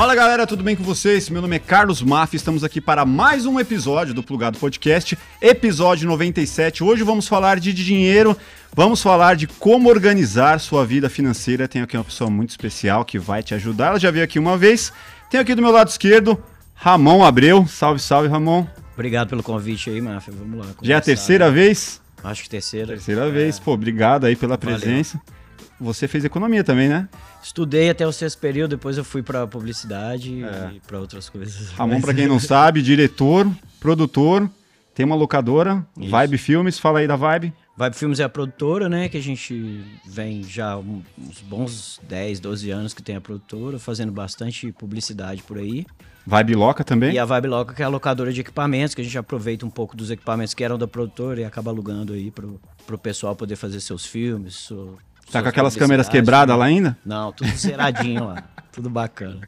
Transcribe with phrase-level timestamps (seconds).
[0.00, 1.28] Fala galera, tudo bem com vocês?
[1.28, 6.08] Meu nome é Carlos Maff, estamos aqui para mais um episódio do Plugado Podcast, episódio
[6.08, 6.82] 97.
[6.82, 8.34] Hoje vamos falar de dinheiro,
[8.74, 11.68] vamos falar de como organizar sua vida financeira.
[11.68, 14.56] Tenho aqui uma pessoa muito especial que vai te ajudar, ela já veio aqui uma
[14.56, 14.90] vez.
[15.28, 16.42] Tenho aqui do meu lado esquerdo,
[16.74, 17.66] Ramon Abreu.
[17.66, 18.66] Salve, salve, Ramon.
[18.94, 20.32] Obrigado pelo convite aí, Máfia.
[20.34, 20.72] Vamos lá.
[20.80, 21.52] Já é a terceira né?
[21.52, 22.00] vez?
[22.24, 22.86] Acho que terceira.
[22.86, 23.30] Terceira é.
[23.30, 23.58] vez.
[23.58, 24.78] Pô, obrigado aí pela Valeu.
[24.78, 25.20] presença.
[25.80, 27.08] Você fez economia também, né?
[27.42, 30.72] Estudei até o sexto período, depois eu fui para publicidade é.
[30.76, 31.70] e para outras coisas.
[31.78, 32.04] Ramon, Mas...
[32.04, 34.48] para quem não sabe, diretor, produtor,
[34.94, 36.10] tem uma locadora, Isso.
[36.10, 36.78] Vibe Filmes.
[36.78, 37.54] Fala aí da Vibe.
[37.76, 39.08] Vibe Filmes é a produtora, né?
[39.08, 44.12] Que a gente vem já uns bons 10, 12 anos que tem a produtora, fazendo
[44.12, 45.86] bastante publicidade por aí.
[46.26, 47.14] Vibe Loca também?
[47.14, 49.70] E a Vibe Loca, que é a locadora de equipamentos, que a gente aproveita um
[49.70, 53.56] pouco dos equipamentos que eram da produtora e acaba alugando aí pro, pro pessoal poder
[53.56, 54.98] fazer seus filmes, seu,
[55.30, 56.96] Tá com aquelas câmeras quebradas lá ainda?
[57.04, 58.44] Não, tudo zeradinho lá.
[58.72, 59.40] Tudo bacana.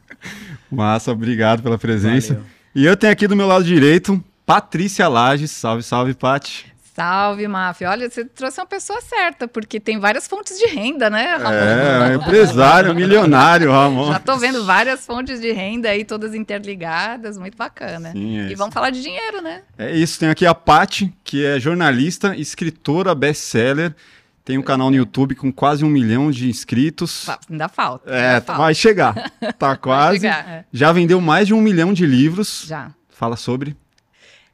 [0.69, 2.33] Massa, obrigado pela presença.
[2.33, 2.49] Valeu.
[2.75, 5.49] E eu tenho aqui do meu lado direito, Patrícia Lages.
[5.49, 6.73] Salve, salve, Pati.
[6.95, 7.89] Salve, Máfia.
[7.89, 11.51] Olha, você trouxe uma pessoa certa, porque tem várias fontes de renda, né, Ramon?
[11.51, 14.11] É, empresário, milionário, Ramon.
[14.11, 18.11] Já tô vendo várias fontes de renda aí, todas interligadas, muito bacana.
[18.11, 19.61] Sim, é e vamos falar de dinheiro, né?
[19.75, 23.95] É isso, tem aqui a Pati, que é jornalista, escritora, best-seller,
[24.43, 27.27] tem um canal no YouTube com quase um milhão de inscritos.
[27.49, 28.09] Ainda falta.
[28.09, 28.61] É, ainda falta.
[28.61, 29.31] vai chegar.
[29.57, 30.19] Tá quase.
[30.19, 30.65] Chegar, é.
[30.71, 32.65] Já vendeu mais de um milhão de livros.
[32.67, 32.91] Já.
[33.09, 33.75] Fala sobre.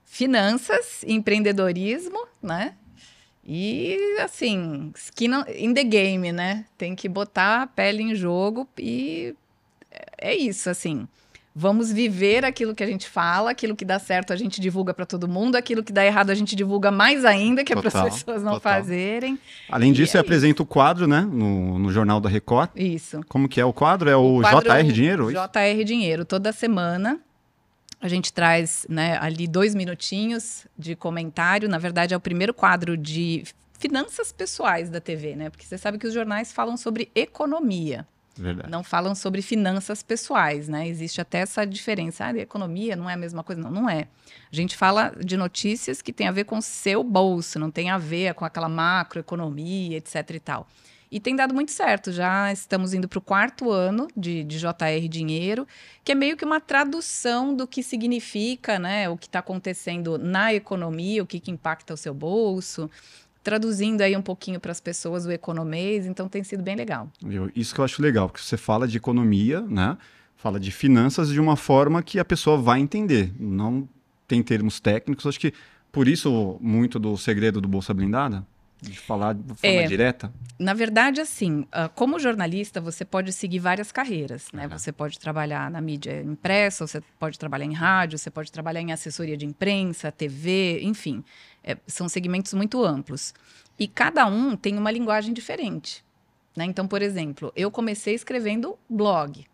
[0.03, 2.73] Finanças, empreendedorismo, né?
[3.43, 6.65] E assim, skin in the game, né?
[6.77, 9.33] Tem que botar a pele em jogo e
[10.17, 11.07] é isso, assim.
[11.61, 15.05] Vamos viver aquilo que a gente fala, aquilo que dá certo a gente divulga para
[15.05, 18.07] todo mundo, aquilo que dá errado a gente divulga mais ainda, que total, é para
[18.07, 18.75] as pessoas não total.
[18.75, 19.37] fazerem.
[19.67, 22.69] Além disso, é apresenta o quadro, né, no, no Jornal da Record.
[22.77, 23.19] Isso.
[23.27, 24.09] Como que é o quadro?
[24.09, 25.29] É o, o quadro, JR Dinheiro?
[25.33, 26.23] JR Dinheiro.
[26.23, 27.19] Toda semana
[27.99, 31.67] a gente traz né, ali dois minutinhos de comentário.
[31.67, 33.43] Na verdade, é o primeiro quadro de
[33.77, 35.49] finanças pessoais da TV, né?
[35.49, 38.07] Porque você sabe que os jornais falam sobre economia.
[38.37, 38.69] Verdade.
[38.69, 40.87] Não falam sobre finanças pessoais, né?
[40.87, 42.25] Existe até essa diferença.
[42.25, 43.61] Ah, economia não é a mesma coisa.
[43.61, 44.07] Não, não é.
[44.51, 47.89] A gente fala de notícias que tem a ver com o seu bolso, não tem
[47.89, 50.67] a ver com aquela macroeconomia, etc e tal.
[51.11, 52.11] E tem dado muito certo.
[52.11, 55.67] Já estamos indo para o quarto ano de, de JR Dinheiro,
[56.03, 59.09] que é meio que uma tradução do que significa, né?
[59.09, 62.89] O que está acontecendo na economia, o que, que impacta o seu bolso
[63.43, 67.09] traduzindo aí um pouquinho para as pessoas o economês, então tem sido bem legal.
[67.55, 69.97] Isso que eu acho legal, porque você fala de economia, né?
[70.35, 73.33] Fala de finanças de uma forma que a pessoa vai entender.
[73.39, 73.87] Não
[74.27, 75.25] tem termos técnicos.
[75.25, 75.53] Acho que
[75.91, 78.45] por isso muito do segredo do Bolsa Blindada,
[78.81, 80.31] de falar de forma é, direta?
[80.57, 84.63] Na verdade, assim, ah, como jornalista, você pode seguir várias carreiras, né?
[84.63, 84.77] Uhum.
[84.77, 88.91] Você pode trabalhar na mídia impressa, você pode trabalhar em rádio, você pode trabalhar em
[88.91, 91.23] assessoria de imprensa, TV, enfim.
[91.69, 93.31] É, são segmentos muito amplos.
[93.77, 96.03] E cada um tem uma linguagem diferente.
[96.57, 96.65] Né?
[96.65, 99.45] Então, por exemplo, eu comecei escrevendo blog.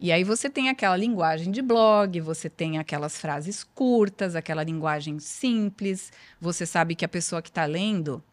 [0.00, 5.18] E aí você tem aquela linguagem de blog, você tem aquelas frases curtas, aquela linguagem
[5.18, 6.10] simples.
[6.40, 8.24] Você sabe que a pessoa que está lendo,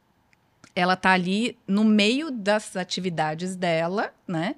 [0.74, 4.56] ela está ali no meio das atividades dela, né?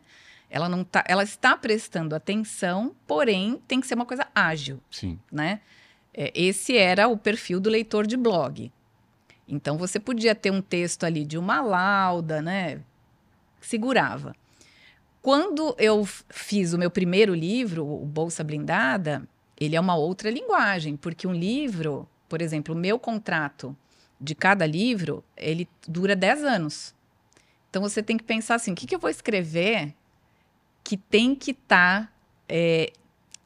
[0.52, 5.20] Ela não tá, ela está prestando atenção, porém tem que ser uma coisa ágil, Sim.
[5.32, 5.62] né?
[6.16, 8.72] É, esse era o perfil do leitor de blog.
[9.48, 12.82] Então você podia ter um texto ali de uma lauda, né?
[13.60, 14.34] Segurava.
[15.22, 19.28] Quando eu fiz o meu primeiro livro, o Bolsa Blindada,
[19.60, 23.76] ele é uma outra linguagem, porque um livro, por exemplo, o meu contrato
[24.22, 26.96] de cada livro, ele dura 10 anos.
[27.70, 29.94] Então você tem que pensar assim: o que, que eu vou escrever
[30.84, 32.14] que tem que estar, tá,
[32.48, 32.94] é,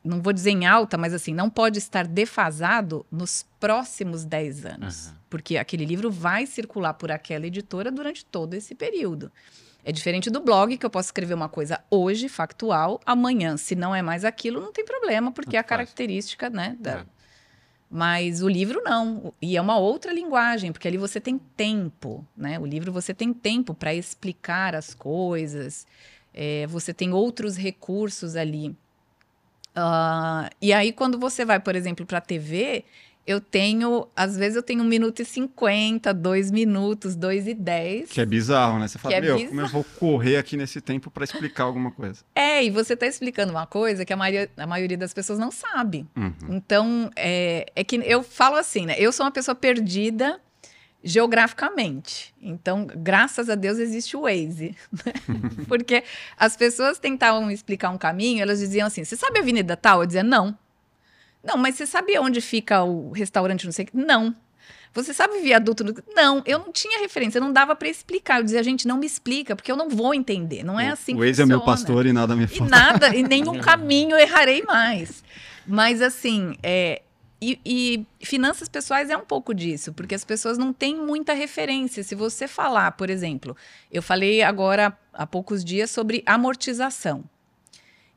[0.04, 5.08] não vou dizer em alta, mas assim, não pode estar defasado nos próximos 10 anos.
[5.08, 5.14] Uhum.
[5.30, 9.32] Porque aquele livro vai circular por aquela editora durante todo esse período.
[9.84, 13.96] É diferente do blog, que eu posso escrever uma coisa hoje, factual, amanhã, se não
[13.96, 17.06] é mais aquilo, não tem problema, porque é a característica, né, da, é.
[17.90, 22.60] Mas o livro não, e é uma outra linguagem, porque ali você tem tempo, né?
[22.60, 25.88] O livro você tem tempo para explicar as coisas,
[26.32, 28.76] é, você tem outros recursos ali.
[29.80, 32.84] Uh, e aí, quando você vai, por exemplo, para a TV,
[33.30, 38.10] eu tenho, às vezes eu tenho 1 minuto e 50, 2 minutos, 2 e 10.
[38.10, 38.88] Que é bizarro, né?
[38.88, 42.24] Você fala, é meu, como eu vou correr aqui nesse tempo para explicar alguma coisa?
[42.34, 45.52] É, e você está explicando uma coisa que a maioria, a maioria das pessoas não
[45.52, 46.08] sabe.
[46.18, 46.34] Uhum.
[46.50, 48.96] Então, é, é que eu falo assim, né?
[48.98, 50.42] Eu sou uma pessoa perdida
[51.04, 52.34] geograficamente.
[52.42, 54.76] Então, graças a Deus existe o Waze.
[54.92, 55.14] Né?
[55.68, 56.04] Porque
[56.38, 60.08] as pessoas tentavam explicar um caminho, elas diziam assim: "Você sabe a Avenida Tal?" Eu
[60.08, 60.58] dizia: "Não".
[61.44, 64.36] "Não, mas você sabia onde fica o restaurante não sei que?" "Não".
[64.92, 65.86] Você sabe viaduto?
[66.16, 68.40] Não, eu não tinha referência, não dava para explicar.
[68.40, 70.64] Eu dizia, gente, não me explica, porque eu não vou entender.
[70.64, 72.64] Não é assim o que O Waze é meu pastor e nada me falta.
[72.64, 75.24] E nada, e nenhum caminho errarei mais.
[75.68, 77.04] Mas assim, é,
[77.42, 82.04] e, e, finanças pessoais é um pouco disso, porque as pessoas não têm muita referência.
[82.04, 83.56] Se você falar, por exemplo,
[83.90, 87.24] eu falei agora há poucos dias sobre amortização.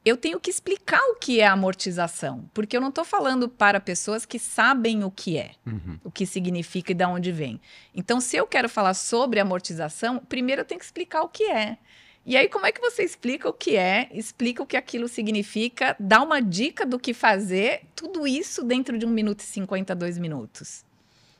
[0.04, 4.26] Eu tenho que explicar o que é amortização, porque eu não estou falando para pessoas
[4.26, 6.00] que sabem o que é, uhum.
[6.02, 7.60] o que significa e de onde vem.
[7.94, 11.78] Então, se eu quero falar sobre amortização, primeiro eu tenho que explicar o que é.
[12.24, 15.96] E aí, como é que você explica o que é, explica o que aquilo significa,
[15.98, 20.84] dá uma dica do que fazer, tudo isso dentro de um minuto e 52 minutos.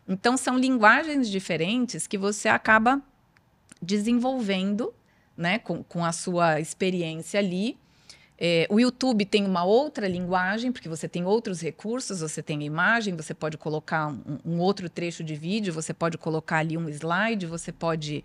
[0.09, 3.01] Então, são linguagens diferentes que você acaba
[3.81, 4.93] desenvolvendo
[5.37, 7.79] né, com, com a sua experiência ali.
[8.37, 13.15] É, o YouTube tem uma outra linguagem, porque você tem outros recursos, você tem imagem,
[13.15, 17.47] você pode colocar um, um outro trecho de vídeo, você pode colocar ali um slide,
[17.47, 18.25] você pode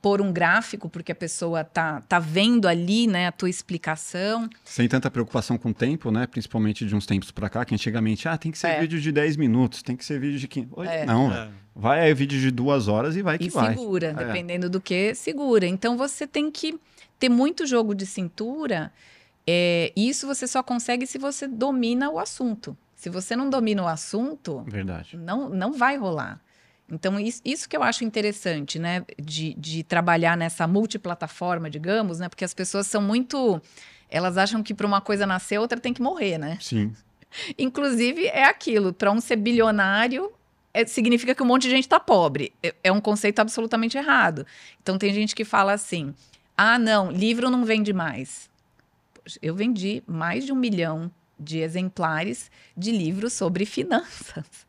[0.00, 4.48] pôr um gráfico, porque a pessoa tá, tá vendo ali, né, a tua explicação.
[4.64, 8.28] Sem tanta preocupação com o tempo, né, principalmente de uns tempos para cá, que antigamente,
[8.28, 8.80] ah, tem que ser é.
[8.80, 10.68] vídeo de 10 minutos, tem que ser vídeo de 15.
[10.86, 11.04] É.
[11.04, 11.48] Não, é.
[11.74, 13.74] vai aí vídeo de duas horas e vai que e vai.
[13.74, 14.14] segura, é.
[14.14, 15.66] dependendo do que, segura.
[15.66, 16.78] Então você tem que
[17.18, 18.92] ter muito jogo de cintura,
[19.46, 22.76] é, isso você só consegue se você domina o assunto.
[22.94, 25.16] Se você não domina o assunto, Verdade.
[25.16, 26.40] Não, não vai rolar.
[26.90, 29.04] Então, isso, isso que eu acho interessante, né?
[29.20, 32.28] De, de trabalhar nessa multiplataforma, digamos, né?
[32.28, 33.60] Porque as pessoas são muito.
[34.08, 36.58] Elas acham que para uma coisa nascer, outra tem que morrer, né?
[36.60, 36.94] Sim.
[37.58, 40.32] Inclusive, é aquilo: para um ser bilionário,
[40.72, 42.52] é, significa que um monte de gente está pobre.
[42.62, 44.46] É, é um conceito absolutamente errado.
[44.82, 46.14] Então, tem gente que fala assim:
[46.56, 48.48] ah, não, livro não vende mais.
[49.42, 54.67] Eu vendi mais de um milhão de exemplares de livros sobre finanças.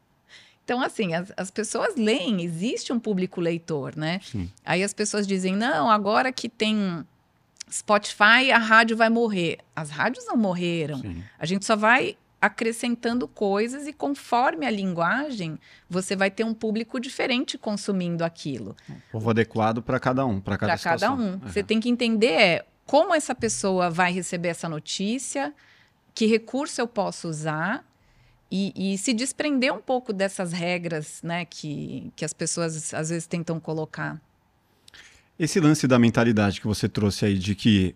[0.70, 4.20] Então, assim, as, as pessoas leem, existe um público leitor, né?
[4.22, 4.52] Sim.
[4.64, 7.04] Aí as pessoas dizem, não, agora que tem
[7.72, 9.58] Spotify, a rádio vai morrer.
[9.76, 11.00] As rádios não morreram.
[11.00, 11.24] Sim.
[11.40, 15.58] A gente só vai acrescentando coisas e conforme a linguagem,
[15.90, 18.78] você vai ter um público diferente consumindo aquilo.
[19.12, 21.32] Povo adequado para cada um, para cada Para cada um.
[21.32, 21.40] Uhum.
[21.40, 25.52] Você tem que entender é, como essa pessoa vai receber essa notícia,
[26.14, 27.89] que recurso eu posso usar
[28.52, 33.28] e, e, se desprender um pouco dessas regras né, que, que as pessoas às vezes
[33.28, 34.20] tentam colocar.
[35.38, 37.96] Esse lance da mentalidade que você trouxe aí de que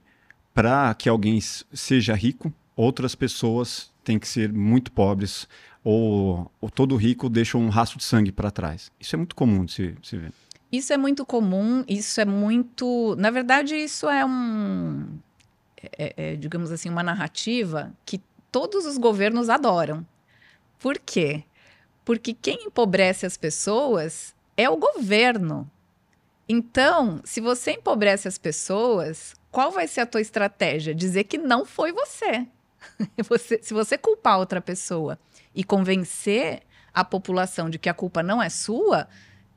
[0.53, 5.47] para que alguém seja rico, outras pessoas têm que ser muito pobres
[5.83, 8.91] ou, ou todo rico deixa um rastro de sangue para trás.
[8.99, 10.31] Isso é muito comum de se, se ver.
[10.71, 13.15] Isso é muito comum, isso é muito.
[13.17, 15.05] Na verdade, isso é um.
[15.97, 18.21] É, é, digamos assim, uma narrativa que
[18.51, 20.05] todos os governos adoram.
[20.83, 21.45] Por quê?
[22.03, 25.71] Porque quem empobrece as pessoas é o governo.
[26.47, 30.93] Então, se você empobrece as pessoas, qual vai ser a tua estratégia?
[30.93, 32.45] Dizer que não foi você.
[33.29, 35.17] você se você culpar outra pessoa
[35.55, 36.63] e convencer
[36.93, 39.07] a população de que a culpa não é sua,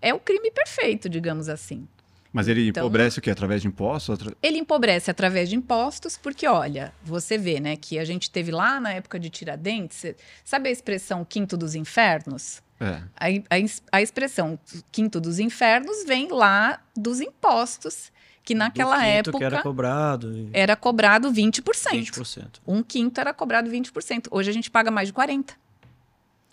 [0.00, 1.88] é o crime perfeito, digamos assim.
[2.36, 3.30] Mas ele então, empobrece o quê?
[3.30, 4.18] Através de impostos?
[4.42, 8.78] Ele empobrece através de impostos, porque, olha, você vê, né, que a gente teve lá
[8.78, 10.04] na época de Tiradentes,
[10.44, 12.62] sabe a expressão quinto dos infernos?
[12.78, 13.00] É.
[13.16, 14.58] A, a, a expressão
[14.92, 18.12] quinto dos infernos vem lá dos impostos
[18.44, 21.62] que naquela época que era cobrado era cobrado 20%.
[21.62, 22.46] 20%.
[22.66, 24.28] Um quinto era cobrado 20%.
[24.30, 25.54] Hoje a gente paga mais de 40.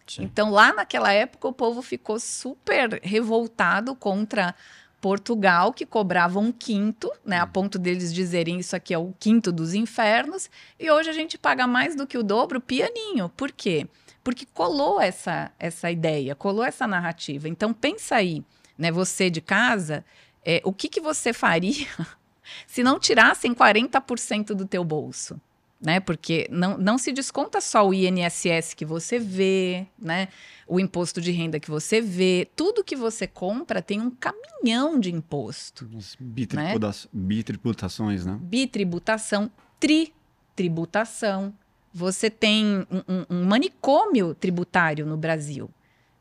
[0.07, 0.23] Sim.
[0.23, 4.55] Então lá naquela época o povo ficou super revoltado contra
[5.03, 7.49] Portugal, que cobrava um quinto, né, a hum.
[7.49, 11.67] ponto deles dizerem isso aqui é o quinto dos infernos, e hoje a gente paga
[11.67, 13.27] mais do que o dobro pianinho.
[13.27, 13.85] Por quê?
[14.23, 17.49] Porque colou essa, essa ideia, colou essa narrativa.
[17.49, 18.41] Então pensa aí,
[18.77, 20.05] né, você de casa,
[20.45, 21.87] é, o que, que você faria
[22.65, 25.37] se não tirassem 40% do teu bolso?
[25.83, 25.99] Né?
[25.99, 30.29] Porque não, não se desconta só o INSS que você vê, né?
[30.65, 35.13] O imposto de renda que você vê, tudo que você compra tem um caminhão de
[35.13, 35.85] imposto.
[36.17, 36.93] Bitributa né?
[37.11, 38.39] Bitributações, né?
[38.41, 41.53] Bitributação, tritributação.
[41.93, 45.69] Você tem um, um, um manicômio tributário no Brasil.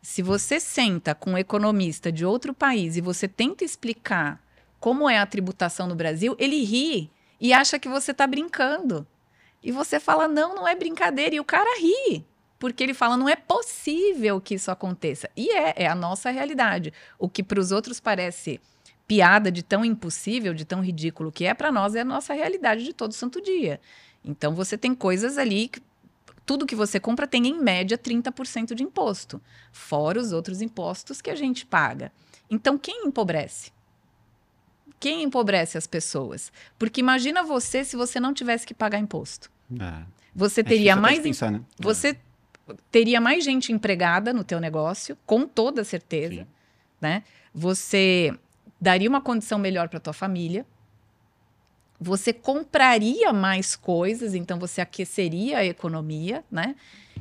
[0.03, 4.43] Se você senta com um economista de outro país e você tenta explicar
[4.81, 7.09] como é a tributação no Brasil, ele ri
[7.41, 9.07] e acha que você está brincando.
[9.63, 11.35] E você fala, não, não é brincadeira.
[11.35, 12.25] E o cara ri.
[12.59, 15.29] porque ele fala não é possível que isso aconteça.
[15.37, 16.93] E é, é a nossa realidade.
[17.19, 18.61] O que para os outros parece
[19.07, 22.85] piada de tão impossível, de tão ridículo que é, para nós é a nossa realidade
[22.85, 23.81] de todo santo dia.
[24.25, 25.83] Então você tem coisas ali que
[26.47, 31.31] tudo que você compra tem em média 30% de imposto, fora os outros impostos que
[31.31, 32.11] a gente paga.
[32.51, 33.71] Então quem empobrece?
[34.99, 36.51] Quem empobrece as pessoas?
[36.79, 39.52] Porque imagina você se você não tivesse que pagar imposto.
[39.81, 40.03] É.
[40.35, 41.61] Você É teria mais pensar, né?
[41.79, 42.17] você
[42.91, 46.47] teria mais gente empregada no teu negócio, com toda certeza, Sim.
[47.01, 47.23] né?
[47.55, 48.33] Você
[48.81, 50.65] daria uma condição melhor para tua família.
[52.01, 56.75] Você compraria mais coisas, então você aqueceria a economia, né?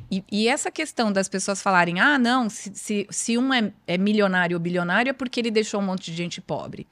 [0.10, 3.98] E, e essa questão das pessoas falarem, ah, não, se, se, se um é, é
[3.98, 6.88] milionário ou bilionário é porque ele deixou um monte de gente pobre.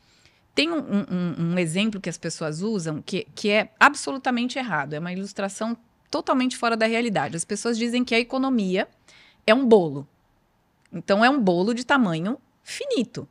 [0.59, 4.99] Tem um, um- um exemplo que as pessoas usam que, que é absolutamente errado, é
[4.99, 5.77] uma ilustração
[6.11, 7.37] totalmente fora da realidade.
[7.37, 8.85] As pessoas dizem que a economia
[9.47, 10.05] é um bolo.
[10.91, 13.25] Então é um bolo de tamanho finito.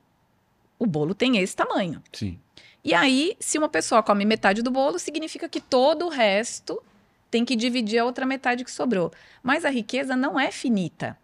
[0.78, 2.02] O bolo tem esse tamanho.
[2.14, 2.38] Sim.
[2.82, 6.82] E aí, se uma pessoa come metade do bolo, significa que todo o resto
[7.30, 9.12] tem que dividir a outra metade que sobrou.
[9.42, 11.18] Mas a riqueza não é finita.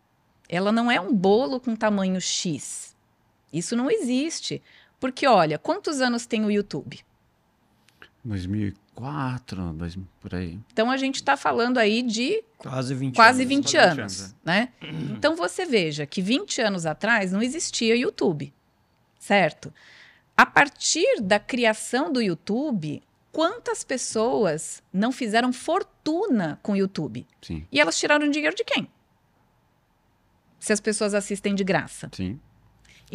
[0.50, 2.94] Ela não é um bolo com tamanho X.
[3.50, 4.60] Isso não existe.
[5.04, 6.98] Porque, olha, quantos anos tem o YouTube?
[8.24, 10.58] 2004, 2000, por aí.
[10.72, 13.54] Então a gente está falando aí de Quase 20 quase anos.
[13.54, 14.72] 20 quase 20 anos, anos, né?
[15.12, 18.50] Então você veja que 20 anos atrás não existia YouTube,
[19.18, 19.70] certo?
[20.34, 27.26] A partir da criação do YouTube, quantas pessoas não fizeram fortuna com o YouTube?
[27.42, 28.88] Sim, E elas tiraram dinheiro de quem?
[30.58, 32.08] Se as pessoas assistem de graça.
[32.10, 32.40] sim.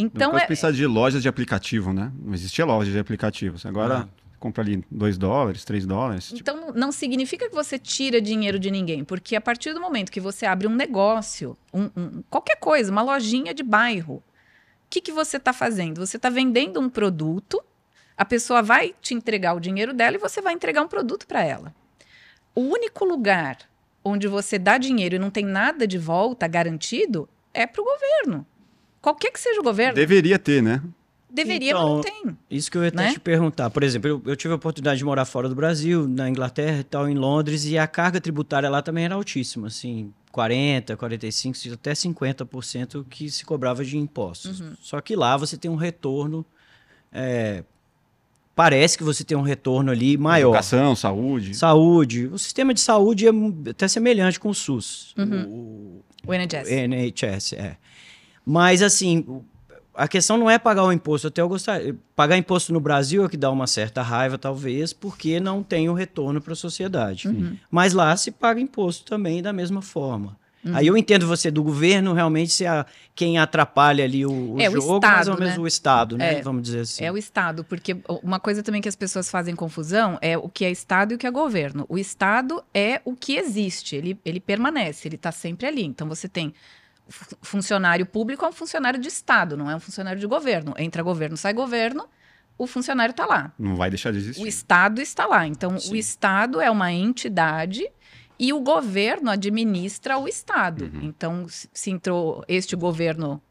[0.01, 2.11] Então é, pensar de lojas de aplicativo, né?
[2.23, 3.65] Não existia loja de aplicativos.
[3.65, 4.07] Agora,
[4.39, 6.27] compra ali 2 dólares, 3 dólares.
[6.27, 9.81] tipo, Então não- não significa que você tira dinheiro de ninguém, porque a partir do
[9.81, 14.23] momento que você abre um negócio, um- um- qualquer coisa, uma lojinha de bairro, o
[14.89, 16.05] que, que você está fazendo?
[16.05, 17.61] Você está vendendo um produto,
[18.17, 21.43] a pessoa vai te entregar o dinheiro dela e você vai entregar um produto para
[21.43, 21.75] ela.
[22.55, 23.57] O único lugar
[24.03, 28.45] onde você dá dinheiro e não tem nada de volta garantido é para o governo.
[29.01, 30.81] Qualquer que seja o governo, Deveria ter, né?
[31.31, 32.37] deveria, Então, mas não tem.
[32.49, 33.13] Isso que eu ia até Né?
[33.13, 33.69] te perguntar.
[33.69, 36.83] Por exemplo, eu, eu tive a oportunidade de morar fora do Brasil, na Inglaterra e
[36.83, 41.93] tal, em Londres, e a carga tributária lá também era altíssima, assim, 40, 45, até
[41.93, 44.59] 50% que se cobrava de impostos.
[44.59, 44.73] Uhum.
[44.81, 46.43] Só que lá você tem um retorno,
[47.11, 47.63] é,
[48.55, 50.49] parece que você tem um retorno ali maior.
[50.49, 51.53] Educação, saúde.
[51.55, 53.31] Saúde, o sistema de saúde é
[53.69, 55.45] até semelhante com o SUS, Uhum.
[55.47, 56.69] o, O NHS.
[56.71, 57.77] NHS, é.
[58.45, 59.41] Mas, assim,
[59.95, 61.27] a questão não é pagar o imposto.
[61.27, 61.95] Até eu gostaria.
[62.15, 65.93] Pagar imposto no Brasil é que dá uma certa raiva, talvez, porque não tem o
[65.93, 67.27] retorno para a sociedade.
[67.27, 67.57] Uhum.
[67.69, 70.37] Mas lá se paga imposto também da mesma forma.
[70.63, 70.75] Uhum.
[70.75, 74.67] Aí eu entendo você do governo realmente ser a- quem atrapalha ali o, o É,
[74.69, 75.63] o jogo, mais ou Estado, menos né?
[75.63, 76.33] o Estado, né?
[76.39, 76.41] É.
[76.41, 77.03] Vamos dizer assim.
[77.05, 80.65] É o Estado, porque uma coisa também que as pessoas fazem confusão é o que
[80.65, 81.85] é Estado e o que é governo.
[81.87, 85.83] O Estado é o que existe, ele, ele permanece, ele está sempre ali.
[85.85, 86.53] Então você tem
[87.09, 90.73] funcionário público é um funcionário de Estado, não é um funcionário de governo.
[90.77, 92.07] Entra governo, sai governo,
[92.57, 93.51] o funcionário está lá.
[93.57, 94.43] Não vai deixar de existir.
[94.43, 95.47] O Estado está lá.
[95.47, 95.93] Então, Sim.
[95.93, 97.89] o Estado é uma entidade
[98.37, 100.85] e o governo administra o Estado.
[100.85, 100.99] Uhum.
[101.03, 103.41] Então, se entrou este governo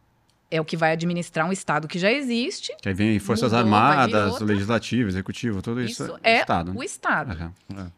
[0.51, 3.59] é o que vai administrar um Estado que já existe, Que aí vem Forças Mudou,
[3.59, 4.41] Armadas.
[4.41, 6.73] Legislativo, Executivo, tudo isso, isso é Estado.
[6.73, 6.79] né?
[6.79, 7.55] o Estado.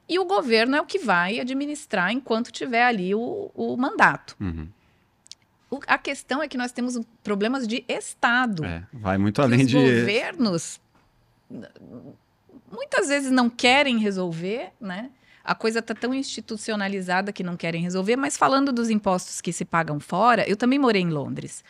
[0.09, 4.37] E o governo é o que vai administrar enquanto tiver ali o, o mandato.
[4.41, 4.69] Uhum.
[5.71, 8.65] O- a questão é que nós temos problemas de Estado.
[8.65, 9.77] É, vai muito além os de.
[10.01, 10.81] governos
[11.51, 11.69] n-
[12.73, 15.11] muitas vezes não querem resolver, né?
[15.45, 19.65] A coisa está tão institucionalizada que não querem resolver, mas falando dos impostos que se
[19.65, 21.65] pagam fora, eu também morei em Londres.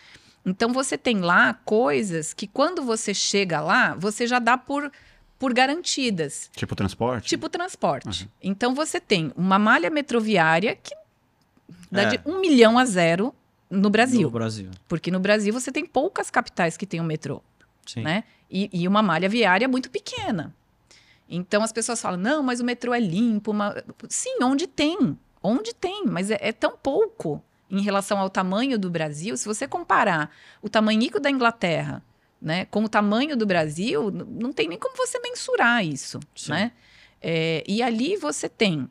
[0.45, 4.90] Então você tem lá coisas que quando você chega lá, você já dá por,
[5.38, 6.50] por garantidas.
[6.57, 7.28] Tipo transporte?
[7.28, 8.28] Tipo transporte.
[8.42, 10.95] Então você tem uma malha metroviária que
[11.90, 12.07] dá É.
[12.16, 13.35] de um milhão a zero
[13.71, 14.23] no Brasil.
[14.23, 14.71] No Brasil.
[14.89, 17.43] Porque no Brasil você tem poucas capitais que têm o metrô
[17.87, 18.03] Sim.
[18.03, 18.25] né?
[18.50, 20.55] E, e uma malha viária muito pequena.
[21.29, 23.53] Então as pessoas falam, não, mas o metrô é limpo.
[23.53, 25.17] uma-" Sim, onde tem?
[25.43, 29.37] Onde tem, mas é, é tão pouco em relação ao tamanho do Brasil.
[29.37, 32.03] Se você comparar o tamanhico da Inglaterra
[32.43, 36.19] né, com o tamanho do Brasil, não tem nem como você mensurar isso.
[36.35, 36.50] Sim.
[36.50, 36.73] Né?
[37.23, 38.89] É, e ali você tem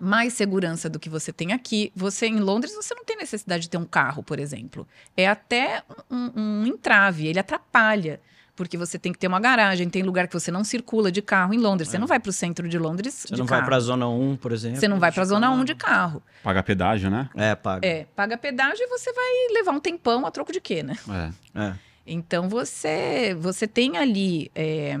[0.00, 1.92] mais segurança do que você tem aqui.
[1.94, 4.86] Você em Londres você não tem necessidade de ter um carro, por exemplo.
[5.16, 8.20] É até um, um entrave, ele atrapalha.
[8.56, 11.54] Porque você tem que ter uma garagem, tem lugar que você não circula de carro
[11.54, 11.90] em Londres.
[11.90, 13.60] Você não vai para o centro de Londres Você de não carro.
[13.60, 14.80] vai pra zona 1, por exemplo.
[14.80, 15.60] Você não vai para a zona carro.
[15.60, 16.22] 1 de carro.
[16.42, 17.30] Paga pedágio, né?
[17.36, 17.86] É, paga.
[17.86, 20.96] É, paga pedágio e você vai levar um tempão a troco de quê, né?
[21.54, 21.60] É.
[21.68, 21.74] É.
[22.04, 24.96] Então você você tem ali é,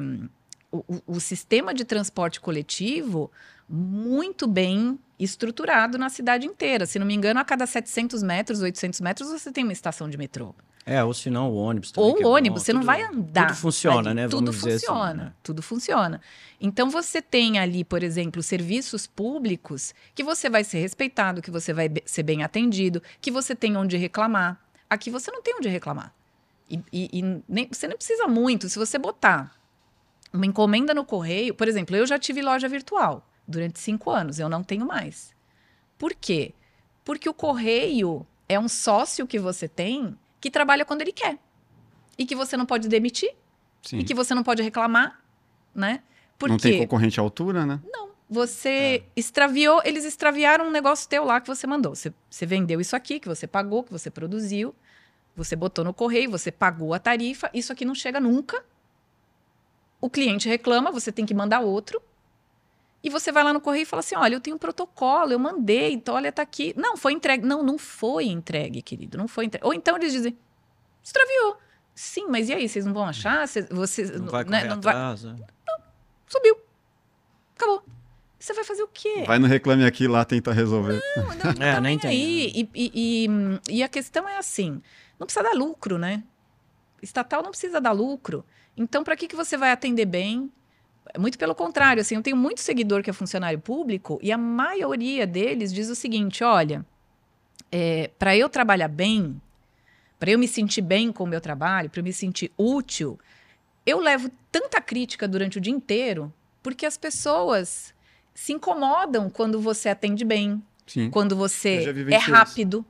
[0.70, 3.28] o- o sistema de transporte coletivo
[3.68, 6.86] muito bem estruturado na cidade inteira.
[6.86, 10.16] Se não me engano, a cada 700 metros, 800 metros, você tem uma estação de
[10.16, 10.54] metrô.
[10.86, 12.08] É, ou se não, o ônibus também.
[12.08, 13.48] Ou que o é bom, ônibus, você não tudo- vai andar.
[13.48, 14.14] Tudo funciona, ali.
[14.14, 14.28] né?
[14.28, 15.32] Tudo Vamos dizer assim, funciona, né?
[15.42, 16.20] tudo funciona.
[16.58, 21.74] Então você tem ali, por exemplo, serviços públicos que você vai ser respeitado, que você
[21.74, 24.58] vai ser bem atendido, que você tem onde reclamar.
[24.88, 26.14] Aqui você não tem onde reclamar.
[26.70, 28.68] E, e- e nem, você nem precisa muito.
[28.70, 29.54] Se você botar
[30.32, 34.48] uma encomenda no correio, por exemplo, eu já tive loja virtual durante cinco anos, eu
[34.48, 35.34] não tenho mais.
[35.96, 36.54] Por quê?
[37.04, 41.38] Porque o correio é um sócio que você tem que trabalha quando ele quer.
[42.16, 43.34] E que você não pode demitir,
[43.82, 43.98] Sim.
[43.98, 45.20] e que você não pode reclamar,
[45.74, 46.02] né?
[46.38, 47.80] Porque Não tem concorrente à altura, né?
[48.28, 51.94] você extraviou, eles extraviaram um negócio teu lá que você mandou.
[51.94, 54.74] Você, você vendeu isso aqui, que você pagou, que você produziu,
[55.34, 58.62] você botou no correio, você pagou a tarifa, isso aqui não chega nunca.
[60.00, 62.02] O cliente reclama, você tem que mandar outro.
[63.02, 65.38] E você vai lá no correio e fala assim: olha, eu tenho um protocolo, eu
[65.38, 66.74] mandei, então olha, tá aqui.
[66.76, 67.46] Não, foi entregue.
[67.46, 69.64] Não, não foi entregue, querido, não foi entregue.
[69.64, 70.36] Ou então eles dizem:
[71.02, 71.58] extraviou.
[71.94, 72.68] Sim, mas e aí?
[72.68, 73.46] Vocês não vão achar?
[73.46, 75.24] Vocês, vocês, Não vai né, correr não vai- atrás.
[75.24, 75.36] né?
[76.26, 76.56] Subiu.
[77.56, 77.82] Acabou.
[78.38, 79.24] Você vai fazer o quê?
[79.26, 81.00] Vai no Reclame Aqui lá tenta resolver.
[81.16, 82.52] Não, não, não É, tá nem nem tem, aí.
[82.54, 84.80] E, e- e- e a questão é assim:
[85.18, 86.22] não precisa dar lucro, né?
[87.02, 88.44] Estatal não precisa dar lucro.
[88.76, 90.52] Então, para que, que você vai atender bem?
[91.16, 95.26] Muito pelo contrário, assim, eu tenho muito seguidor que é funcionário público e a maioria
[95.26, 96.84] deles diz o seguinte: olha,
[98.18, 99.40] para eu trabalhar bem,
[100.18, 103.18] para eu me sentir bem com o meu trabalho, para eu me sentir útil,
[103.86, 107.94] eu levo tanta crítica durante o dia inteiro porque as pessoas
[108.34, 111.10] se incomodam quando você atende bem, Sim.
[111.10, 112.30] quando você é vivenciei isso.
[112.30, 112.86] rápido.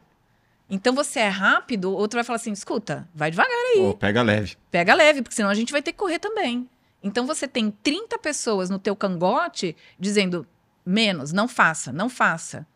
[0.71, 4.57] Então você é rápido, outro vai falar assim: escuta, vai devagar, Pô, pega leve.
[4.71, 6.69] pega leve, porque senão a gente vai ter que correr também.
[7.03, 10.47] Então você tem 30 pessoas no teu cangote dizendo
[10.85, 12.67] menos, não faça, não faça.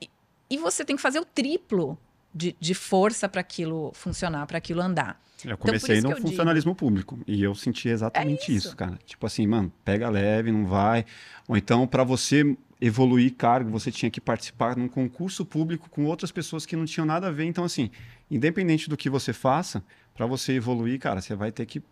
[0.00, 0.10] E,
[0.50, 1.98] e você tem que fazer o triplo
[2.34, 5.20] de, de força para aquilo funcionar, para aquilo andar.
[5.44, 6.28] Eu por comecei isso no eu digo.
[6.28, 8.68] funcionalismo público e eu senti exatamente É isso.
[8.68, 8.76] isso.
[8.76, 8.98] cara.
[9.06, 11.06] Tipo assim, mano, pega leve, não vai.
[11.48, 16.32] Ou então, para você evoluir cargo, você tinha que participar num concurso público com outras
[16.32, 17.44] pessoas que não tinham nada a ver.
[17.44, 17.90] Então, assim,
[18.30, 21.82] independente do que você faça, para você evoluir, cara, você vai ter que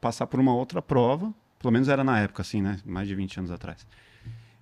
[0.00, 1.32] passar por uma outra prova.
[1.58, 2.78] Pelo menos era na época, assim, né?
[2.84, 3.86] Mais de 20 anos atrás.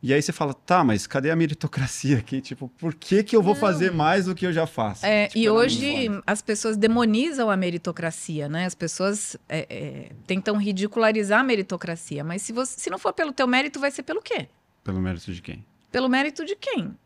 [0.03, 2.41] E aí você fala, tá, mas cadê a meritocracia aqui?
[2.43, 5.05] Tipo, por que, que eu vou fazer mais do que eu já faço?
[5.05, 8.65] É, Tipo, e não hoje as pessoas demonizam a meritocracia, né?
[8.65, 12.25] As pessoas é, é, tentam ridicularizar a meritocracia.
[12.25, 14.49] Mas se, você, se não for pelo teu mérito, vai ser pelo quê?
[14.91, 15.65] Pelo mérito de quem?
[15.91, 16.97] Pelo mérito de quem?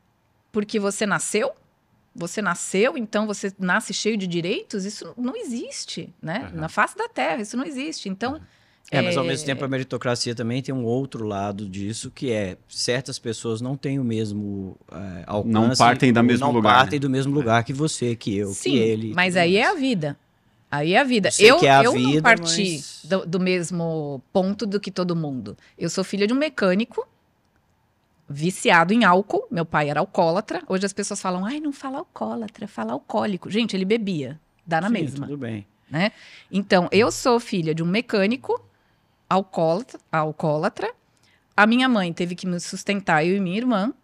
[0.53, 1.53] Porque você nasceu?
[2.15, 4.85] Você nasceu, então você nasce cheio de direitos?
[4.85, 6.49] Isso não existe, né?
[6.53, 6.61] Uhum.
[6.61, 8.09] Na face da terra, isso não existe.
[8.09, 8.41] Então,
[8.91, 12.57] É, mas ao mesmo tempo a meritocracia também tem um outro lado disso, que é
[12.69, 15.53] certas pessoas não têm o mesmo é, alcance.
[15.53, 17.01] Não partem da ou mesmo não lugar, partem né?
[17.01, 19.13] do mesmo lugar que você, que eu, sim, que ele.
[19.15, 19.81] mas aí é a mais.
[19.81, 20.17] vida.
[20.71, 21.31] Aí é a vida.
[21.39, 24.91] Eu Eu, é a eu não vida, parti mas- do, do mesmo ponto do que
[24.91, 25.57] todo mundo.
[25.77, 27.07] Eu sou filha de um mecânico
[28.35, 29.47] viciado em álcool.
[29.51, 30.63] Meu pai era alcoólatra.
[30.69, 33.49] Hoje as pessoas falam, ai, não fala alcoólatra, fala alcoólico.
[33.49, 34.41] Gente, ele bebia.
[34.67, 35.27] Dá na Sim, mesma.
[35.27, 35.67] Tudo bem.
[35.89, 36.11] né?
[36.51, 38.61] Então, eu sou filha de um mecânico
[39.31, 40.93] alcoólatra, alcoólatra.
[41.57, 43.95] A minha mãe teve que me sustentar, eu e minha irmã.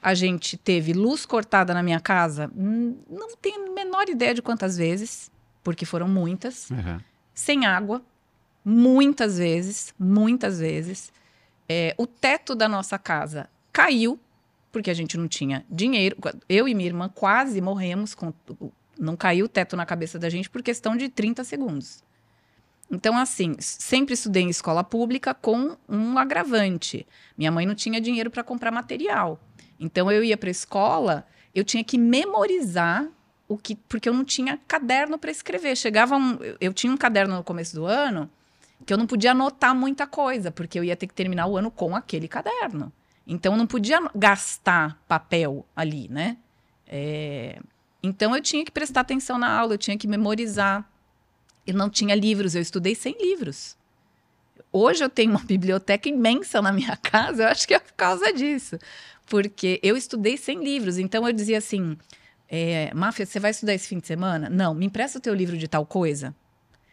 [0.00, 4.42] A gente teve luz cortada na minha casa, hum, não tenho a menor ideia de
[4.42, 5.30] quantas vezes,
[5.62, 6.70] porque foram muitas.
[6.70, 6.98] Uhum.
[7.32, 8.02] Sem água,
[8.64, 11.12] muitas vezes, muitas vezes.
[11.68, 14.18] É, o teto da nossa casa caiu,
[14.70, 16.16] porque a gente não tinha dinheiro.
[16.48, 18.32] Eu e minha irmã quase morremos com
[18.98, 22.04] não caiu o teto na cabeça da gente por questão de 30 segundos.
[22.90, 27.06] Então, assim, sempre estudei em escola pública com um agravante.
[27.36, 29.40] Minha mãe não tinha dinheiro para comprar material.
[29.80, 33.08] Então, eu ia para a escola, eu tinha que memorizar
[33.48, 33.74] o que.
[33.74, 35.74] Porque eu não tinha caderno para escrever.
[35.76, 36.34] Chegava um.
[36.42, 38.30] eu- Eu tinha um caderno no começo do ano
[38.84, 41.70] que eu não podia anotar muita coisa, porque eu ia ter que terminar o ano
[41.70, 42.92] com aquele caderno.
[43.26, 46.36] Então, não podia gastar papel ali, né?
[46.86, 47.58] É,
[48.02, 50.86] então eu tinha que prestar atenção na aula, eu tinha que memorizar.
[51.66, 53.76] Eu não tinha livros, eu estudei sem livros.
[54.72, 58.32] Hoje eu tenho uma biblioteca imensa na minha casa, eu acho que é por causa
[58.32, 58.76] disso.
[59.26, 61.96] Porque eu estudei sem livros, então eu dizia assim:
[62.48, 64.50] é, Máfia, você vai estudar esse fim de semana?
[64.50, 66.34] Não, me empresta o teu livro de tal coisa.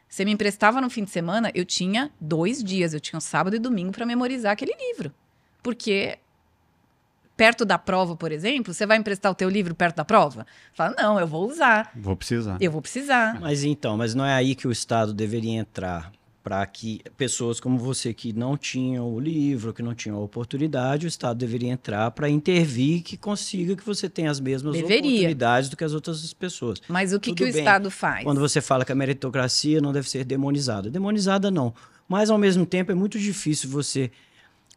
[0.07, 3.55] Você me emprestava no fim de semana, eu tinha dois dias, eu tinha um sábado
[3.55, 5.13] e domingo para memorizar aquele livro.
[5.61, 6.17] Porque
[7.35, 10.45] perto da prova, por exemplo, você vai emprestar o teu livro perto da prova?
[10.73, 11.91] Fala, não, eu vou usar.
[11.95, 12.57] Vou precisar.
[12.59, 13.39] Eu vou precisar.
[13.39, 16.11] Mas então, mas não é aí que o Estado deveria entrar
[16.43, 21.05] para que pessoas como você que não tinham o livro, que não tinham a oportunidade,
[21.05, 25.11] o Estado deveria entrar para intervir que consiga que você tenha as mesmas Deveria.
[25.11, 26.81] oportunidades do que as outras pessoas.
[26.87, 27.59] Mas o que, Tudo que o bem.
[27.61, 28.23] Estado faz?
[28.23, 30.89] Quando você fala que a meritocracia não deve ser demonizada.
[30.89, 31.73] Demonizada não.
[32.07, 34.09] Mas, ao mesmo tempo, é muito difícil você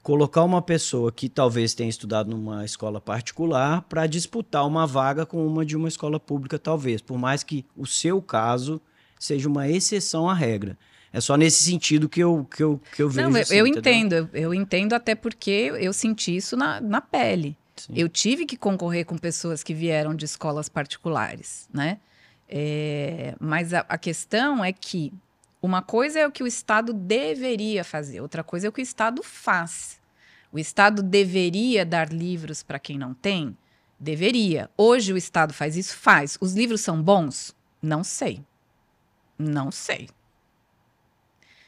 [0.02, 5.46] colocar uma pessoa que talvez tenha estudado numa escola particular para disputar uma vaga com
[5.46, 7.00] uma de uma escola pública, talvez.
[7.00, 8.80] Por mais que o seu caso
[9.18, 10.76] seja uma exceção à regra.
[11.12, 13.28] É só nesse sentido que eu, que eu, que eu vejo.
[13.28, 17.00] Não, eu, assim, eu entendo, eu, eu entendo até porque eu senti isso na, na
[17.00, 17.56] pele.
[17.76, 17.92] Sim.
[17.94, 21.98] Eu tive que concorrer com pessoas que vieram de escolas particulares, né?
[22.48, 25.12] É, mas a, a questão é que
[25.62, 28.82] uma coisa é o que o Estado deveria fazer, outra coisa é o que o
[28.82, 30.00] Estado faz.
[30.50, 33.56] O Estado deveria dar livros para quem não tem?
[33.98, 34.68] Deveria.
[34.76, 35.96] Hoje o Estado faz isso?
[35.96, 36.36] Faz.
[36.40, 37.54] Os livros são bons?
[37.80, 38.44] Não sei.
[39.38, 40.08] Não sei.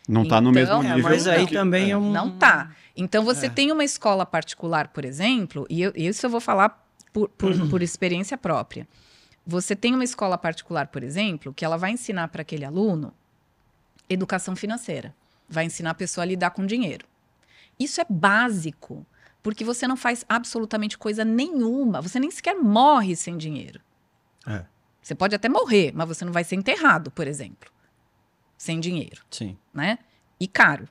[0.06, 0.52] Não tá no Então,
[0.82, 1.10] mesmo É, nível.
[1.10, 2.12] mas aí que- também é um.
[2.12, 2.72] Não tá.
[2.94, 3.50] Então você É.
[3.50, 7.82] tem uma escola particular, por exemplo, e eu- isso eu vou falar por, por- por
[7.82, 8.86] experiência própria.
[9.46, 13.14] Você tem uma escola particular, por exemplo, que ela vai ensinar para aquele aluno
[14.08, 15.14] educação financeira.
[15.48, 17.06] Vai ensinar a pessoa a lidar com dinheiro.
[17.78, 19.06] Isso é básico,
[19.42, 22.00] porque você não faz absolutamente coisa nenhuma.
[22.00, 23.80] Você nem sequer morre sem dinheiro.
[24.46, 24.64] É,
[25.02, 27.70] Você pode até morrer, mas você não vai ser enterrado, por exemplo,
[28.56, 29.56] sem dinheiro sim.
[29.72, 29.98] né?
[30.38, 30.88] E caro.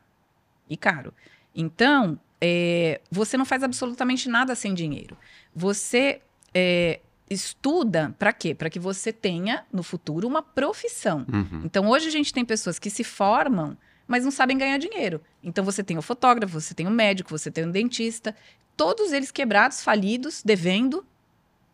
[0.70, 1.14] E caro.
[1.56, 5.18] Então, é, você não faz absolutamente nada sem dinheiro.
[5.56, 6.22] Você
[6.54, 7.00] é,
[7.30, 8.54] estuda para quê?
[8.54, 11.26] Para que você tenha, no futuro, uma profissão.
[11.32, 11.62] Uhum.
[11.64, 15.22] Então, hoje a gente tem pessoas que se formam, mas não sabem ganhar dinheiro.
[15.44, 18.36] Então, você tem o fotógrafo, você tem o médico, você tem o dentista,
[18.78, 21.06] todos eles quebrados, falidos, devendo.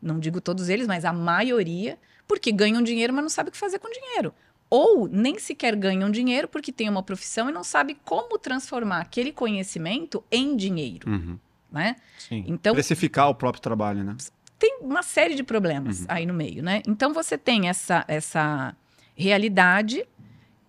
[0.02, 3.58] Não digo todos eles, mas a maioria, porque ganham dinheiro, mas não sabem o que
[3.58, 4.34] fazer com dinheiro.
[4.70, 9.32] Ou nem sequer ganham dinheiro porque têm uma profissão e não sabem como transformar aquele
[9.32, 11.40] conhecimento em dinheiro, Uhum.
[11.72, 11.96] né?
[12.20, 12.46] Sim.
[12.48, 14.16] Então, Precificar o próprio trabalho, né?
[14.60, 16.06] Tem uma série de problemas Uhum.
[16.10, 16.84] aí no meio, né?
[16.86, 18.76] Então você tem essa, essa
[19.16, 20.06] realidade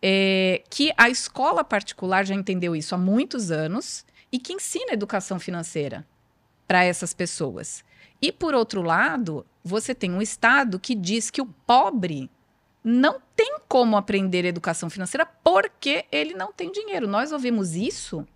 [0.01, 5.39] é, que a escola particular já entendeu isso há muitos anos e que ensina educação
[5.41, 6.07] financeira
[6.67, 7.85] para essas pessoas.
[8.23, 12.31] E por outro lado, você tem um Estado que diz que o pobre
[12.83, 17.07] não tem como aprender educação financeira porque ele não tem dinheiro.
[17.09, 18.27] Nós ouvimos isso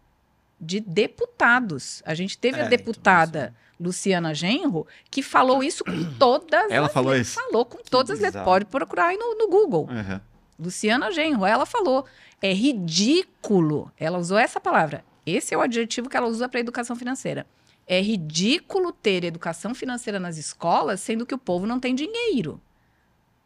[0.65, 2.03] de deputados.
[2.07, 6.87] A gente teve É, a então, deputada Luciana Genro que falou isso com todas Ela
[6.87, 7.29] as falou letras.
[7.29, 7.41] isso?
[7.41, 8.33] Falou com todas as letras.
[8.35, 8.45] bizarro.
[8.45, 9.89] Pode procurar aí no, no Google.
[9.91, 10.21] Uhum.
[10.59, 12.05] Luciana Genro, ela falou.
[12.41, 13.91] É ridículo.
[13.99, 15.05] Ela usou essa palavra.
[15.27, 17.47] Esse é o adjetivo que ela usa para educação financeira.
[17.87, 22.61] É ridículo ter educação financeira nas escolas, sendo que o povo não tem dinheiro.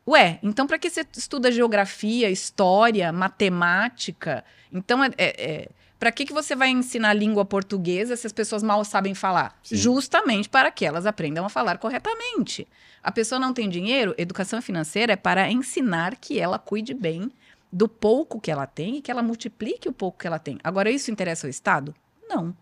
[0.07, 4.45] Ué, então para que você estuda geografia, história, matemática?
[4.73, 5.69] Então, é, é,
[5.99, 9.59] para que, que você vai ensinar língua portuguesa se as pessoas mal sabem falar?
[9.63, 9.77] Sim.
[9.77, 12.69] Justamente para que elas aprendam a falar corretamente.
[13.03, 17.31] A pessoa não tem dinheiro, educação financeira é para ensinar que ela cuide bem
[17.73, 20.59] do pouco que ela tem e que ela multiplique o pouco que ela tem.
[20.63, 21.95] Agora, isso interessa ao Estado?
[22.29, 22.57] Não.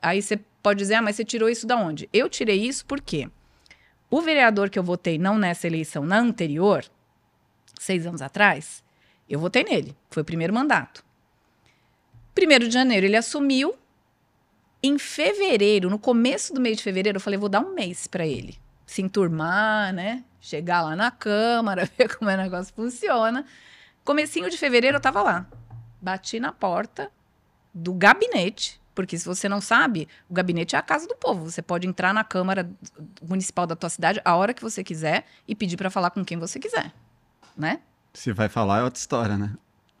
[0.00, 2.08] Aí você pode dizer, ah, mas você tirou isso da onde?
[2.12, 3.30] Eu tirei isso porque
[4.10, 6.84] o vereador que eu votei, não nessa eleição, na anterior,
[7.78, 8.82] seis anos atrás,
[9.28, 9.96] eu votei nele.
[10.10, 11.04] Foi o primeiro mandato.
[12.34, 13.74] Primeiro de janeiro ele assumiu.
[14.82, 18.26] Em fevereiro, no começo do mês de fevereiro, eu falei, vou dar um mês para
[18.26, 18.58] ele
[18.92, 20.24] se enturmar, né?
[20.40, 23.44] Chegar lá na Câmara, ver como é o negócio funciona.
[24.04, 25.46] Comecinho de fevereiro eu tava lá.
[26.00, 27.10] Bati na porta
[27.72, 31.50] do gabinete, porque se você não sabe, o gabinete é a casa do povo.
[31.50, 32.70] Você pode entrar na Câmara
[33.22, 36.36] Municipal da tua cidade a hora que você quiser e pedir para falar com quem
[36.36, 36.92] você quiser,
[37.56, 37.80] né?
[38.12, 39.54] Se vai falar é outra história, né?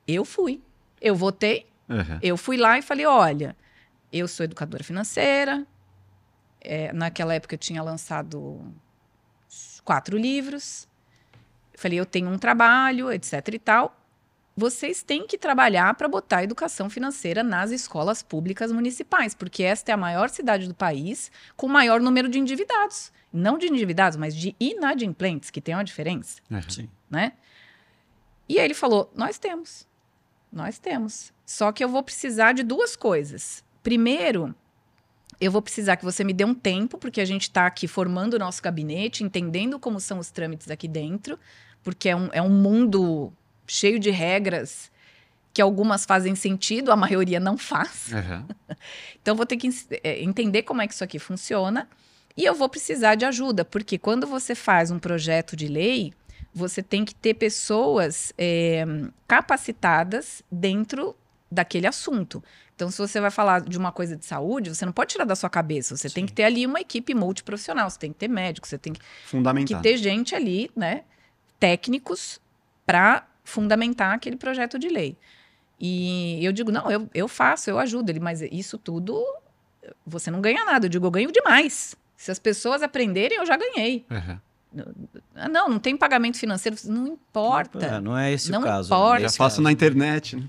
[0.06, 0.60] Eu fui.
[1.00, 2.18] Eu votei, Uhum.
[2.22, 3.56] eu fui lá e falei: olha,
[4.12, 5.66] eu sou educadora financeira.
[6.60, 8.60] É, naquela época eu tinha lançado
[9.84, 10.88] quatro livros.
[11.72, 13.98] Eu falei: eu tenho um trabalho, etc e tal.
[14.54, 19.90] Vocês têm que trabalhar para botar a educação financeira nas escolas públicas municipais, porque esta
[19.90, 23.10] é a maior cidade do país com o maior número de endividados.
[23.32, 26.60] Não de endividados, mas de inadimplentes, que tem uma diferença Uhum.
[26.68, 26.90] Sim.
[27.10, 27.32] né?
[28.46, 29.88] E aí ele falou: Nós temos.
[30.52, 31.32] Nós temos.
[31.52, 33.62] Só que eu vou precisar de duas coisas.
[33.82, 34.54] Primeiro,
[35.38, 38.32] eu vou precisar que você me dê um tempo, porque a gente está aqui formando
[38.32, 41.38] o nosso gabinete, entendendo como são os trâmites aqui dentro,
[41.82, 43.30] porque é um, é um mundo
[43.66, 44.90] cheio de regras
[45.52, 48.08] que algumas fazem sentido, a maioria não faz.
[48.10, 48.76] Uhum.
[49.20, 49.68] Então, vou ter que
[50.02, 51.86] é, entender como é que isso aqui funciona
[52.34, 56.14] e eu vou precisar de ajuda, porque quando você faz um projeto de lei,
[56.54, 58.84] você tem que ter pessoas é,
[59.28, 61.14] capacitadas dentro
[61.52, 62.42] daquele assunto.
[62.74, 65.36] Então, se você vai falar de uma coisa de saúde, você não pode tirar da
[65.36, 65.96] sua cabeça.
[65.96, 66.14] Você Sim.
[66.14, 67.88] tem que ter ali uma equipe multiprofissional.
[67.88, 69.00] Você tem que ter médico, você tem que,
[69.66, 71.02] que ter gente ali, né?
[71.60, 72.40] Técnicos
[72.86, 75.16] para fundamentar aquele projeto de lei.
[75.78, 79.22] E eu digo, não, eu, eu faço, eu ajudo ele, mas isso tudo
[80.06, 80.86] você não ganha nada.
[80.86, 81.94] Eu digo, eu ganho demais.
[82.16, 84.06] Se as pessoas aprenderem, eu já ganhei.
[84.10, 84.38] Uhum.
[85.50, 87.92] Não, não tem pagamento financeiro, não importa.
[87.92, 88.90] Não, não é esse não o caso.
[88.90, 88.96] Né?
[88.96, 89.22] Importa.
[89.22, 90.36] Já faço na internet.
[90.36, 90.48] Né?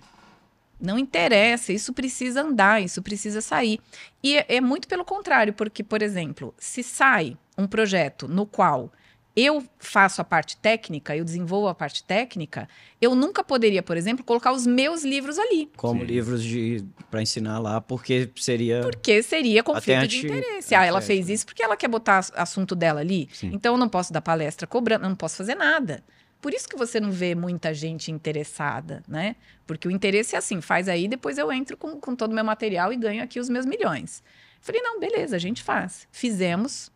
[0.84, 3.80] Não interessa, isso precisa andar, isso precisa sair.
[4.22, 8.92] E é, é muito pelo contrário, porque, por exemplo, se sai um projeto no qual
[9.34, 12.68] eu faço a parte técnica, eu desenvolvo a parte técnica,
[13.02, 15.72] eu nunca poderia, por exemplo, colocar os meus livros ali.
[15.78, 16.06] Como Sim.
[16.06, 20.76] livros de para ensinar lá, porque seria Porque seria conflito de interesse.
[20.76, 23.30] Ah, ela fez isso porque ela quer botar assunto dela ali.
[23.32, 23.52] Sim.
[23.54, 26.04] Então eu não posso dar palestra cobrando, eu não posso fazer nada.
[26.44, 29.38] Por isso que você não vê muita gente interessada, né?
[29.66, 32.44] Porque o interesse é assim, faz aí, depois eu entro com, com todo o meu
[32.44, 34.22] material e ganho aqui os meus milhões.
[34.60, 36.06] Falei, não, beleza, a gente faz.
[36.12, 36.92] Fizemos.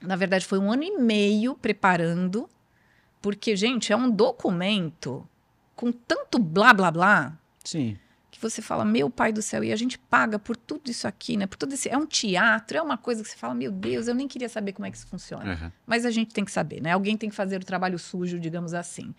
[0.00, 2.48] Na verdade, foi um ano e meio preparando,
[3.20, 5.28] porque, gente, é um documento
[5.76, 7.38] com tanto blá blá blá.
[7.62, 7.98] Sim
[8.34, 11.36] que você fala, meu pai do céu, e a gente paga por tudo isso aqui,
[11.36, 11.46] né?
[11.46, 11.88] Por tudo esse.
[11.88, 14.72] É um teatro, é uma coisa que você fala, meu Deus, eu nem queria saber
[14.72, 15.54] como é que isso funciona.
[15.54, 15.72] Uhum.
[15.86, 16.92] Mas a gente tem que saber, né?
[16.92, 19.14] Alguém tem que fazer o trabalho sujo, digamos assim.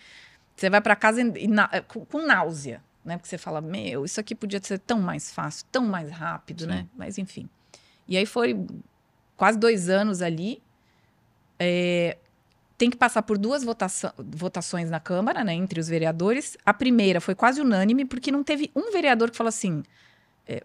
[0.53, 3.15] Você vai para casa e, e, eh, com, com, náusea, né?
[3.17, 6.75] Porque você fala, meu, isso aqui podia ser tão mais fácil, tão mais rápido, né?
[6.75, 6.81] Sim.
[6.81, 6.89] né?
[6.97, 7.49] Mas enfim.
[8.07, 8.65] E aí foi
[9.37, 10.61] quase dois anos ali.
[11.57, 12.17] É,
[12.77, 16.57] tem que passar por duas votação, votações na Câmara, né, entre os vereadores.
[16.65, 19.83] A primeira foi quase unânime, porque não teve um vereador que falou assim.
[20.47, 20.61] É,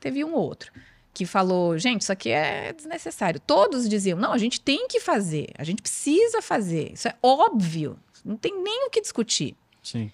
[0.00, 0.72] teve um ou outro
[1.14, 3.38] que falou, gente, isso aqui é desnecessário.
[3.38, 7.98] Todos diziam, não, a gente tem que fazer, a gente precisa fazer, isso é óbvio,
[8.24, 9.54] não tem nem o que discutir.
[9.82, 10.10] Sim.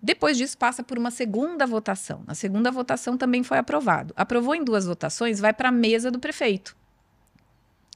[0.00, 2.24] Depois disso, passa por uma segunda votação.
[2.26, 4.12] Na segunda votação também foi aprovado.
[4.16, 6.76] Aprovou em duas votações, vai para a mesa do prefeito.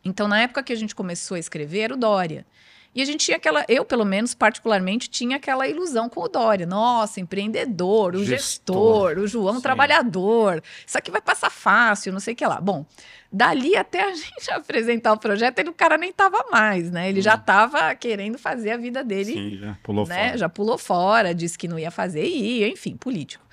[0.06, 2.46] Então, na época que a gente começou a escrever, era o Dória.
[2.94, 6.64] E a gente tinha aquela, eu pelo menos particularmente, tinha aquela ilusão com o Dória.
[6.64, 9.60] Nossa, empreendedor, o gestor, gestor o João Sim.
[9.60, 10.62] trabalhador.
[10.86, 12.58] Isso aqui vai passar fácil, não sei o que lá.
[12.58, 12.86] Bom,
[13.30, 17.10] dali até a gente apresentar o projeto, ele, o cara nem tava mais, né?
[17.10, 17.22] Ele hum.
[17.22, 19.34] já estava querendo fazer a vida dele.
[19.34, 20.24] Sim, já pulou né?
[20.24, 20.38] fora.
[20.38, 23.44] Já pulou fora, disse que não ia fazer e ia, enfim, político.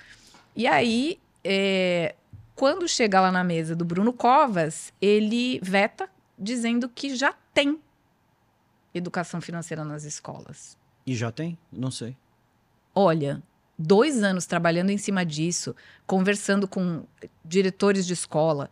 [0.56, 2.14] E aí, é,
[2.54, 6.08] quando chega lá na mesa do Bruno Covas, ele veta
[6.38, 7.78] dizendo que já tem
[8.92, 10.76] educação financeira nas escolas.
[11.06, 11.58] E já tem?
[11.72, 12.16] Não sei.
[12.94, 13.42] Olha,
[13.78, 15.74] dois anos trabalhando em cima disso,
[16.06, 17.04] conversando com
[17.44, 18.70] diretores de escola,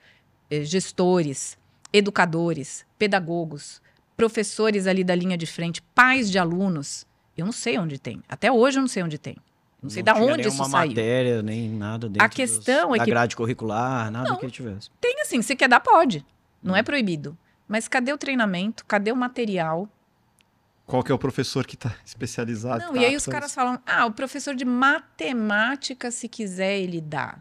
[0.50, 1.58] eh, gestores,
[1.92, 3.82] educadores, pedagogos,
[4.16, 7.06] professores ali da linha de frente, pais de alunos.
[7.36, 8.22] Eu não sei onde tem.
[8.28, 9.36] Até hoje eu não sei onde tem.
[9.82, 10.90] Não sei não da onde isso saiu.
[10.90, 13.10] matéria, nem nada dentro A questão dos, é da que...
[13.10, 14.90] grade curricular, nada não, que tivesse.
[15.00, 16.24] Tem assim, se quer dar, pode.
[16.62, 16.76] Não hum.
[16.76, 17.36] é proibido.
[17.72, 18.84] Mas cadê o treinamento?
[18.84, 19.88] Cadê o material?
[20.84, 22.84] Qual que é o professor que está especializado?
[22.84, 27.00] Não, tá e aí os caras falam, ah, o professor de matemática, se quiser, ele
[27.00, 27.38] dá.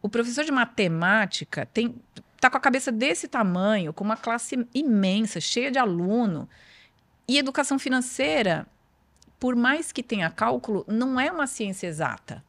[0.00, 1.94] O professor de matemática tem
[2.40, 6.48] tá com a cabeça desse tamanho, com uma classe imensa, cheia de aluno.
[7.28, 8.66] E educação financeira,
[9.38, 12.42] por mais que tenha cálculo, não é uma ciência exata.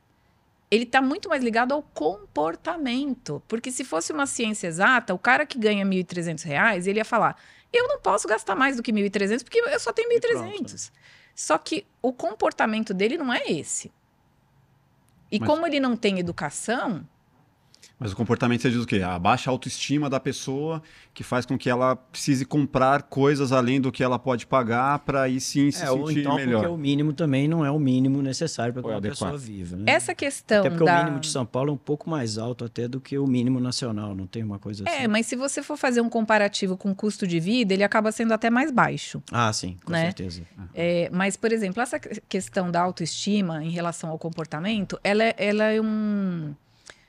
[0.75, 3.41] Ele está muito mais ligado ao comportamento.
[3.47, 7.41] Porque se fosse uma ciência exata, o cara que ganha R$ 1.300, ele ia falar:
[7.71, 10.91] eu não posso gastar mais do que 1.300 porque eu só tenho 1.300.
[11.33, 13.89] Só que o comportamento dele não é esse.
[15.31, 15.47] E Mas...
[15.47, 17.07] como ele não tem educação,
[17.97, 19.01] mas o comportamento você diz o quê?
[19.01, 20.81] A baixa autoestima da pessoa
[21.13, 25.21] que faz com que ela precise comprar coisas além do que ela pode pagar para
[25.23, 26.61] aí sim se é, sentir ou então melhor.
[26.61, 29.77] Porque o mínimo também não é o mínimo necessário para que uma pessoa viva.
[29.77, 29.85] Né?
[29.87, 30.95] Essa questão Até porque da...
[30.95, 33.61] o mínimo de São Paulo é um pouco mais alto até do que o mínimo
[33.61, 35.03] nacional, não tem uma coisa é, assim.
[35.03, 38.11] É, mas se você for fazer um comparativo com o custo de vida, ele acaba
[38.11, 39.23] sendo até mais baixo.
[39.31, 40.05] Ah, sim, com né?
[40.05, 40.41] certeza.
[40.73, 45.63] É, mas, por exemplo, essa questão da autoestima em relação ao comportamento, ela é, ela
[45.65, 46.53] é um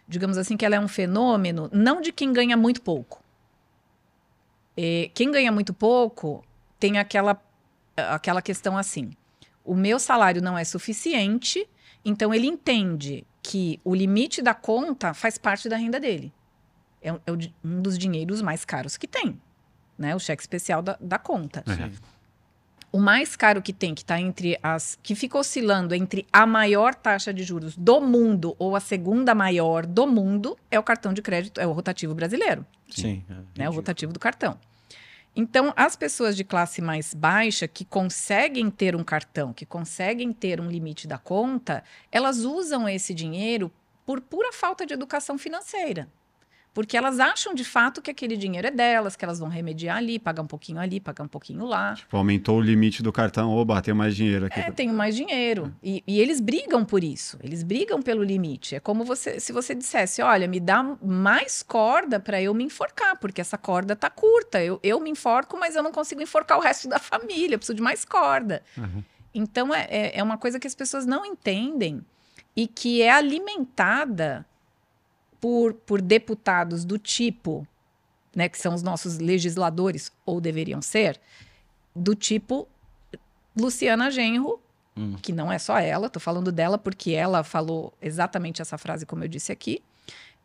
[0.09, 3.23] digamos assim, que ela é um fenômeno não de quem ganha muito pouco.
[4.77, 6.45] É, quem ganha muito pouco
[6.79, 7.40] tem aquela,
[7.97, 9.11] aquela questão assim:
[9.64, 11.69] o meu salário não é suficiente,
[12.05, 16.33] então ele entende que o limite da conta faz parte da renda dele.
[17.01, 17.33] É, é
[17.64, 19.40] um dos dinheiros mais caros que tem,
[19.97, 20.14] né?
[20.14, 21.64] O cheque especial da, da conta.
[21.66, 21.92] Uhum.
[22.97, 24.99] O mais caro que tem, que está entre as.
[25.03, 29.85] que fica oscilando entre a maior taxa de juros do mundo ou a segunda maior
[29.85, 32.65] do mundo, é o cartão de crédito, é o rotativo brasileiro.
[32.89, 33.23] Sim.
[33.29, 33.69] é né?
[33.69, 34.59] O rotativo do cartão.
[35.35, 40.59] Então, as pessoas de classe mais baixa que conseguem ter um cartão, que conseguem ter
[40.59, 43.71] um limite da conta, elas usam esse dinheiro
[44.07, 46.09] por pura falta de educação financeira.
[46.77, 50.19] Porque elas acham de fato que aquele dinheiro é delas, que elas vão remediar ali,
[50.19, 51.95] pagar um pouquinho ali, pagar um pouquinho lá.
[51.95, 54.61] Tipo, aumentou o limite do cartão, oba, tem mais dinheiro aqui.
[54.61, 55.75] É, tenho mais dinheiro.
[55.83, 57.39] E, e, eles brigam por isso.
[57.43, 58.75] Eles brigam pelo limite.
[58.75, 63.19] É como você, se você dissesse, olha, me dá mais corda para eu me enforcar,
[63.19, 64.62] porque essa corda tá curta.
[64.62, 67.55] Eu, eu me enforco, mas eu não consigo enforcar o resto da família.
[67.55, 68.62] Eu preciso de mais corda.
[68.77, 69.03] Uhum.
[69.35, 72.05] Então é, é, é uma coisa que as pessoas não entendem
[72.55, 74.45] e que é alimentada
[75.40, 77.66] por, por deputados do tipo,
[78.35, 81.20] né, que são os nossos legisladores, ou deveriam ser,
[81.94, 82.68] do tipo
[83.57, 84.61] Luciana Genro,
[84.96, 85.16] hum.
[85.22, 89.25] que não é só ela, estou falando dela porque ela falou exatamente essa frase, como
[89.25, 89.83] eu disse aqui,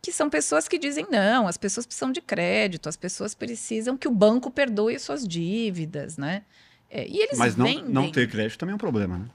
[0.01, 4.07] que são pessoas que dizem não, as pessoas precisam de crédito, as pessoas precisam que
[4.07, 6.43] o banco perdoe suas dívidas, né?
[6.89, 7.87] É, e eles Mas não, vendem...
[7.87, 9.25] não ter crédito também é um problema, né?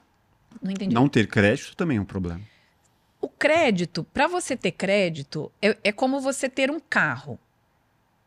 [0.61, 0.93] Não entendi.
[0.93, 2.41] Não ter crédito também é um problema.
[3.19, 7.39] O crédito, para você ter crédito, é, é como você ter um carro.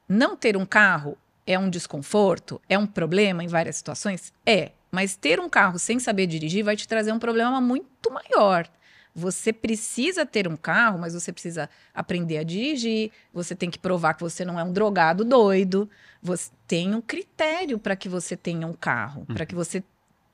[0.09, 4.33] Não ter um carro é um desconforto, é um problema em várias situações?
[4.45, 4.73] É.
[4.91, 8.69] Mas ter um carro sem saber dirigir vai te trazer um problema muito maior.
[9.15, 13.11] Você precisa ter um carro, mas você precisa aprender a dirigir.
[13.33, 15.89] Você tem que provar que você não é um drogado doido.
[16.23, 19.83] Você tem um critério para que você tenha um carro, para que você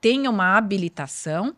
[0.01, 1.55] tenha uma habilitação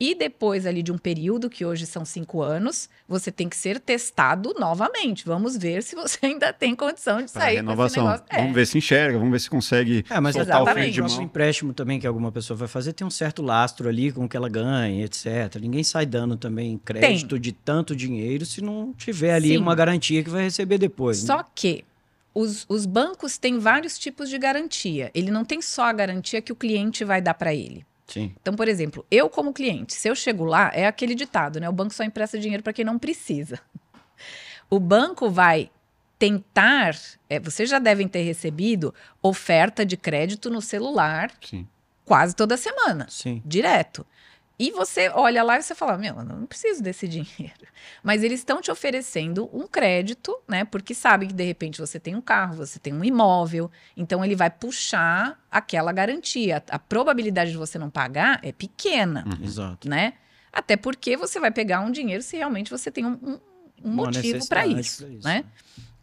[0.00, 3.78] e depois ali de um período, que hoje são cinco anos, você tem que ser
[3.78, 5.26] testado novamente.
[5.26, 8.04] Vamos ver se você ainda tem condição de sair renovação.
[8.04, 8.24] negócio.
[8.32, 8.54] Vamos é.
[8.54, 10.70] ver se enxerga, vamos ver se consegue é, mas soltar exatamente.
[10.70, 11.20] o freio de mão.
[11.20, 14.28] O empréstimo também que alguma pessoa vai fazer tem um certo lastro ali com o
[14.28, 15.56] que ela ganha, etc.
[15.60, 17.40] Ninguém sai dando também crédito tem.
[17.40, 19.58] de tanto dinheiro se não tiver ali Sim.
[19.58, 21.22] uma garantia que vai receber depois.
[21.22, 21.26] Né?
[21.26, 21.44] Só né?
[21.54, 21.84] que
[22.34, 25.10] os, os bancos têm vários tipos de garantia.
[25.12, 27.84] Ele não tem só a garantia que o cliente vai dar para ele.
[28.10, 28.34] Sim.
[28.40, 31.68] Então, por exemplo, eu como cliente, se eu chego lá, é aquele ditado, né?
[31.68, 33.60] O banco só empresta dinheiro para quem não precisa.
[34.68, 35.70] O banco vai
[36.18, 36.96] tentar,
[37.28, 41.66] é, vocês já devem ter recebido oferta de crédito no celular Sim.
[42.04, 43.42] quase toda semana, Sim.
[43.44, 44.04] direto.
[44.60, 47.66] E você olha lá e você fala: Meu, eu não preciso desse dinheiro.
[48.02, 50.66] Mas eles estão te oferecendo um crédito, né?
[50.66, 53.70] Porque sabe que de repente você tem um carro, você tem um imóvel.
[53.96, 56.62] Então ele vai puxar aquela garantia.
[56.68, 59.24] A probabilidade de você não pagar é pequena.
[59.26, 59.46] Uhum.
[59.46, 59.88] Exato.
[59.88, 60.12] Né?
[60.52, 63.40] Até porque você vai pegar um dinheiro se realmente você tem um, um,
[63.82, 65.46] um motivo para isso, isso, né?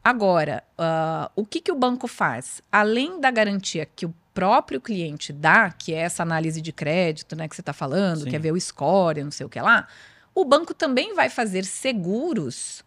[0.04, 2.62] Agora, uh, o que, que o banco faz?
[2.72, 7.47] Além da garantia que o próprio cliente dá, que é essa análise de crédito, né,
[7.47, 8.30] que você está falando, Sim.
[8.30, 9.88] quer ver o score, não sei o que lá,
[10.36, 12.86] o banco também vai fazer seguros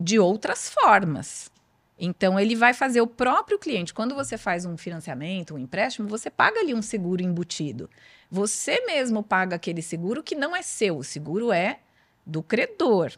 [0.00, 1.48] de outras formas.
[1.96, 3.94] Então, ele vai fazer o próprio cliente.
[3.94, 7.88] Quando você faz um financiamento, um empréstimo, você paga ali um seguro embutido.
[8.28, 11.78] Você mesmo paga aquele seguro que não é seu, o seguro é
[12.26, 13.12] do credor.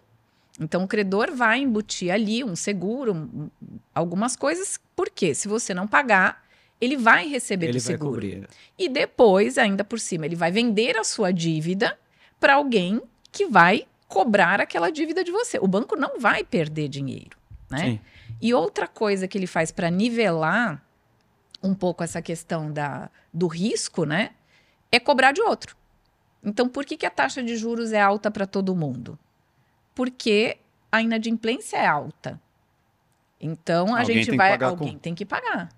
[0.61, 3.51] Então, o credor vai embutir ali um seguro,
[3.95, 6.42] algumas coisas, porque se você não pagar,
[6.83, 8.15] ele vai receber ele do vai seguro.
[8.15, 8.49] Cobrir.
[8.77, 11.97] E depois, ainda por cima, ele vai vender a sua dívida
[12.41, 15.61] para alguém que vai cobrar aquela dívida de você.
[15.61, 17.39] O banco não vai perder dinheiro,
[17.71, 17.79] né?
[17.79, 18.01] Sim.
[18.41, 20.85] E outra coisa que ele faz para nivelar
[21.63, 24.31] um pouco essa questão da, do risco, né?
[24.91, 25.77] É cobrar de outro.
[26.43, 29.17] Então, por que, que a taxa de juros é alta para todo mundo?
[29.95, 30.59] Porque
[30.91, 32.41] a inadimplência é alta.
[33.41, 34.61] Então, a alguém gente vai.
[34.61, 34.99] Alguém com...
[34.99, 35.69] tem que pagar.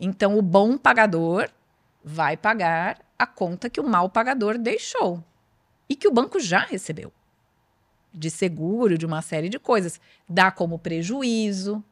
[0.00, 1.50] Então, o bom pagador
[2.02, 5.22] vai pagar a conta que o mal pagador deixou
[5.86, 7.12] e que o banco já recebeu
[8.12, 10.00] de seguro, de uma série de coisas.
[10.28, 11.84] Dá como prejuízo,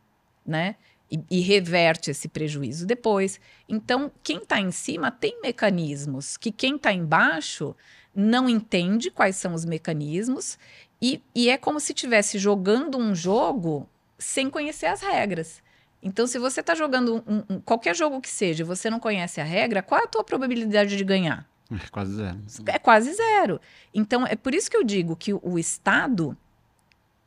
[0.44, 0.76] né?
[1.10, 3.40] E, e reverte esse prejuízo depois.
[3.68, 7.74] Então, quem está em cima tem mecanismos que quem está embaixo
[8.14, 10.58] não entende quais são os mecanismos
[11.00, 15.62] e, e é como se estivesse jogando um jogo sem conhecer as regras.
[16.02, 19.44] Então, se você está jogando um, um, qualquer jogo que seja você não conhece a
[19.44, 21.48] regra, qual é a tua probabilidade de ganhar?
[21.70, 22.38] É quase zero.
[22.66, 23.60] É quase zero.
[23.92, 26.36] Então, é por isso que eu digo que o Estado,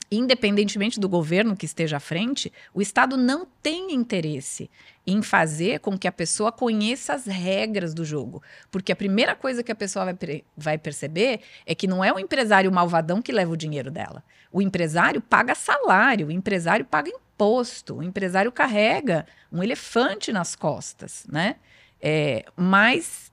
[0.10, 4.70] independentemente do governo que esteja à frente, o Estado não tem interesse
[5.06, 8.42] em fazer com que a pessoa conheça as regras do jogo.
[8.72, 12.20] Porque a primeira coisa que a pessoa vai, vai perceber é que não é o
[12.20, 14.24] empresário malvadão que leva o dinheiro dela.
[14.52, 17.96] O empresário paga salário, o empresário paga imposto imposto.
[17.96, 21.56] O empresário carrega um elefante nas costas, né?
[22.00, 23.32] É, mas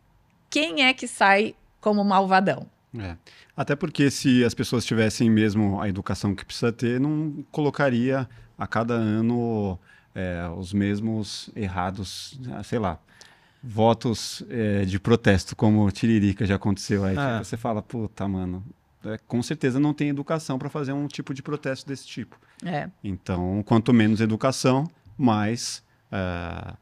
[0.48, 2.66] quem é que sai como malvadão?
[2.98, 3.16] É.
[3.56, 8.66] Até porque se as pessoas tivessem mesmo a educação que precisa ter, não colocaria a
[8.66, 9.78] cada ano
[10.14, 12.98] é, os mesmos errados, ah, sei lá,
[13.62, 17.16] votos é, de protesto, como Tiririca já aconteceu aí.
[17.16, 17.42] Ah.
[17.44, 18.64] Você fala, puta, mano,
[19.12, 22.38] é, com certeza não tem educação para fazer um tipo de protesto desse tipo.
[22.64, 22.88] É.
[23.02, 26.74] Então, quanto menos educação, mais, é,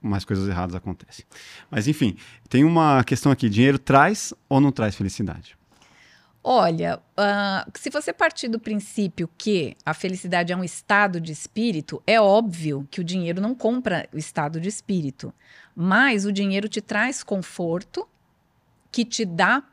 [0.00, 1.24] mais coisas erradas acontecem.
[1.70, 2.16] Mas, enfim,
[2.48, 5.56] tem uma questão aqui: dinheiro traz ou não traz felicidade?
[6.46, 12.02] Olha, ah, se você partir do princípio que a felicidade é um estado de espírito,
[12.06, 15.32] é óbvio que o dinheiro não compra o estado de espírito.
[15.74, 18.06] Mas o dinheiro te traz conforto,
[18.92, 19.64] que te dá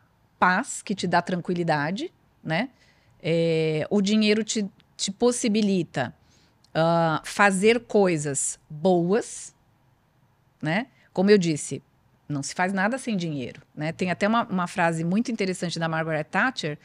[0.42, 2.12] paz, que te dá tranquilidade,
[2.44, 2.70] né?
[3.22, 4.68] É, o dinheiro te,
[4.98, 6.12] te possibilita
[6.74, 9.54] ah, fazer coisas boas,
[10.60, 10.88] né?
[11.14, 11.84] Como eu disse,
[12.28, 13.92] não se faz nada sem dinheiro, né?
[13.92, 16.80] Tem até uma, uma frase muito interessante da Margaret Thatcher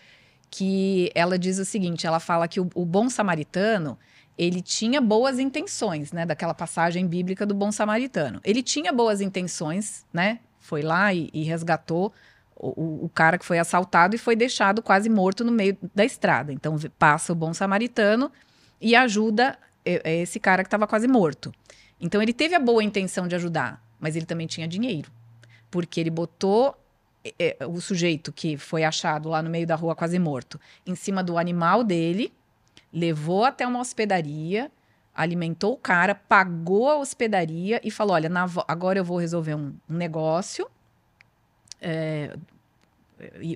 [0.51, 3.99] que ela diz o seguinte: ela fala que o, o bom samaritano
[4.37, 6.27] ele tinha boas intenções, né?
[6.27, 8.39] Daquela passagem bíblica do bom samaritano.
[8.45, 10.41] Ele tinha boas intenções, né?
[10.61, 12.13] Foi lá e, e resgatou
[12.57, 16.53] o, o- cara que foi assaltado e foi deixado quase morto no meio da estrada.
[16.53, 18.31] Então passa o bom samaritano
[18.81, 21.53] e ajuda e- e esse cara que estava quase morto.
[22.01, 25.11] Então ele teve a boa intenção de ajudar, mas ele também tinha dinheiro,
[25.71, 26.75] porque ele botou
[27.39, 30.95] é, é, o sujeito que foi achado lá no meio da rua quase morto em
[30.95, 32.33] cima do animal dele,
[32.93, 34.71] levou até uma hospedaria,
[35.15, 38.31] alimentou o cara, pagou a hospedaria e falou: Olha,
[38.69, 40.69] agora eu vou resolver um, um negócio.
[41.81, 42.37] É,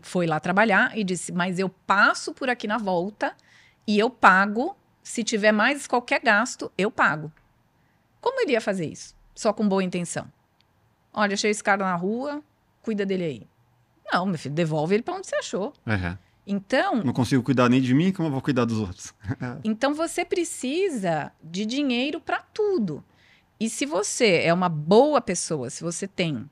[0.03, 3.35] foi lá trabalhar e disse: Mas eu passo por aqui na volta
[3.87, 4.77] e eu pago.
[5.03, 7.33] Se tiver mais qualquer gasto, eu pago.
[8.21, 9.17] Como ele ia fazer isso?
[9.35, 10.31] Só com boa intenção.
[11.13, 12.43] Olha, achei esse cara na rua,
[12.83, 13.49] cuida dele aí.
[14.13, 15.73] Não, meu filho, devolve ele para onde você achou.
[15.87, 16.17] É.
[16.47, 19.15] Então, Não consigo cuidar nem de mim, como eu vou cuidar dos outros?
[19.63, 23.05] então você precisa de dinheiro para tudo.
[23.59, 26.49] E se você é uma boa pessoa, se você tem.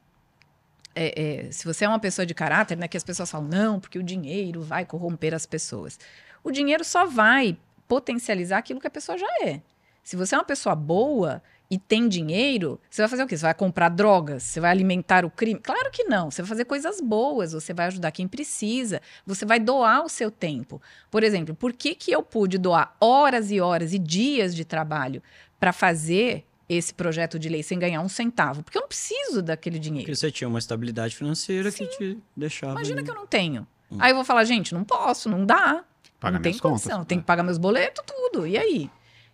[0.99, 2.89] É, é, se você é uma pessoa de caráter, né?
[2.89, 5.99] Que as pessoas falam, não, porque o dinheiro vai corromper as pessoas.
[6.43, 9.61] O dinheiro só vai potencializar aquilo que a pessoa já é.
[10.03, 13.37] Se você é uma pessoa boa e tem dinheiro, você vai fazer o quê?
[13.37, 14.43] Você vai comprar drogas?
[14.43, 15.61] Você vai alimentar o crime?
[15.61, 16.31] Claro que não.
[16.31, 20.31] Você vai fazer coisas boas, você vai ajudar quem precisa, você vai doar o seu
[20.31, 20.81] tempo.
[21.11, 25.23] Por exemplo, por que, que eu pude doar horas e horas e dias de trabalho
[25.61, 28.63] para fazer esse projeto de lei sem ganhar um centavo?
[28.63, 30.05] Porque eu não preciso daquele dinheiro.
[30.05, 32.73] Porque você tinha uma estabilidade financeira que te deixava.
[32.73, 33.67] Imagina que eu não tenho.
[33.99, 35.85] Aí eu vou falar, gente, não posso, não dá.
[36.21, 36.83] Paga não tem minhas contas.
[36.83, 38.47] condição, tem que pagar meus boletos, tudo.
[38.47, 38.91] E aí?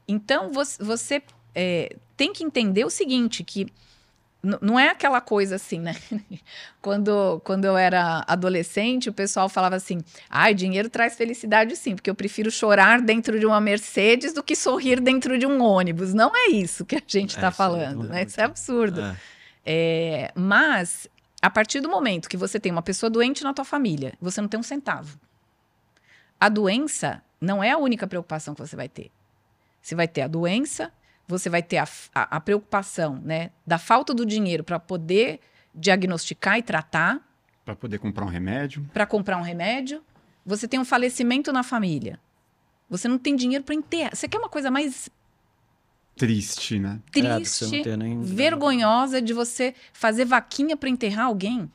[0.07, 1.23] Então, você, você,
[1.55, 3.67] é, tem que entender o seguinte, que
[4.61, 5.97] não é aquela coisa assim, né?
[6.83, 12.11] quando, quando eu era adolescente, o pessoal falava assim, ai, dinheiro traz felicidade sim, porque
[12.11, 16.13] eu prefiro chorar dentro de uma Mercedes do que sorrir dentro de um ônibus.
[16.13, 18.17] Não é isso que a gente É, está falando, não é né?
[18.19, 19.01] muito- Isso é absurdo.
[19.01, 19.17] É.
[19.67, 21.09] É, mas,
[21.41, 24.49] a partir do momento que você tem uma pessoa doente na tua família, você não
[24.49, 25.19] tem um centavo.
[26.39, 29.11] A doença não é a única preocupação que você vai ter.
[29.81, 30.93] Você vai ter a doença,
[31.27, 35.41] você vai ter a, a- a preocupação né, da falta do dinheiro para poder
[35.75, 37.21] diagnosticar e tratar,
[37.65, 38.89] Para poder comprar um remédio.
[38.93, 40.03] para comprar um remédio.
[40.47, 42.21] Você tem um falecimento na família.
[42.91, 44.15] Você não tem dinheiro para enterrar.
[44.15, 45.09] Você quer uma coisa mais
[46.17, 47.01] Triste, né?
[47.09, 51.69] É, triste, ter nem- vergonhosa de você fazer vaquinha para enterrar alguém?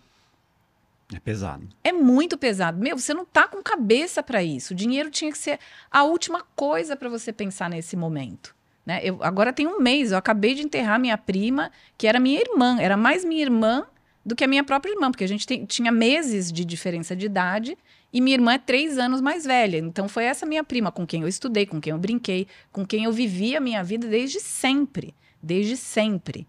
[1.14, 1.68] É pesado.
[1.84, 2.80] É muito pesado.
[2.80, 4.74] Meu, você não tá com cabeça para isso.
[4.74, 5.60] O dinheiro tinha que ser
[5.92, 8.56] a última coisa para você pensar nesse momento.
[8.86, 9.02] Né?
[9.04, 12.78] Eu, agora tem um mês, eu acabei de enterrar minha prima, que era minha irmã.
[12.80, 13.86] Era mais minha irmã
[14.26, 17.26] do que a minha própria irmã, porque a gente tem- tinha meses de diferença de
[17.26, 17.78] idade
[18.12, 19.78] e minha irmã é três anos mais velha.
[19.78, 23.04] Então foi essa minha prima com quem eu estudei, com quem eu brinquei, com quem
[23.06, 25.16] eu vivi a minha vida desde sempre.
[25.42, 26.48] Desde sempre.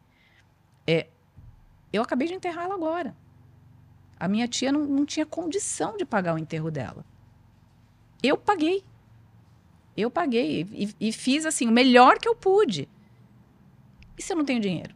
[0.87, 1.07] É,
[1.93, 3.15] eu acabei de enterrar ela agora.
[4.19, 7.05] A minha tia não, não tinha condição de pagar o enterro dela.
[8.23, 8.85] Eu paguei.
[10.01, 12.89] Eu paguei e, e fiz assim o melhor que eu pude.
[14.17, 14.95] E se eu não tenho dinheiro?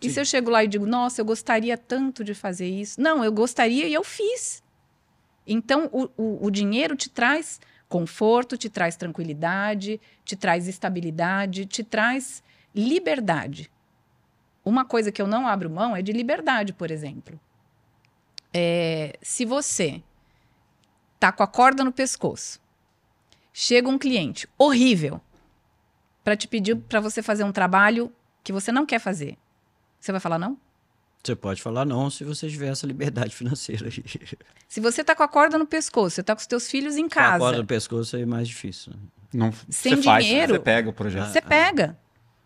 [0.00, 0.14] E Sim.
[0.14, 3.00] se eu chego lá e digo, nossa, eu gostaria tanto de fazer isso?
[3.00, 4.62] Não, eu gostaria e eu fiz.
[5.46, 11.84] Então, o, o, o dinheiro te traz conforto, te traz tranquilidade, te traz estabilidade, te
[11.84, 12.42] traz
[12.74, 13.70] liberdade.
[14.64, 17.38] Uma coisa que eu não abro mão é de liberdade, por exemplo.
[18.54, 20.02] É, se você
[21.18, 22.61] tá com a corda no pescoço,
[23.52, 25.20] chega um cliente horrível
[26.24, 28.12] para te pedir para você fazer um trabalho
[28.44, 29.36] que você não quer fazer,
[30.00, 30.56] você vai falar não?
[31.22, 34.02] Você pode falar não se você tiver essa liberdade financeira aí.
[34.68, 37.08] Se você tá com a corda no pescoço, você tá com os teus filhos em
[37.08, 38.92] Com a corda casa, no pescoço é mais difícil.
[39.32, 40.54] Não, Sem você faz, dinheiro.
[40.54, 41.28] você pega o projeto.
[41.30, 41.96] você pega.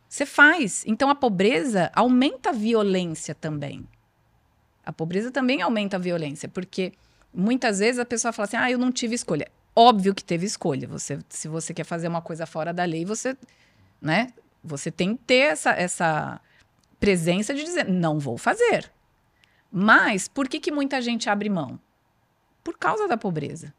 [0.08, 0.84] Você faz.
[0.86, 3.88] Então a pobreza aumenta a violência também.
[4.84, 6.92] A pobreza também aumenta a violência, porque
[7.34, 9.48] muitas vezes a pessoa fala assim: "Ah, eu não tive escolha".
[9.78, 10.88] Óbvio que teve escolha.
[10.88, 13.36] Você, se você quer fazer uma coisa fora da lei, você,
[14.00, 14.32] né?
[14.64, 16.40] Você tem que ter essa, essa
[16.98, 18.90] presença de dizer: "Não vou fazer".
[19.70, 21.78] Mas por que que muita gente abre mão?
[22.64, 23.74] Por causa da pobreza,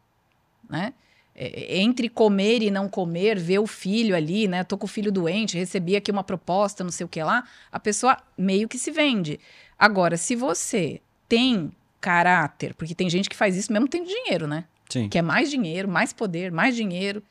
[0.70, 0.94] né?
[1.34, 4.64] É, entre comer e não comer, ver o filho ali, né?
[4.64, 7.80] Tô com o filho doente, recebi aqui uma proposta, não sei o que lá, a
[7.80, 9.40] pessoa meio que se vende.
[9.80, 14.66] Agora, se você tem caráter, porque tem gente que faz isso mesmo tendo dinheiro, né?
[14.90, 15.10] Sim.
[15.10, 17.22] Quer mais dinheiro, mais poder, mais dinheiro.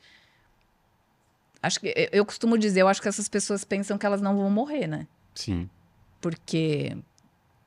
[1.61, 4.49] Acho que eu- costumo dizer, eu acho que essas pessoas pensam que elas não vão
[4.49, 5.07] morrer, né?
[5.33, 5.69] Sim.
[6.21, 6.95] Porque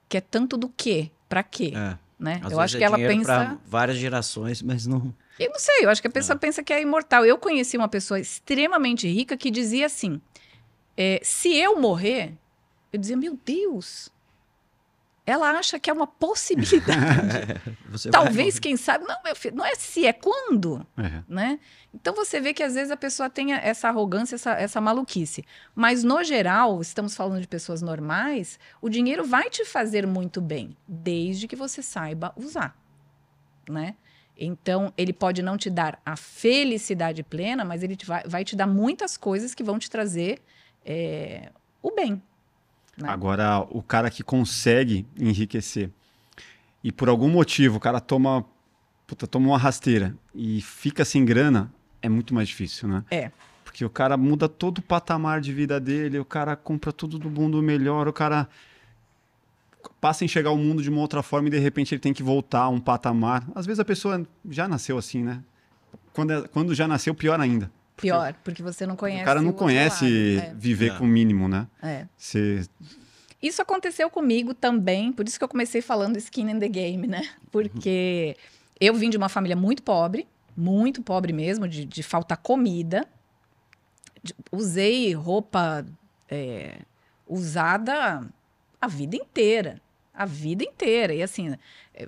[0.08, 1.10] quer tanto do quê?
[1.28, 1.72] Pra quê?
[1.74, 1.98] É.
[2.18, 2.40] Né?
[2.44, 3.58] Às eu acho é que ela pensa.
[3.66, 5.14] várias gerações, mas não.
[5.38, 7.24] Eu não sei, eu acho que a pessoa pensa que é imortal.
[7.24, 10.20] Eu conheci uma pessoa extremamente rica que dizia assim:
[10.96, 12.34] é, se eu morrer,
[12.92, 14.10] eu dizia, meu Deus,
[15.30, 17.60] ela acha que é uma possibilidade.
[17.90, 18.60] Você vai Talvez, morrer.
[18.60, 21.22] quem sabe, não, meu filho, não é se, é quando, É.
[21.28, 21.58] né?
[21.92, 25.44] Então você vê que às vezes a pessoa tem essa arrogância, essa, essa maluquice.
[25.74, 30.76] Mas no geral, estamos falando de pessoas normais, o dinheiro vai te fazer muito bem,
[30.86, 32.76] desde que você saiba usar,
[33.68, 33.96] né?
[34.42, 38.56] Então, ele pode não te dar a felicidade plena, mas ele te vai, vai te
[38.56, 40.40] dar muitas coisas que vão te trazer
[40.84, 41.50] é,
[41.82, 42.22] o bem.
[43.00, 43.08] Né?
[43.08, 45.90] Agora, o cara que consegue enriquecer
[46.82, 48.44] e por algum motivo o cara toma,
[49.06, 51.72] puta, toma uma rasteira e fica sem grana,
[52.02, 53.04] é muito mais difícil, né?
[53.10, 53.30] É.
[53.64, 57.30] Porque o cara muda todo o patamar de vida dele, o cara compra tudo do
[57.30, 58.48] mundo melhor, o cara
[60.00, 62.22] passa a enxergar o mundo de uma outra forma e de repente ele tem que
[62.22, 63.46] voltar a um patamar.
[63.54, 65.42] Às vezes a pessoa já nasceu assim, né?
[66.12, 67.70] Quando, é- quando já nasceu, pior ainda.
[68.00, 69.22] Pior, porque você não conhece.
[69.22, 70.56] o cara não outro conhece lado.
[70.58, 70.98] viver É.
[70.98, 71.66] com o mínimo, né?
[71.82, 72.08] É, é.
[72.16, 72.64] Você
[73.42, 77.28] Isso aconteceu comigo também, por isso que eu comecei falando skin in the game, né?
[77.50, 78.36] Porque
[78.80, 80.26] eu vim de uma família muito pobre,
[80.56, 83.06] muito pobre mesmo, de, de faltar comida.
[84.22, 85.86] De- usei roupa
[86.28, 86.78] é,
[87.26, 88.22] usada
[88.80, 89.80] a vida inteira.
[90.12, 91.14] A vida inteira.
[91.14, 91.54] E assim,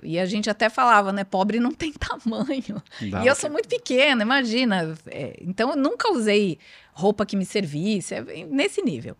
[0.03, 1.23] e a gente até falava, né?
[1.23, 2.81] Pobre não tem tamanho.
[3.11, 4.97] dá E eu sou muito pequena, imagina.
[5.07, 6.57] É, então, eu nunca usei
[6.93, 9.15] roupa que me servisse, é, nesse nível.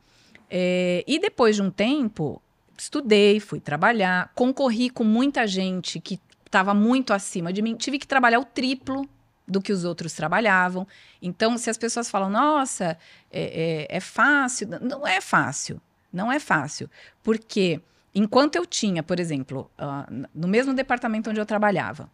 [0.49, 2.41] É, e depois de um tempo,
[2.77, 8.05] estudei, fui trabalhar, concorri com muita gente que estava muito acima de mim, tive que
[8.07, 9.07] trabalhar o triplo
[9.47, 10.87] do que os outros trabalhavam.
[11.21, 12.97] Então, se as pessoas falam, nossa,
[13.31, 16.89] é, é- é fácil, não é fácil, não é fácil,
[17.23, 17.81] porque
[18.13, 22.09] enquanto eu tinha, por exemplo, ah, no mesmo departamento onde eu trabalhava,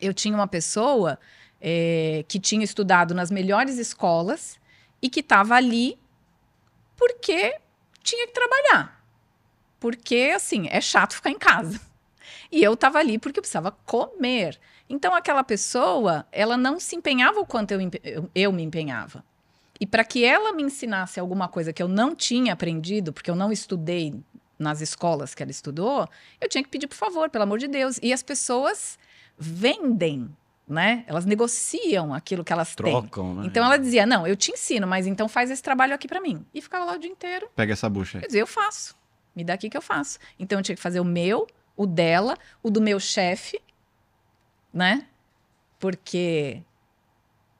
[0.00, 1.18] eu tinha uma pessoa
[1.60, 4.58] eh, que tinha estudado nas melhores escolas
[5.02, 5.98] e que estava ali
[6.96, 7.58] porque
[8.02, 9.04] tinha que trabalhar.
[9.78, 11.80] Porque, assim, é chato ficar em casa.
[12.52, 14.58] E eu estava ali porque eu precisava comer.
[14.88, 19.24] Então, aquela pessoa, ela não se empenhava o quanto eu, eu, eu me empenhava.
[19.78, 23.36] E para que ela me ensinasse alguma coisa que eu não tinha aprendido, porque eu
[23.36, 24.20] não estudei
[24.60, 26.06] nas escolas que ela estudou,
[26.40, 27.98] eu tinha que pedir por favor, pelo amor de Deus.
[28.02, 28.98] E as pessoas
[29.38, 30.30] vendem,
[30.68, 31.02] né?
[31.06, 32.92] Elas negociam aquilo que elas têm.
[32.92, 33.46] Trocam, né?
[33.46, 36.44] Então ela dizia: Não, eu te ensino, mas então faz esse trabalho aqui para mim.
[36.54, 37.48] E ficava lá o dia inteiro.
[37.56, 38.24] pega essa bucha aí.
[38.24, 38.94] Eu dizia: Eu faço.
[39.34, 40.18] Me dá aqui que eu faço.
[40.38, 41.46] Então eu tinha que fazer o meu,
[41.76, 43.60] o dela, o do meu chefe,
[44.72, 45.06] né?
[45.78, 46.62] Porque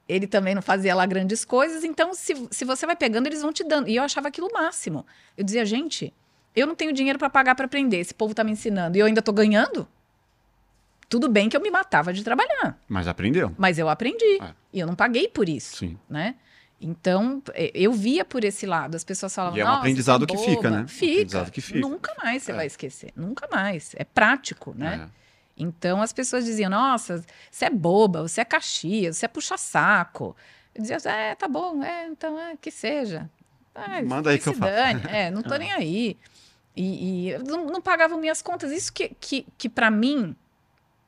[0.07, 1.83] ele também não fazia lá grandes coisas.
[1.83, 3.87] Então, se, se você vai pegando, eles vão te dando.
[3.87, 5.05] E eu achava aquilo o máximo.
[5.35, 6.13] Eu dizia: Gente,
[6.55, 7.97] eu não tenho dinheiro para pagar para aprender.
[7.97, 8.97] Esse povo tá me ensinando.
[8.97, 9.87] E eu ainda tô ganhando?
[11.09, 12.77] Tudo bem que eu me matava de trabalhar.
[12.87, 13.53] Mas aprendeu.
[13.57, 14.39] Mas eu aprendi.
[14.41, 14.53] É.
[14.71, 15.97] E eu não paguei por isso, Sim.
[16.09, 16.35] né?
[16.79, 18.95] Então, eh, eu via por esse lado.
[18.95, 20.87] As pessoas falavam, E é um "Nossa, aprendizado é que fica, boba." né?
[20.87, 21.11] Fica.
[21.13, 21.79] Aprendizado que fica.
[21.79, 22.55] Nunca mais você É.
[22.55, 23.11] vai esquecer.
[23.15, 23.91] Nunca mais.
[23.97, 25.07] É prático, né?
[25.17, 25.21] É.
[25.57, 30.35] Então, as pessoas diziam, nossa, você é boba, você é caxias, você é puxa-saco.
[30.73, 33.29] Eu dizia, é, tá bom, é, então, é, que seja.
[33.75, 34.71] É, Manda aí que eu se faço.
[35.09, 36.17] É, não tô nem aí.
[36.75, 38.71] E, e não, não pagavam minhas contas.
[38.71, 40.35] Isso que, que, que para mim,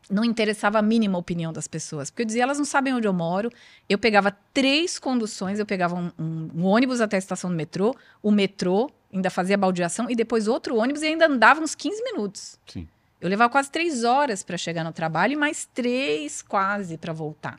[0.09, 2.09] não interessava a mínima opinião das pessoas.
[2.09, 3.49] Porque eu dizia, elas não sabem onde eu moro.
[3.87, 7.95] Eu pegava três conduções, eu pegava um, um- um ônibus até a estação do metrô,
[8.21, 12.59] o metrô, ainda fazia baldeação, e depois outro ônibus e ainda andava uns 15 minutos.
[12.67, 12.87] Sim.
[13.21, 17.57] Eu levava quase três horas para chegar no trabalho e mais três quase para voltar.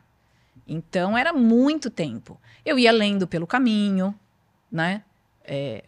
[0.69, 2.39] Então era muito tempo.
[2.67, 4.15] Eu ia lendo pelo caminho,
[4.71, 5.03] né?
[5.43, 5.85] É,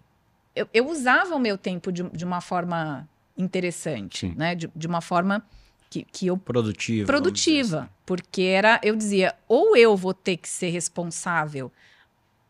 [0.57, 4.35] eu, eu usava o meu tempo de, de uma forma interessante, Sim.
[4.37, 4.55] né?
[4.55, 5.45] De, de uma forma
[5.91, 7.07] que, que eu Produtiva.
[7.07, 11.71] produtiva, porque era, eu dizia, ou eu vou ter que ser responsável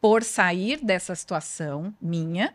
[0.00, 2.54] por sair dessa situação minha,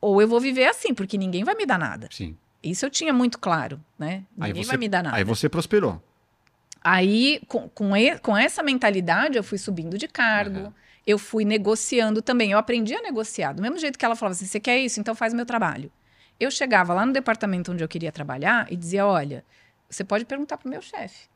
[0.00, 2.08] ou eu vou viver assim, porque ninguém vai me dar nada.
[2.10, 2.36] Sim.
[2.62, 4.24] Isso eu tinha muito claro, né?
[4.40, 5.16] Aí Ninguém você- vai me dar nada.
[5.16, 6.02] Aí você prosperou.
[6.82, 10.74] Aí, com, com, e- com essa mentalidade, eu fui subindo de cargo, Aham.
[11.06, 12.50] Eu fui negociando também.
[12.50, 13.52] Eu aprendi a negociar.
[13.52, 14.98] Do mesmo jeito que ela falava assim: você quer isso?
[14.98, 15.90] Então faz o meu trabalho.
[16.38, 19.44] Eu chegava lá no departamento onde eu queria trabalhar e dizia: olha,
[19.88, 21.28] você pode perguntar para o meu chefe.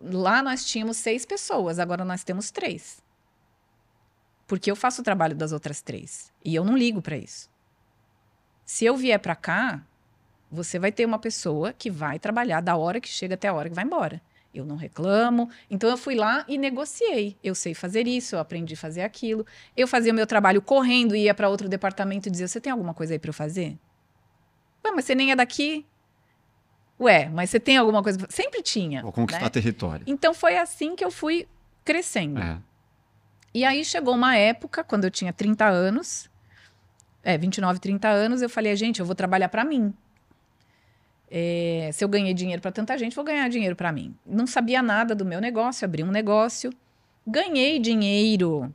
[0.00, 3.00] Lá nós tínhamos seis pessoas, agora nós temos três.
[4.48, 6.32] Porque eu faço o trabalho das outras três.
[6.44, 7.48] E eu não ligo para isso.
[8.64, 9.86] Se eu vier para cá,
[10.50, 13.68] você vai ter uma pessoa que vai trabalhar da hora que chega até a hora
[13.68, 14.20] que vai embora.
[14.54, 15.48] Eu não reclamo.
[15.70, 17.36] Então eu fui lá e negociei.
[17.42, 19.46] Eu sei fazer isso, eu aprendi a fazer aquilo.
[19.76, 22.92] Eu fazia o meu trabalho correndo, ia para outro departamento e dizia: Você tem alguma
[22.92, 23.78] coisa aí para eu fazer?
[24.84, 25.86] Ué, mas você nem é daqui.
[27.00, 28.18] Ué, mas você tem alguma coisa.
[28.28, 29.02] Sempre tinha.
[29.02, 29.50] Vou conquistar né?
[29.50, 30.04] território.
[30.06, 31.48] Então foi assim que eu fui
[31.84, 32.40] crescendo.
[32.40, 32.58] É.
[33.54, 36.30] E aí chegou uma época, quando eu tinha 30 anos,
[37.22, 39.92] é, 29, 30 anos, eu falei, gente, eu vou trabalhar para mim.
[41.34, 44.14] É, se eu ganhei dinheiro para tanta gente, vou ganhar dinheiro para mim.
[44.26, 46.70] Não sabia nada do meu negócio, abri um negócio,
[47.26, 48.72] ganhei dinheiro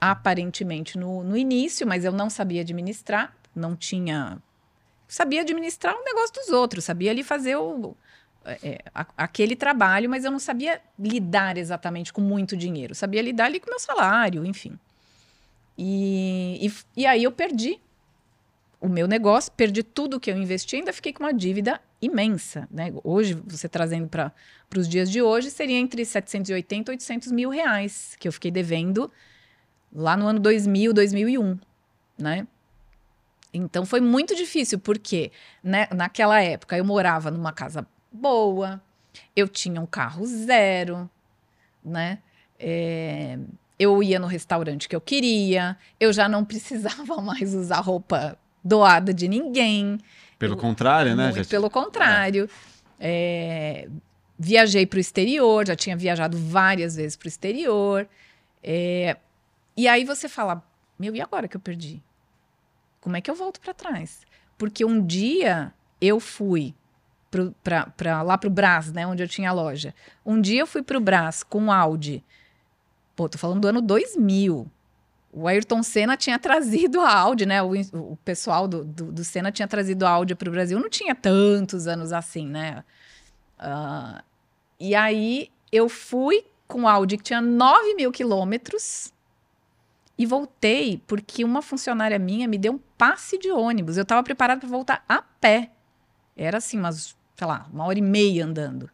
[0.00, 4.40] aparentemente no, no início, mas eu não sabia administrar, não tinha.
[5.08, 7.96] Sabia administrar o negócio dos outros, sabia ali fazer o,
[8.44, 12.94] é, a- aquele trabalho, mas eu não sabia lidar exatamente com muito dinheiro.
[12.94, 14.78] Sabia lidar ali com o meu salário, enfim.
[15.76, 17.80] E, e, e aí eu perdi
[18.80, 22.68] o meu negócio, perdi tudo que eu investi, ainda fiquei com uma dívida imensa.
[22.70, 22.92] Né?
[23.02, 24.32] Hoje, você trazendo para
[24.76, 29.10] os dias de hoje, seria entre 780 e 800 mil reais que eu fiquei devendo
[29.92, 31.58] lá no ano 2000, 2001,
[32.18, 32.46] né?
[33.52, 38.80] Então foi muito difícil, porque né, naquela época eu morava numa casa boa,
[39.34, 41.08] eu tinha um carro zero,
[41.82, 42.18] né?
[42.58, 43.38] É,
[43.78, 49.12] eu ia no restaurante que eu queria, eu já não precisava mais usar roupa doada
[49.14, 49.98] de ninguém.
[50.38, 51.24] Pelo contrário, né?
[51.26, 52.48] Muito já- pelo contrário.
[53.00, 53.88] É,
[54.38, 58.08] viajei para o exterior, já tinha viajado várias vezes para o exterior.
[58.62, 59.16] É,
[59.76, 60.62] e aí você fala,
[60.98, 62.02] meu, e agora que eu perdi?
[63.00, 64.20] Como é que eu volto para trás?
[64.56, 66.74] Porque um dia eu fui
[67.30, 69.94] pro, pra, pra, lá para o Brás, né, onde eu tinha a loja.
[70.26, 72.24] Um dia eu fui para o Brás com Audi.
[73.14, 74.68] Pô, tô falando do ano 2000.
[75.38, 77.62] O Ayrton Senna tinha trazido a Audi, né?
[77.62, 80.80] O, o pessoal do, do, do Senna tinha trazido a Audi para o Brasil.
[80.80, 82.82] Não tinha tantos anos assim, né?
[83.56, 84.24] Ah,
[84.80, 89.12] e aí eu fui com o Audi que tinha 9 mil quilômetros
[90.18, 93.96] e voltei porque uma funcionária minha me deu um passe de ônibus.
[93.96, 95.70] Eu estava preparada para voltar a pé.
[96.36, 98.90] Era assim, umas, sei lá, uma hora e meia andando.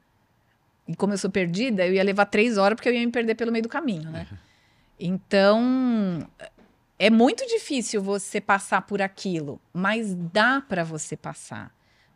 [0.87, 3.35] E como eu sou perdida, eu ia levar três horas porque eu ia me perder
[3.35, 4.27] pelo meio do caminho, né?
[4.99, 6.29] Então,
[6.99, 11.75] é muito difícil você passar por aquilo, mas dá para você passar.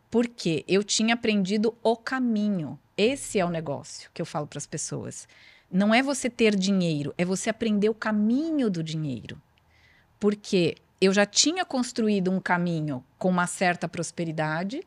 [0.09, 2.79] Porque eu tinha aprendido o caminho.
[2.97, 5.27] Esse é o negócio que eu falo para as pessoas.
[5.71, 9.39] Não é você ter dinheiro, é você aprender o caminho do dinheiro.
[10.19, 14.81] Porque eu já tinha construído um caminho com uma certa prosperidade.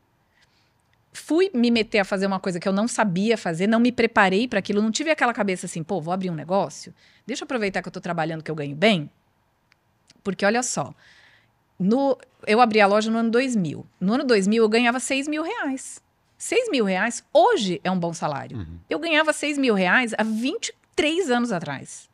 [1.13, 4.47] Fui me meter a fazer uma coisa que eu não sabia fazer, não me preparei
[4.47, 6.93] para aquilo, não tive aquela cabeça assim, pô, vou abrir um negócio,
[7.25, 9.09] deixa eu aproveitar que eu estou trabalhando, que eu ganho bem.
[10.23, 10.93] Porque olha só,
[11.77, 13.85] no, eu abri a loja no ano 2000.
[13.99, 16.01] No ano 2000 eu ganhava 6 mil reais.
[16.37, 18.57] 6 mil reais hoje é um bom salário.
[18.57, 18.79] Uhum.
[18.89, 22.09] Eu ganhava 6 mil reais há 23 anos atrás.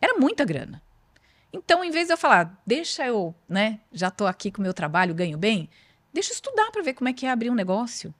[0.00, 0.82] Era muita grana.
[1.52, 4.74] Então, em vez de eu falar, deixa eu, né, já tô aqui com o meu
[4.74, 5.68] trabalho, ganho bem,
[6.18, 8.12] deixa eu estudar para ver como é que é abrir um negócio.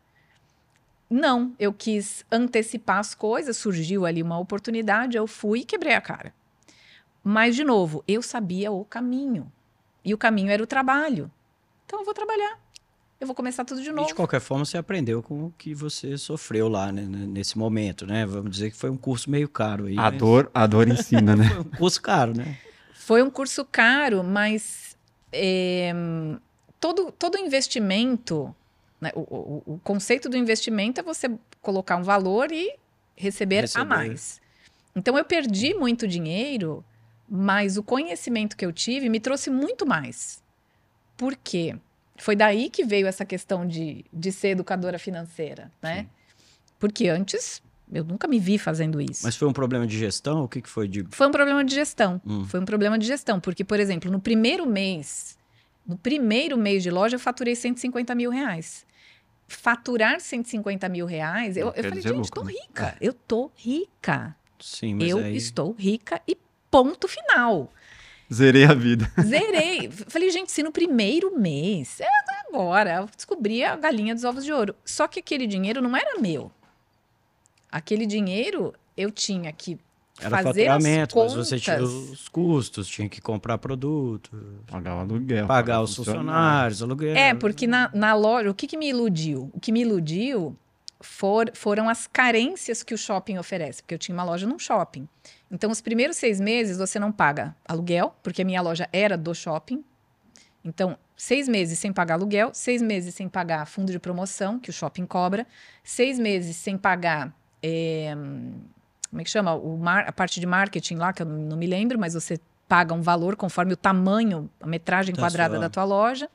[1.10, 6.00] Não, eu quis antecipar as coisas, surgiu ali uma oportunidade, eu fui e quebrei a
[6.00, 6.32] cara.
[7.24, 9.50] Mas, de novo, eu sabia o caminho.
[10.04, 11.30] E o caminho era o trabalho.
[11.84, 12.58] Então, eu vou trabalhar.
[13.20, 14.06] Eu vou começar tudo de E novo.
[14.08, 18.06] de qualquer forma, você aprendeu com o que você sofreu lá, né, n- nesse momento,
[18.06, 18.24] né?
[18.24, 19.98] Vamos dizer que foi um curso meio caro aí.
[19.98, 21.44] A mas dor, a dor ensina, né?
[21.50, 22.54] Foi um curso caro, né?
[22.94, 24.96] Foi um curso caro, mas
[25.32, 25.92] é,
[26.80, 28.54] todo, todo investimento,
[29.00, 32.74] né, o, o- o conceito do investimento é você colocar um valor e
[33.16, 33.82] receber, Receber.
[33.82, 34.40] a mais.
[34.94, 36.84] Então eu perdi muito dinheiro,
[37.28, 40.42] mas o conhecimento que eu tive me trouxe muito mais.
[41.16, 41.76] Por quê?
[42.16, 46.02] Foi daí que veio essa questão de, de ser educadora financeira, né?
[46.02, 46.08] Sim.
[46.78, 47.62] Porque antes
[47.92, 49.20] eu nunca me vi fazendo isso.
[49.24, 50.42] Mas foi um problema de gestão?
[50.42, 51.06] O que, que foi de.
[51.10, 52.20] Foi um problema de gestão.
[52.26, 52.44] Hum.
[52.44, 55.37] Foi um problema de gestão, porque, por exemplo, no primeiro mês
[55.88, 58.86] No primeiro mês de loja, eu faturei 150 mil reais.
[59.48, 62.60] Faturar 150 mil reais, eu, eu falei, dizer gente, tô lucro, né?
[62.60, 62.96] rica.
[63.00, 64.36] Eu tô rica.
[64.60, 65.34] Sim, mas eu aí...
[65.34, 66.36] estou rica e
[66.70, 67.72] ponto final.
[68.30, 69.10] Zerei a vida.
[69.24, 69.90] Zerei.
[69.90, 72.06] Falei, gente, se no primeiro mês, é
[72.46, 74.74] agora, eu descobri a galinha dos ovos de ouro.
[74.84, 76.52] Só que aquele dinheiro não era meu.
[77.72, 79.78] Aquele dinheiro eu tinha que
[80.20, 84.30] Era fazer as faturamento, mas você tinha os custos, tinha que comprar produto,
[84.66, 85.46] Pagar o aluguel.
[85.46, 87.16] pagar os funcionários, aluguel.
[87.16, 89.50] É, porque na, na loja, o que, que me iludiu?
[89.52, 90.56] O que me iludiu
[91.00, 95.06] for- foram as carências que o shopping oferece, porque eu tinha uma loja num shopping.
[95.50, 99.32] Então, os primeiros seis meses você não paga aluguel, porque a minha loja era do
[99.34, 99.84] shopping.
[100.64, 104.72] Então, seis meses sem pagar aluguel, seis meses sem pagar fundo de promoção, que o
[104.72, 105.46] shopping cobra,
[105.84, 107.32] seis meses sem pagar.
[107.62, 108.14] eh,
[109.10, 109.54] como é que chama?
[109.54, 112.38] O mar- a parte de marketing lá, que eu não me lembro, mas você
[112.68, 116.28] paga um valor conforme o tamanho, a metragem Da quadrada sua- da tua loja.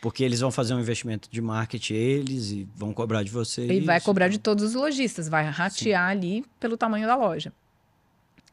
[0.00, 3.66] Porque eles vão fazer um investimento de marketing, eles, e vão cobrar de você.
[3.66, 4.52] E vai cobrar de então.
[4.54, 7.52] todos os lojistas, vai ratear ali pelo tamanho da loja.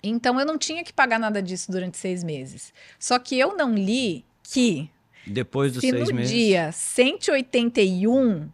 [0.01, 2.73] Então eu não tinha que pagar nada disso durante seis meses.
[2.99, 4.89] Só que eu não li que
[5.27, 6.31] Depois dos se seis no meses.
[6.31, 8.47] dia 181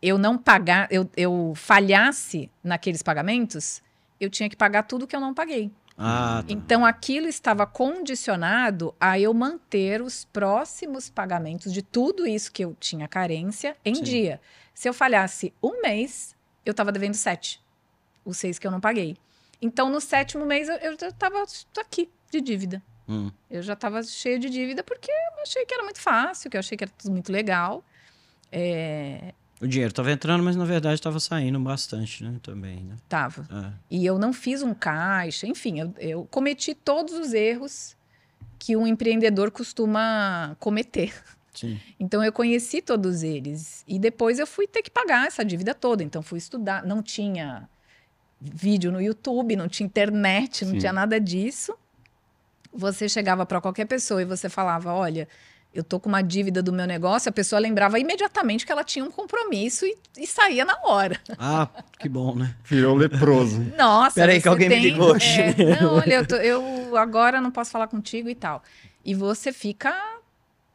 [0.00, 3.82] eu não pagar, eu, eu falhasse naqueles pagamentos,
[4.20, 5.70] eu tinha que pagar tudo que eu não paguei.
[5.98, 6.52] Ah, tá.
[6.52, 12.76] Então aquilo estava condicionado a eu manter os próximos pagamentos de tudo isso que eu
[12.78, 14.02] tinha carência em Sim.
[14.02, 14.40] dia.
[14.74, 17.62] Se eu falhasse um mês, eu estava devendo sete.
[18.24, 19.16] Os seis que eu não paguei.
[19.60, 21.42] Então, no sétimo mês, eu, eu já estava
[21.78, 22.82] aqui de dívida.
[23.08, 23.30] Hum.
[23.48, 26.58] Eu já estava cheia de dívida porque eu achei que era muito fácil, que eu
[26.58, 27.84] achei que era tudo muito legal.
[28.50, 32.38] É, O dinheiro estava entrando, mas na verdade estava saindo bastante, né?
[32.42, 32.96] Também, né?
[33.08, 33.46] tava.
[33.50, 33.72] É.
[33.90, 37.96] E eu não fiz um caixa, enfim, eu, eu cometi todos os erros
[38.58, 41.12] que um empreendedor costuma cometer.
[41.54, 41.80] Sim.
[41.98, 46.02] Então eu conheci todos eles e depois eu fui ter que pagar essa dívida toda.
[46.02, 47.66] Então fui estudar, não tinha
[48.38, 50.78] vídeo no YouTube, não tinha internet, não Sim.
[50.78, 51.74] tinha nada disso.
[52.72, 55.26] Você chegava para qualquer pessoa e você falava, olha,
[55.74, 59.04] eu tô com uma dívida do meu negócio, a pessoa lembrava imediatamente que ela tinha
[59.04, 61.20] um compromisso e, e saía na hora.
[61.38, 62.56] Ah, que bom, né?
[62.64, 63.60] Virou leproso.
[63.76, 65.40] Nossa, Peraí que alguém me tem- ligou hoje.
[65.40, 68.62] é, não, olha, eu, tô- eu agora não posso falar contigo e tal.
[69.04, 69.94] E você fica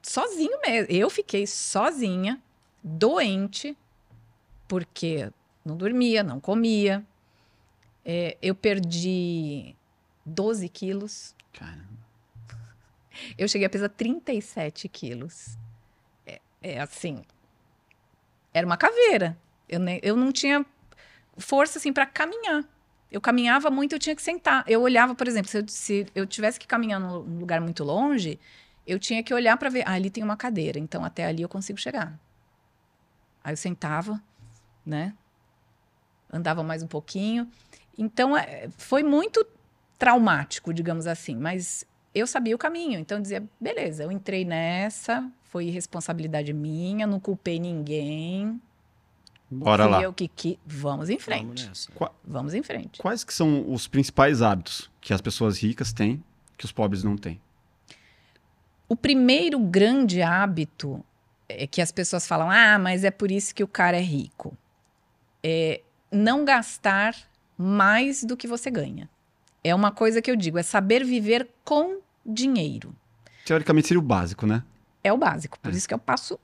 [0.03, 0.87] sozinho mesmo.
[0.91, 2.39] Eu fiquei sozinha,
[2.83, 3.75] doente,
[4.67, 5.29] porque
[5.65, 7.03] não dormia, não comia.
[8.05, 9.75] É, eu perdi
[10.25, 11.35] 12 quilos.
[11.53, 11.90] Caramba.
[13.37, 15.57] Eu cheguei a pesar 37 quilos.
[16.25, 17.23] É, é assim.
[18.53, 19.37] Era uma caveira.
[19.67, 20.65] Eu, ne- eu não tinha
[21.37, 22.63] força assim para caminhar.
[23.11, 24.63] Eu caminhava muito, eu tinha que sentar.
[24.67, 28.39] Eu olhava, por exemplo, se eu, se eu tivesse que caminhar num lugar muito longe,
[28.87, 29.83] eu tinha que olhar para ver.
[29.85, 32.17] Ah, ali tem uma cadeira, então até ali eu consigo chegar.
[33.43, 34.21] Aí eu sentava,
[34.85, 35.13] né?
[36.31, 37.49] Andava mais um pouquinho.
[37.97, 39.45] Então é, foi muito
[39.97, 41.35] traumático, digamos assim.
[41.35, 47.07] Mas eu sabia o caminho, então eu dizia, beleza, eu entrei nessa, foi responsabilidade minha,
[47.07, 48.59] não culpei ninguém.
[49.49, 50.01] Bora lá.
[50.01, 51.67] eu que, que vamos em Vamos frente.
[51.67, 51.91] nessa.
[52.23, 53.01] Vamos em frente.
[53.01, 56.23] Quais que são os principais hábitos que as pessoas ricas têm
[56.57, 57.41] que os pobres não têm?
[58.87, 61.03] O primeiro grande hábito
[61.49, 64.57] é que as pessoas falam: ah, mas é por isso que o cara é rico.
[65.43, 67.15] É não gastar
[67.57, 69.09] mais do que você ganha.
[69.63, 72.95] É uma coisa que eu digo: é saber viver com dinheiro.
[73.45, 74.63] Teoricamente seria o básico, né?
[75.03, 75.59] É o básico.
[75.59, 75.75] Por É.
[75.75, 76.39] isso que eu passo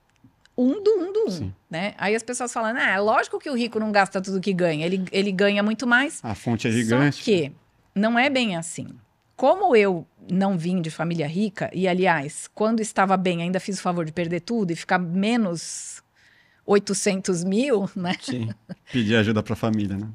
[0.57, 1.32] um do um do um.
[1.32, 1.53] Sim.
[1.70, 1.93] Né?
[1.97, 4.86] Aí as pessoas falam: ah, é lógico que o rico não gasta tudo que ganha.
[4.86, 6.20] Ele, ele ganha muito mais.
[6.24, 7.18] A fonte é gigante.
[7.18, 7.51] Só que
[7.93, 8.88] não é bem assim.
[9.36, 13.82] Como eu não vim de família rica, e aliás, quando estava bem, ainda fiz o
[13.84, 16.01] favor de perder tudo e ficar menos
[16.65, 18.15] 800 mil, né?
[18.20, 18.49] Sim.
[18.91, 20.09] Pedir ajuda pra família, né?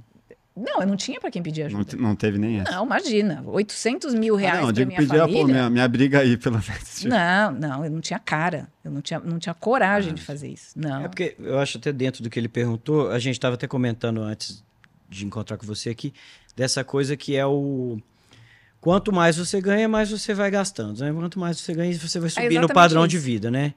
[0.55, 1.84] Não, eu não tinha para quem pedir Não, ajuda.
[1.84, 2.72] te- não teve nem essa.
[2.72, 5.44] Não, imagina, 800 mil reais ah, não, digo minha pedir, pô, família.
[5.46, 6.94] minha, minha briga aí, pelo menos.
[6.96, 8.68] Tipo, Não, não, eu não tinha cara.
[8.84, 10.78] Eu não tinha, não tinha coragem Ah, de fazer isso.
[10.78, 11.05] Não.
[11.05, 14.20] É porque eu acho até dentro do que ele perguntou, a gente estava até comentando
[14.20, 14.62] antes
[15.09, 16.12] de encontrar com você aqui,
[16.55, 17.98] dessa coisa que é o.
[18.80, 21.00] Quanto mais você ganha, mais você vai gastando.
[21.00, 21.12] Né?
[21.12, 23.24] Quanto mais você ganha, você vai subir no É padrão de isso.
[23.24, 23.72] vida, né?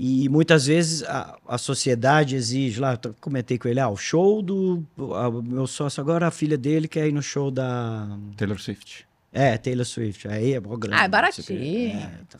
[0.00, 4.40] E muitas vezes a, a sociedade exige, lá, eu comentei com ele, ah, o show
[4.40, 4.84] do.
[4.96, 8.06] o meu sócio agora, a filha dele quer ir no show da.
[8.36, 9.04] Taylor Swift.
[9.32, 10.28] É, Taylor Swift.
[10.28, 11.00] Aí é mó grande.
[11.00, 11.08] Ah, é quê.
[11.08, 11.98] baratinho.
[11.98, 12.38] É, tá.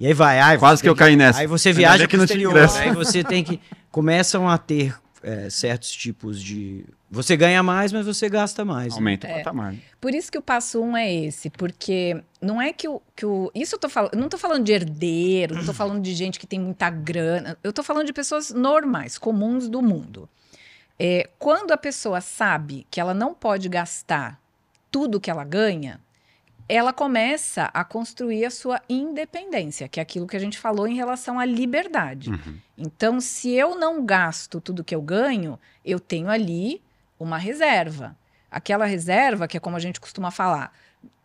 [0.00, 1.40] E aí vai, ai, Quase que eu caí nessa.
[1.40, 5.50] Aí você viaja que pro não exterior, aí você tem que começam a ter é,
[5.50, 8.88] certos tipos de Você ganha mais, mas você gasta mais.
[8.88, 8.94] né?
[8.96, 9.38] Aumenta o É.
[9.38, 9.72] patamar.
[9.72, 9.78] né?
[10.00, 13.00] Por isso que o passo um é esse, porque não é que o.
[13.14, 14.14] Que o isso eu tô falando.
[14.16, 17.56] Não tô falando de herdeiro, não tô falando de gente que tem muita grana.
[17.62, 20.28] Eu tô falando de pessoas normais, comuns do mundo.
[20.98, 24.40] É, quando a pessoa sabe que ela não pode gastar
[24.90, 26.00] tudo que ela ganha,
[26.68, 30.96] ela começa a construir a sua independência, que é aquilo que a gente falou em
[30.96, 32.30] relação à liberdade.
[32.30, 32.56] Uhum.
[32.76, 36.82] Então, se eu não gasto tudo que eu ganho, eu tenho ali
[37.18, 38.16] uma reserva.
[38.50, 40.72] Aquela reserva, que é como a gente costuma falar,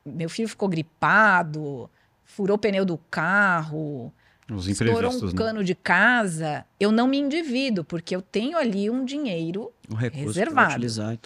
[0.05, 1.89] meu filho ficou gripado,
[2.25, 4.11] furou o pneu do carro,
[4.49, 5.33] Os estourou um né?
[5.35, 9.71] cano de casa, eu não me endivido, porque eu tenho ali um dinheiro.
[9.89, 10.71] Um recurso Reservado.
[10.71, 11.19] utilizar e.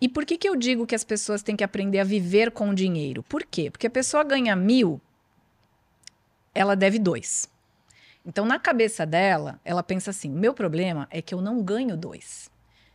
[0.00, 2.70] E por que, que eu digo que as pessoas têm que aprender a viver com
[2.70, 3.22] o dinheiro?
[3.22, 3.70] Por quê?
[3.70, 5.00] Porque a pessoa ganha mil,
[6.54, 7.48] ela deve dois.
[8.26, 11.96] Então, na cabeça dela, ela pensa assim: o meu problema é que eu não ganho
[11.96, 12.50] dois.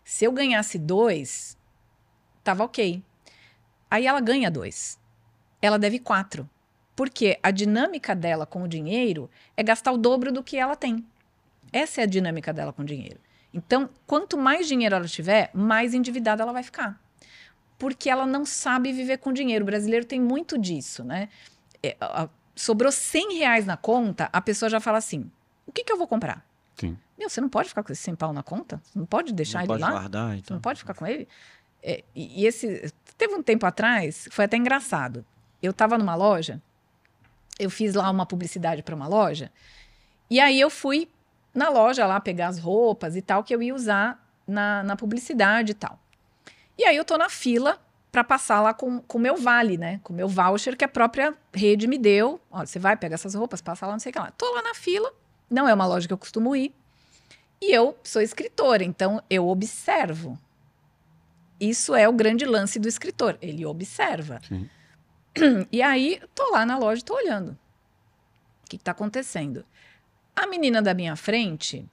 [0.10, 1.55] Se eu ganhasse dois,
[2.43, 2.99] tava ok.
[3.91, 4.99] Aí ela ganha dois.
[5.62, 6.49] Ela deve quatro.
[6.95, 11.05] Porque a dinâmica dela com o dinheiro é gastar o dobro do que ela tem.
[11.72, 13.20] Essa é a dinâmica dela com o dinheiro.
[13.53, 16.99] Então, quanto mais dinheiro ela tiver, mais endividada ela vai ficar.
[17.78, 19.62] Porque ela não sabe viver com dinheiro.
[19.64, 21.30] O brasileiro tem muito disso, né?
[21.84, 25.30] É, a- sobrou 100 reais na conta, a pessoa já fala assim:
[25.68, 26.43] o que, que eu vou comprar?
[26.76, 26.97] Sim.
[27.20, 28.82] Meu, você não pode ficar com esse 100 pau na conta?
[28.82, 29.91] Você não pode deixar Não ele pode lá?
[29.91, 30.55] guardar e Você tal.
[30.55, 31.28] não pode ficar com ele?
[31.84, 32.93] É, e, e esse.
[33.17, 35.26] Teve um tempo atrás, foi até engraçado.
[35.61, 36.61] Eu estava numa loja,
[37.59, 39.51] eu fiz lá uma publicidade para uma loja,
[40.30, 41.09] e aí eu fui
[41.53, 45.72] na loja lá pegar as roupas e tal que eu ia usar na, na publicidade
[45.72, 45.99] e tal.
[46.78, 47.78] E aí eu tô na fila
[48.09, 49.99] para passar lá com o meu vale, né?
[50.03, 52.39] Com o meu voucher que a própria rede me deu.
[52.49, 54.32] Ó, você vai pegar essas roupas, passa lá, não sei o que lá.
[54.32, 55.11] Tô lá na fila,
[55.49, 56.74] não é uma loja que eu costumo ir.
[57.62, 60.39] E eu sou escritora, então eu observo.
[61.60, 63.38] Isso é o grande lance do escritor.
[63.41, 64.39] Ele observa.
[64.47, 64.70] Sim.
[65.72, 67.51] E aí, tô lá na loja, tô olhando.
[68.66, 69.66] O que, que tá acontecendo?
[70.36, 71.86] A menina da minha frente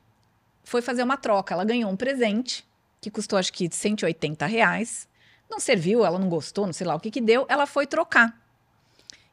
[0.62, 1.54] foi fazer uma troca.
[1.54, 2.66] Ela ganhou um presente
[3.00, 5.08] que custou acho que 180 reais.
[5.48, 7.46] Não serviu, ela não gostou, não sei lá o que que deu.
[7.48, 8.40] Ela foi trocar.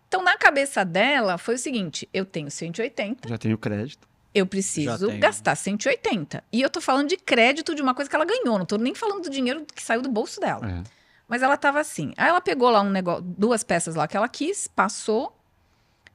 [0.07, 4.07] Então, na cabeça dela, foi o seguinte: eu tenho 180, Já tenho crédito.
[4.33, 6.43] Eu preciso gastar 180.
[6.51, 8.95] E eu tô falando de crédito de uma coisa que ela ganhou, não tô nem
[8.95, 10.67] falando do dinheiro que saiu do bolso dela.
[10.67, 10.83] É.
[11.27, 12.13] Mas ela tava assim.
[12.17, 15.35] Aí ela pegou lá um negócio, duas peças lá que ela quis, passou,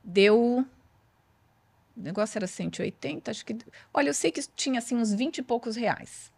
[0.03, 0.67] deu.
[1.97, 3.57] O negócio era 180, acho que.
[3.93, 6.31] Olha, eu sei que tinha assim uns 20 e poucos reais.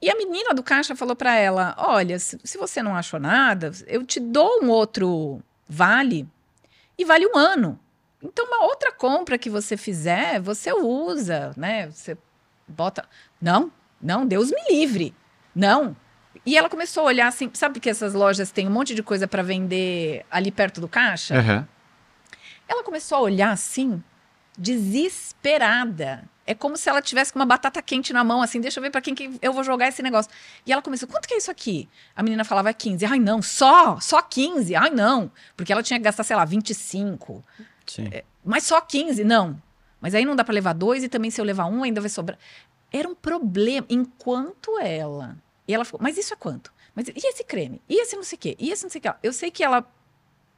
[0.00, 3.72] E a menina do caixa falou para ela: Olha, se, se você não achou nada,
[3.86, 6.28] eu te dou um outro vale
[6.98, 7.80] e vale um ano.
[8.24, 11.88] Então, uma outra compra que você fizer, você usa, né?
[11.90, 12.16] Você
[12.66, 13.06] bota.
[13.40, 13.70] Não,
[14.00, 15.14] não, Deus me livre.
[15.54, 15.94] Não.
[16.44, 19.28] E ela começou a olhar assim, sabe que essas lojas têm um monte de coisa
[19.28, 21.38] para vender ali perto do caixa?
[21.38, 21.68] Aham.
[22.66, 24.02] Ela começou a olhar assim,
[24.56, 26.24] desesperada.
[26.46, 28.90] É como se ela tivesse com uma batata quente na mão, assim, deixa eu ver
[28.90, 30.30] para quem que eu vou jogar esse negócio.
[30.66, 31.88] E ela começou, quanto que é isso aqui?
[32.14, 33.04] A menina falava, é 15.
[33.06, 34.74] Ai, não, só, só 15.
[34.74, 35.30] Ai, não.
[35.56, 37.42] Porque ela tinha que gastar, sei lá, 25.
[37.86, 38.08] Sim.
[38.44, 39.60] Mas só 15, não.
[40.00, 42.10] Mas aí não dá para levar dois e também se eu levar um ainda vai
[42.10, 42.38] sobrar.
[42.92, 43.86] Era um problema.
[43.88, 45.36] Enquanto ela.
[45.66, 46.72] E ela ficou, mas isso é quanto?
[46.94, 47.80] Mas e esse creme?
[47.88, 48.56] E esse não sei o quê?
[48.58, 49.14] E esse não sei o quê?
[49.22, 49.90] Eu sei que ela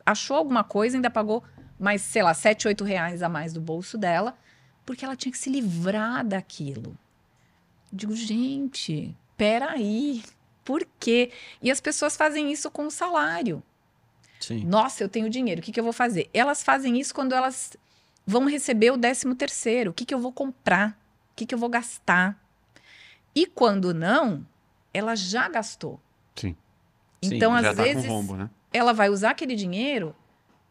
[0.05, 1.43] achou alguma coisa, ainda pagou
[1.79, 4.37] mais, sei lá, 7, 8 reais a mais do bolso dela,
[4.85, 6.97] porque ela tinha que se livrar daquilo.
[7.93, 10.22] Digo, gente, peraí.
[10.64, 11.31] Por quê?
[11.62, 13.62] E as pessoas fazem isso com o salário.
[14.41, 14.64] Sim.
[14.64, 16.28] Nossa, eu tenho dinheiro, o que, que eu vou fazer?
[16.32, 17.76] Elas fazem isso quando elas
[18.26, 19.91] vão receber o décimo terceiro.
[19.91, 20.91] O que, que eu vou comprar?
[21.32, 22.39] O que, que eu vou gastar?
[23.34, 24.47] E quando não,
[24.93, 26.01] ela já gastou.
[26.34, 26.57] Sim.
[27.22, 28.51] Sim, Então, Já às tá vezes, rombo, né?
[28.72, 30.14] ela vai usar aquele dinheiro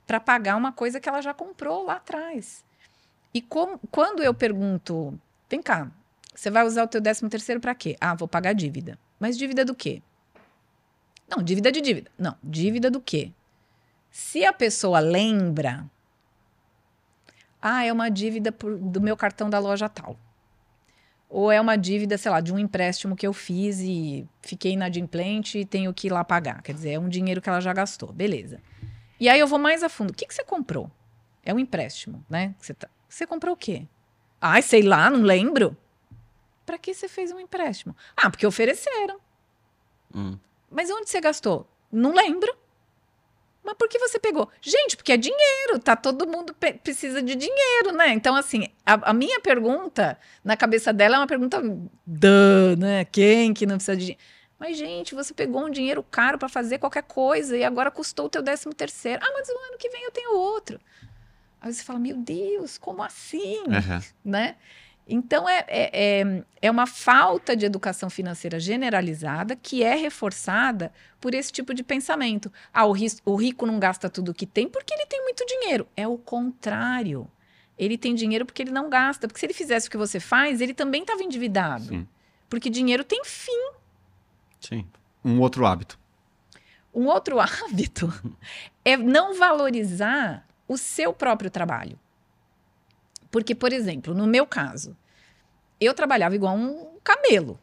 [0.05, 2.63] para pagar uma coisa que ela já comprou lá atrás.
[3.33, 5.91] E com- quando eu pergunto, vem cá,
[6.33, 7.95] você vai usar o teu décimo terceiro para quê?
[7.99, 8.97] Ah, vou pagar dívida.
[9.19, 10.01] Mas dívida do quê?
[11.27, 12.11] Não, dívida de dívida.
[12.17, 13.31] Não, dívida do quê?
[14.17, 15.85] Se a pessoa lembra,
[17.61, 20.17] ah, é uma dívida por- do meu cartão da loja tal.
[21.29, 25.59] Ou é uma dívida, sei lá, de um empréstimo que eu fiz e fiquei inadimplente
[25.59, 26.61] e tenho que ir lá pagar.
[26.61, 28.13] Quer dizer, é um dinheiro que ela já gastou.
[28.13, 28.61] Beleza.
[29.19, 30.11] E aí eu vou mais a fundo.
[30.11, 30.89] O que, que você comprou?
[31.43, 32.55] É um empréstimo, né?
[32.57, 33.85] Você, tá- você comprou o quê?
[34.39, 35.75] Ai, sei lá, não lembro.
[36.65, 37.93] Para que você fez um empréstimo?
[38.15, 39.19] Ah, porque ofereceram.
[40.15, 40.39] Hum.
[40.71, 41.69] Mas onde você gastou?
[41.91, 42.63] Não lembro.
[43.65, 44.47] Mas por que você pegou?
[44.61, 45.95] Gente, porque é dinheiro, tá?
[45.95, 46.53] Todo mundo
[46.83, 48.09] precisa de dinheiro, né?
[48.09, 51.59] Então, assim, a, a, minha pergunta na cabeça dela é uma pergunta
[52.05, 53.05] Duh, né?
[53.05, 54.23] Quem que não precisa de dinheiro?
[54.59, 58.29] Mas, gente, você pegou um dinheiro caro para fazer qualquer coisa e agora custou o
[58.29, 59.21] teu décimo terceiro.
[59.23, 60.79] Ah, mas o ano que vem eu tenho outro.
[61.59, 63.57] Aí você fala, meu Deus, como assim?
[63.61, 64.01] Uhum.
[64.23, 64.55] Né?
[65.07, 70.91] Então, é, é, é, é, uma falta de educação financeira generalizada que é reforçada
[71.21, 72.51] por esse tipo de pensamento.
[72.73, 72.93] Ah, o,
[73.25, 75.87] o rico não gasta tudo que tem porque ele tem muito dinheiro.
[75.95, 77.29] É o contrário.
[77.77, 79.27] Ele tem dinheiro porque ele não gasta.
[79.27, 81.85] Porque se ele fizesse o que você faz, ele também estava endividado.
[81.85, 82.07] Sim.
[82.49, 83.71] Porque dinheiro tem fim.
[84.59, 84.87] Sim.
[85.23, 85.99] Um outro hábito.
[86.91, 88.11] Um outro hábito
[88.83, 91.99] é não valorizar o seu próprio trabalho.
[93.35, 94.95] Porque, por exemplo, no meu caso,
[95.77, 97.59] eu trabalhava igual um camelo.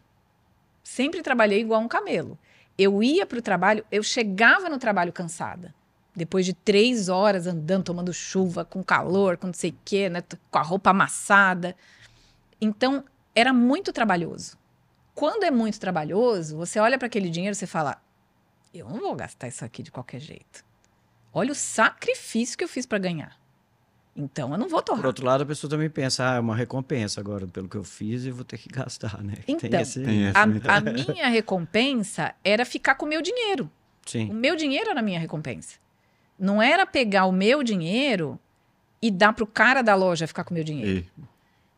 [0.84, 2.38] Sempre trabalhei igual um camelo.
[2.76, 5.74] Eu ia para o trabalho, eu chegava no trabalho cansada.
[6.14, 10.22] Depois de três horas andando, tomando chuva, com calor, com não sei o quê, né,
[10.50, 11.74] com a roupa amassada.
[12.60, 13.02] Então,
[13.34, 14.58] era muito trabalhoso.
[15.14, 17.96] Quando é muito trabalhoso, você olha para aquele dinheiro e fala:
[18.74, 20.66] eu não vou gastar isso aqui de qualquer jeito.
[21.32, 23.41] Olha o sacrifício que eu fiz para ganhar.
[24.14, 25.00] Então eu não vou torrar.
[25.00, 27.84] Por outro lado, a pessoa também pensa, ah, é uma recompensa agora pelo que eu
[27.84, 29.34] fiz e vou ter que gastar, né?
[29.48, 30.02] Então, Tem esse...
[30.02, 33.70] Tem a, a, minha recompensa era ficar com o meu dinheiro.
[34.06, 34.30] Sim.
[34.30, 35.76] O meu dinheiro era a minha recompensa.
[36.38, 38.38] Não era pegar o meu dinheiro
[39.00, 41.06] e dar pro cara da loja ficar com o meu dinheiro.
[41.16, 41.22] E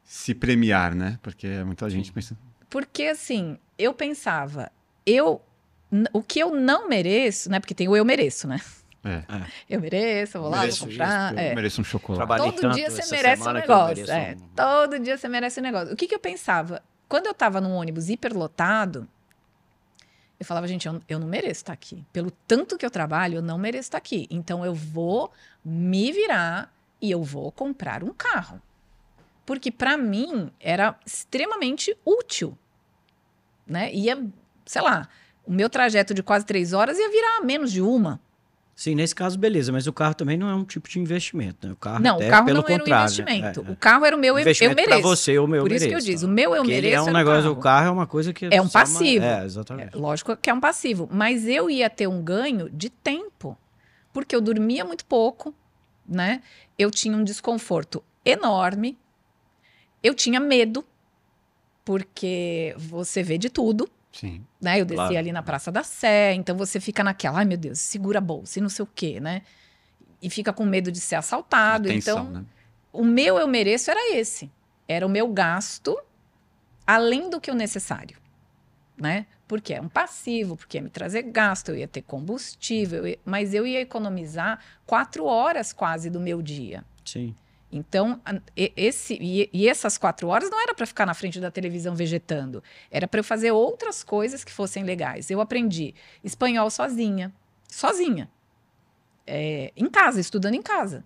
[0.04, 1.18] se premiar, né?
[1.22, 2.36] Porque muita gente pensa.
[2.68, 4.70] Porque assim, eu pensava,
[5.06, 5.40] eu
[6.12, 7.60] o que eu não mereço, né?
[7.60, 8.60] Porque tem o eu mereço, né?
[9.04, 9.22] É.
[9.68, 11.32] Eu mereço, eu vou lá, mereço vou comprar.
[11.32, 11.54] Isso, é.
[11.54, 12.42] mereço um chocolate.
[12.42, 14.10] Todo dia você merece um negócio.
[14.10, 14.36] É.
[14.38, 14.48] Um...
[14.56, 15.92] Todo dia você merece um negócio.
[15.92, 16.82] O que, que eu pensava?
[17.08, 19.06] Quando eu estava num ônibus hiperlotado,
[20.40, 22.04] eu falava, gente, eu, eu não mereço estar aqui.
[22.12, 24.26] Pelo tanto que eu trabalho, eu não mereço estar aqui.
[24.30, 25.30] Então eu vou
[25.64, 28.60] me virar e eu vou comprar um carro.
[29.44, 32.56] Porque para mim era extremamente útil.
[33.66, 33.92] Né?
[33.92, 34.26] Ia,
[34.64, 35.08] sei lá,
[35.46, 38.20] o meu trajeto de quase três horas ia virar menos de uma.
[38.76, 41.72] Sim, nesse caso, beleza, mas o carro também não é um tipo de investimento, né?
[41.72, 43.62] O carro, não, até, o carro pelo não era um investimento.
[43.62, 43.68] Né?
[43.68, 45.00] É, o carro era o meu investimento eu mereço.
[45.00, 45.86] Para você, o meu Por mereço.
[45.86, 46.96] isso que eu disse, o meu eu Porque mereço.
[46.96, 49.24] é um negócio, o carro é uma coisa que é um passivo.
[49.24, 49.42] Uma...
[49.42, 49.96] É, exatamente.
[49.96, 53.56] É, lógico que é um passivo, mas eu ia ter um ganho de tempo,
[54.12, 55.54] porque eu dormia muito pouco,
[56.08, 56.42] né?
[56.76, 58.98] Eu tinha um desconforto enorme.
[60.02, 60.84] Eu tinha medo,
[61.84, 63.88] porque você vê de tudo.
[64.14, 64.44] Sim.
[64.60, 64.80] Né?
[64.80, 65.18] Eu desci claro.
[65.18, 68.58] ali na Praça da Sé, então você fica naquela, ai meu Deus, segura a bolsa
[68.58, 69.42] e não sei o quê, né?
[70.22, 71.88] E fica com medo de ser assaltado.
[71.88, 72.44] Atenção, então, né?
[72.92, 74.50] o meu eu mereço era esse.
[74.86, 75.98] Era o meu gasto
[76.86, 78.16] além do que o necessário,
[78.96, 79.26] né?
[79.48, 83.66] Porque é um passivo, porque ia me trazer gasto, eu ia ter combustível, mas eu
[83.66, 86.84] ia economizar quatro horas quase do meu dia.
[87.04, 87.34] Sim.
[87.76, 88.20] Então,
[88.54, 93.08] esse, e, essas quatro horas não era para ficar na frente da televisão vegetando, era
[93.08, 95.28] para eu fazer outras coisas que fossem legais.
[95.28, 97.34] Eu aprendi espanhol sozinha,
[97.66, 98.30] sozinha,
[99.26, 101.04] é, em casa, estudando em casa.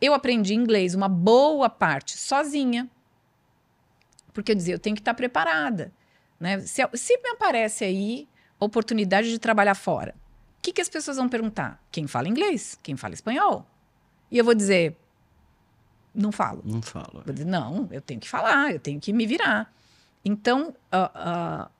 [0.00, 2.90] Eu aprendi inglês uma boa parte sozinha,
[4.32, 5.92] porque eu dizia, eu tenho que estar preparada.
[6.40, 6.58] Né?
[6.62, 8.28] Se, se me aparece aí
[8.58, 10.16] oportunidade de trabalhar fora,
[10.58, 11.80] o que, que as pessoas vão perguntar?
[11.92, 12.76] Quem fala inglês?
[12.82, 13.64] Quem fala espanhol?
[14.28, 14.96] E eu vou dizer,
[16.16, 16.62] não falo.
[16.64, 17.22] Não falo.
[17.26, 17.44] É.
[17.44, 19.70] Não, eu tenho que falar, eu tenho que me virar.
[20.24, 21.70] Então, uh, uh,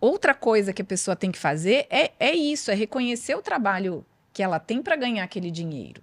[0.00, 4.04] outra coisa que a pessoa tem que fazer é, é isso, é reconhecer o trabalho
[4.32, 6.02] que ela tem para ganhar aquele dinheiro,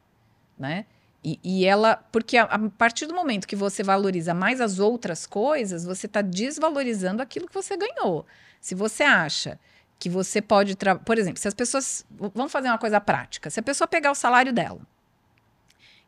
[0.57, 0.85] né?
[1.23, 5.25] E, e ela, porque a, a, partir do momento que você valoriza mais as outras
[5.25, 8.25] coisas, você está desvalorizando aquilo que você ganhou.
[8.61, 9.59] Se você acha
[9.97, 13.63] que você pode, por exemplo, se as pessoas, vamos fazer uma coisa prática, se a
[13.63, 14.79] pessoa pegar o salário dela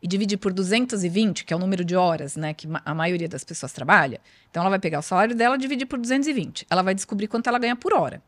[0.02, 3.44] e dividir por 220, que é o número de horas né, que a maioria das
[3.44, 4.20] pessoas trabalha,
[4.50, 6.66] então ela vai pegar o salário dela e dividir por 220.
[6.70, 8.22] Ela vai descobrir quanto ela ganha por hora.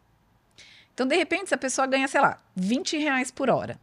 [0.95, 3.81] Então, de repente, se a pessoa ganha, sei lá, 20 reais por hora.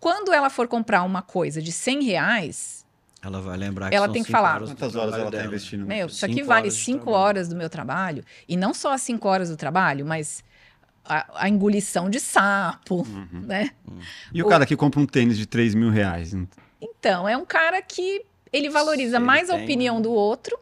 [0.00, 2.86] Quando ela for comprar uma coisa de 100 reais,
[3.22, 5.86] ela vai lembrar que ela tem que falar quantas horas ela está investindo.
[5.86, 8.24] Meu, isso aqui vale 5 horas do meu trabalho.
[8.48, 10.42] E não só as 5 horas do trabalho, mas
[11.04, 13.42] a, a, engolição de sapo, uhum.
[13.42, 13.70] né?
[13.86, 14.00] Uhum.
[14.32, 16.34] E o, o, cara que compra um tênis de 3 mil reais?
[16.82, 20.02] Então, é um cara que ele valoriza ele mais a opinião né?
[20.02, 20.58] do outro.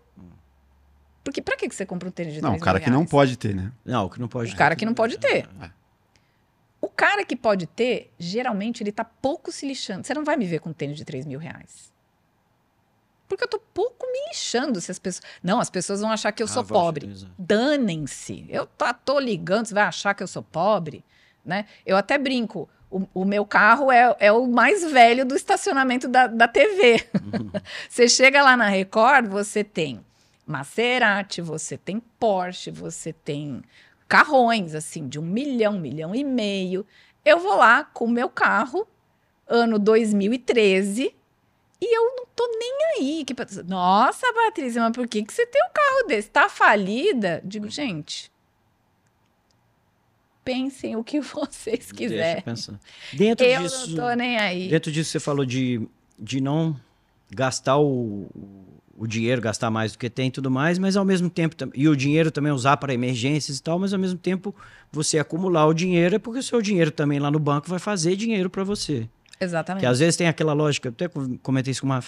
[1.24, 3.54] Porque pra que você compra um tênis de Não, o cara que não pode ter,
[3.54, 3.72] né?
[3.84, 5.48] Não, o que não pode O cara que não pode ter.
[5.60, 5.70] É.
[6.80, 10.06] O cara que pode ter, geralmente, ele tá pouco se lixando.
[10.06, 11.92] Você não vai me ver com um tênis de 3 mil reais.
[13.28, 15.22] Porque eu tô pouco me lixando se as pessoas.
[15.42, 17.14] Não, as pessoas vão achar que eu ah, sou pobre.
[17.38, 18.46] Danem-se.
[18.48, 21.04] Eu tô, tô ligando, você vai achar que eu sou pobre.
[21.44, 21.66] Né?
[21.86, 22.68] Eu até brinco.
[22.90, 27.06] O, o meu carro é, é o mais velho do estacionamento da, da TV.
[27.14, 27.50] Uhum.
[27.88, 30.04] você chega lá na Record, você tem
[30.46, 33.62] Maserati, você tem Porsche, você tem
[34.08, 36.84] carrões, assim, de um milhão, milhão e meio.
[37.24, 38.86] Eu vou lá com o meu carro,
[39.46, 41.14] ano 2013,
[41.80, 43.24] e eu não tô nem aí.
[43.24, 43.34] Que,
[43.68, 46.28] Nossa, Patrícia, mas por que, que você tem um carro desse?
[46.28, 47.40] Tá falida?
[47.44, 48.30] Digo, gente,
[50.44, 52.44] pensem o que vocês quiserem.
[53.12, 54.68] Dentro eu disso, não tô nem aí.
[54.68, 55.86] Dentro disso, você falou de,
[56.18, 56.76] de não
[57.30, 58.28] gastar o,
[58.96, 61.88] o dinheiro, gastar mais do que tem e tudo mais, mas ao mesmo tempo, e
[61.88, 64.54] o dinheiro também usar para emergências e tal, mas ao mesmo tempo
[64.92, 68.16] você acumular o dinheiro é porque o seu dinheiro também lá no banco vai fazer
[68.16, 69.08] dinheiro para você.
[69.40, 69.80] Exatamente.
[69.80, 71.08] Que às vezes tem aquela lógica, eu até
[71.42, 72.04] comentei isso com uma.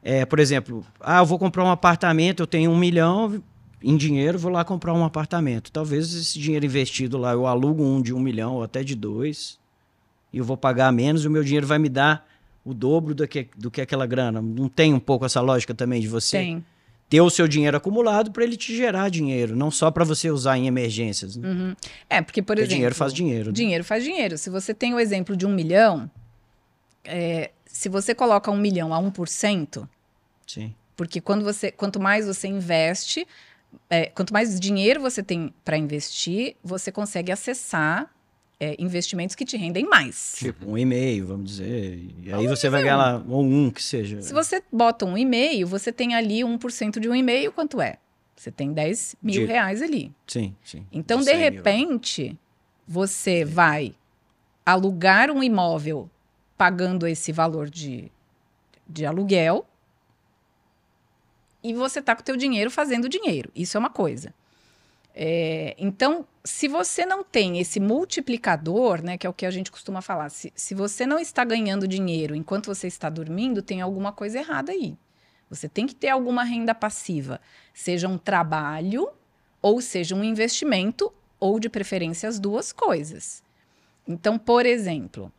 [0.00, 3.42] É, por exemplo, ah, eu vou comprar um apartamento, eu tenho um milhão
[3.82, 5.70] em dinheiro, vou lá comprar um apartamento.
[5.70, 9.58] Talvez esse dinheiro investido lá, eu alugo um de um milhão ou até de dois,
[10.32, 12.26] e eu vou pagar menos, e o meu dinheiro vai me dar
[12.64, 14.42] o dobro do que, do que aquela grana.
[14.42, 16.64] Não tem um pouco essa lógica também de você tem.
[17.08, 20.58] ter o seu dinheiro acumulado para ele te gerar dinheiro, não só para você usar
[20.58, 21.36] em emergências.
[21.36, 21.48] Né?
[21.48, 21.76] Uhum.
[22.10, 22.74] É, porque, por porque exemplo.
[22.74, 23.46] dinheiro faz dinheiro.
[23.46, 23.52] Né?
[23.52, 24.36] Dinheiro faz dinheiro.
[24.36, 26.10] Se você tem o exemplo de um milhão,
[27.04, 29.88] é, se você coloca um milhão a 1%,
[30.46, 30.74] Sim.
[30.96, 33.26] porque quando você, quanto mais você investe,
[33.90, 38.10] é, quanto mais dinheiro você tem para investir, você consegue acessar
[38.60, 40.34] é, investimentos que te rendem mais.
[40.36, 42.00] Tipo, um e-mail, vamos dizer.
[42.22, 44.20] E aí você vai ganhar lá, ou um que seja.
[44.20, 47.98] Se você bota um e-mail, você tem ali 1% de um e-mail, quanto é?
[48.36, 49.46] Você tem 10 mil de...
[49.46, 50.12] reais ali.
[50.26, 50.86] Sim, sim.
[50.92, 52.38] Então, de, de repente, mil.
[52.86, 53.52] você sim.
[53.52, 53.94] vai
[54.64, 56.10] alugar um imóvel
[56.56, 58.10] pagando esse valor de,
[58.88, 59.64] de aluguel
[61.62, 63.50] e você está com o teu dinheiro fazendo dinheiro.
[63.54, 64.34] Isso é uma coisa.
[65.14, 69.70] É, então, se você não tem esse multiplicador, né, que é o que a gente
[69.70, 74.12] costuma falar, se, se você não está ganhando dinheiro enquanto você está dormindo, tem alguma
[74.12, 74.96] coisa errada aí.
[75.50, 77.40] Você tem que ter alguma renda passiva,
[77.74, 79.08] seja um trabalho
[79.60, 83.42] ou seja um investimento, ou de preferência as duas coisas.
[84.06, 85.32] Então, por exemplo,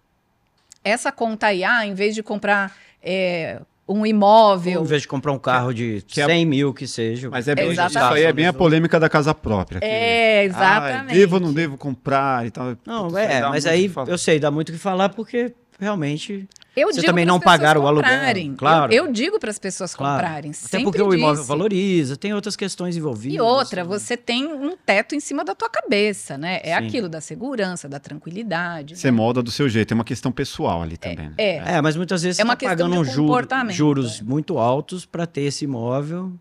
[0.83, 4.79] essa conta aí, ah, em vez de comprar é, um imóvel.
[4.79, 6.45] Ou, em vez de comprar um carro de que 100 é...
[6.45, 7.29] mil que seja.
[7.29, 9.79] Mas é bem, isso aí é bem a polêmica da casa própria.
[9.79, 11.11] Que, é, exatamente.
[11.11, 12.77] Ah, devo ou não devo comprar e tal.
[12.85, 16.47] Não, é, mas aí eu sei, dá muito o que falar porque realmente
[16.81, 18.09] eu Você também não pagaram o aluguel.
[18.57, 18.93] Claro.
[18.93, 20.23] Eu, eu digo para as pessoas claro.
[20.23, 20.51] comprarem.
[20.65, 23.37] Até porque o imóvel valoriza, tem outras questões envolvidas.
[23.37, 23.89] E outra, assim.
[23.89, 26.59] você tem um teto em cima da tua cabeça, né?
[26.63, 26.85] É Sim.
[26.85, 28.97] aquilo da segurança, da tranquilidade.
[28.97, 29.17] Você né?
[29.17, 31.31] molda do seu jeito, é uma questão pessoal ali também.
[31.37, 31.73] É, né?
[31.73, 31.77] é.
[31.77, 34.23] é mas muitas vezes é você está pagando um juro, juros é.
[34.23, 36.33] muito altos para ter esse imóvel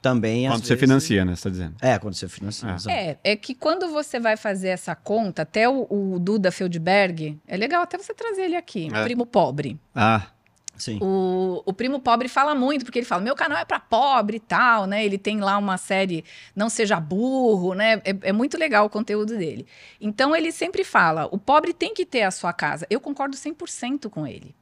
[0.00, 0.46] também.
[0.48, 0.80] Quando você vezes...
[0.80, 1.32] financia, né?
[1.32, 1.76] Você está dizendo.
[1.80, 2.68] É, quando você financia.
[2.88, 3.10] É.
[3.10, 7.56] é, é que quando você vai fazer essa conta, até o, o Duda Feldberg, é
[7.56, 9.04] legal até você trazer ele aqui, é.
[9.04, 9.78] primo pobre.
[9.94, 10.26] Ah.
[10.78, 10.98] Sim.
[11.02, 14.40] O, o primo pobre fala muito, porque ele fala: meu canal é para pobre e
[14.40, 15.04] tal, né?
[15.04, 16.24] Ele tem lá uma série
[16.54, 18.00] Não Seja Burro, né?
[18.04, 19.66] É, é, muito legal o conteúdo dele.
[20.00, 22.86] Então ele sempre fala: o pobre tem que ter a sua casa.
[22.88, 24.54] Eu concordo 100% com ele.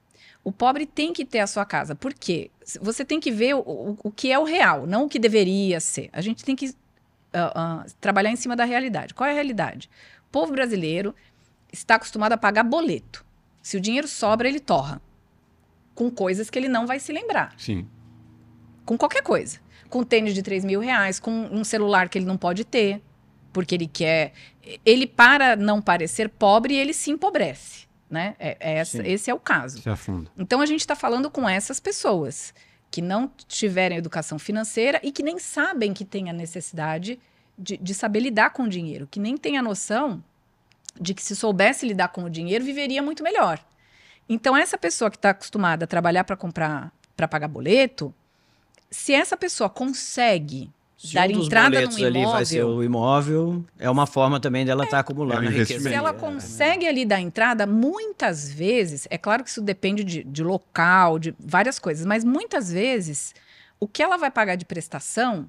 [0.46, 1.96] O pobre tem que ter a sua casa.
[1.96, 2.52] Por quê?
[2.80, 5.80] Você tem que ver o, o, o que é o real, não o que deveria
[5.80, 6.08] ser.
[6.12, 9.12] A gente tem que uh, uh, trabalhar em cima da realidade.
[9.12, 9.90] Qual é a realidade?
[10.28, 11.12] O povo brasileiro
[11.72, 13.26] está acostumado a pagar boleto.
[13.60, 15.02] Se o dinheiro sobra, ele torra.
[15.96, 17.52] Com coisas que ele não vai se lembrar.
[17.58, 17.84] Sim.
[18.84, 19.58] Com qualquer coisa.
[19.90, 23.02] Com tênis de 3 mil reais, com um celular que ele não pode ter,
[23.52, 24.32] porque ele quer.
[24.84, 27.85] Ele, para não parecer pobre, ele se empobrece.
[28.08, 28.36] Né?
[28.38, 29.82] É, é essa, esse é o caso.
[30.38, 32.54] Então a gente está falando com essas pessoas
[32.90, 37.18] que não tiverem educação financeira e que nem sabem que tem a necessidade
[37.58, 40.22] de, de saber lidar com o dinheiro, que nem tem a noção
[41.00, 43.60] de que se soubesse lidar com o dinheiro, viveria muito melhor.
[44.28, 48.14] Então, essa pessoa que está acostumada a trabalhar para comprar, para pagar boleto,
[48.90, 50.70] se essa pessoa consegue
[51.06, 52.06] se dar um entrada no imóvel.
[52.06, 55.52] ali vai ser o imóvel, é uma forma também dela estar tá acumulando é um
[55.52, 55.88] riqueza.
[55.88, 60.42] Se ela consegue ali dar entrada, muitas vezes, é claro que isso depende de, de
[60.42, 63.34] local, de várias coisas, mas muitas vezes
[63.78, 65.48] o que ela vai pagar de prestação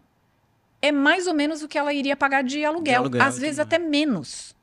[0.82, 3.60] é mais ou menos o que ela iria pagar de aluguel, de aluguel às vezes
[3.60, 4.56] até menos.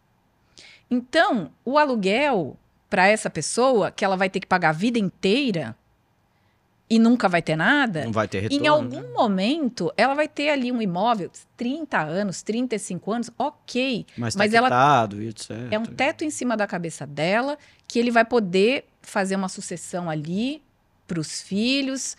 [0.91, 2.57] Então, o aluguel
[2.89, 5.77] para essa pessoa, que ela vai ter que pagar a vida inteira,
[6.89, 8.65] e nunca vai ter nada, não vai ter retorno.
[8.65, 9.09] em algum né?
[9.15, 14.06] momento ela vai ter ali um imóvel, 30 anos, 35 anos, ok.
[14.16, 14.69] Mas, tá mas ela
[15.28, 15.51] etc.
[15.70, 17.56] é um teto em cima da cabeça dela
[17.89, 20.62] que ele vai poder fazer uma sucessão ali
[21.06, 22.16] para os filhos.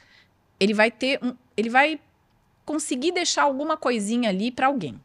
[0.60, 2.00] Ele vai ter um, ele vai
[2.66, 5.00] conseguir deixar alguma coisinha ali para alguém.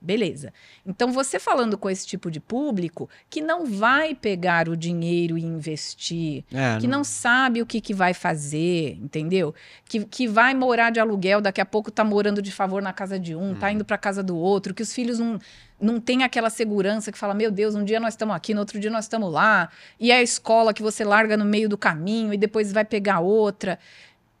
[0.00, 0.52] Beleza.
[0.86, 5.42] Então, você falando com esse tipo de público que não vai pegar o dinheiro e
[5.42, 9.52] investir, É, que não sabe o que, que vai fazer, entendeu?
[9.84, 13.18] Que, que vai morar de aluguel, daqui a pouco tá morando de favor na casa
[13.18, 15.36] de um, tá indo para casa do outro, que os filhos não,
[15.80, 18.78] não têm aquela segurança que fala, meu Deus, um dia nós estamos aqui, no outro
[18.78, 19.68] dia nós estamos lá,
[19.98, 23.18] e é a escola que você larga no meio do caminho e depois vai pegar
[23.18, 23.80] outra.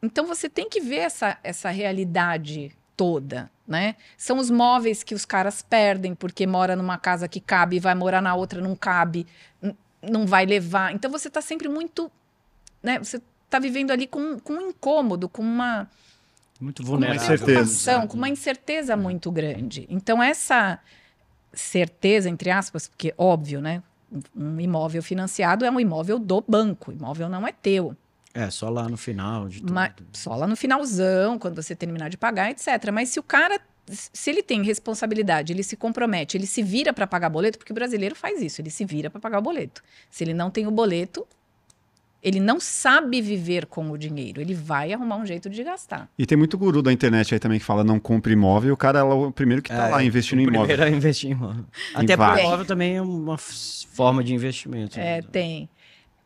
[0.00, 3.94] Então você tem que ver essa, essa realidade toda, né?
[4.16, 8.20] São os móveis que os caras perdem porque mora numa casa que cabe, vai morar
[8.20, 9.24] na outra não cabe,
[10.02, 10.92] não vai levar.
[10.92, 12.10] Então você está sempre muito,
[12.82, 12.98] né?
[12.98, 15.88] Você está vivendo ali com, com um incômodo, com uma
[16.60, 17.22] Muito com uma vulnerável.
[17.22, 17.44] incerteza.
[17.44, 19.86] preocupação, com uma incerteza muito grande.
[19.88, 20.80] Então essa
[21.52, 23.80] certeza entre aspas, porque óbvio, né?
[24.10, 27.94] Um um imóvel financiado é um imóvel do banco, o imóvel não é teu.
[28.34, 29.72] É, só lá no final de tudo.
[29.72, 32.90] Mas só lá no finalzão, quando você terminar de pagar, etc.
[32.92, 37.06] Mas se o cara, se ele tem responsabilidade, ele se compromete, ele se vira para
[37.06, 39.82] pagar boleto, porque o brasileiro faz isso, ele se vira para pagar o boleto.
[40.10, 41.26] Se ele não tem o boleto,
[42.22, 46.08] ele não sabe viver com o dinheiro, ele vai arrumar um jeito de gastar.
[46.18, 48.76] E tem muito guru da internet aí também que fala não compre imóvel, e o
[48.76, 50.66] cara é o primeiro que tá É, lá investindo o em imóvel.
[50.66, 51.64] Primeiro é investir em imóvel.
[51.94, 54.98] Até porque imóvel também é uma forma de investimento.
[54.98, 55.28] É, né?
[55.30, 55.68] tem.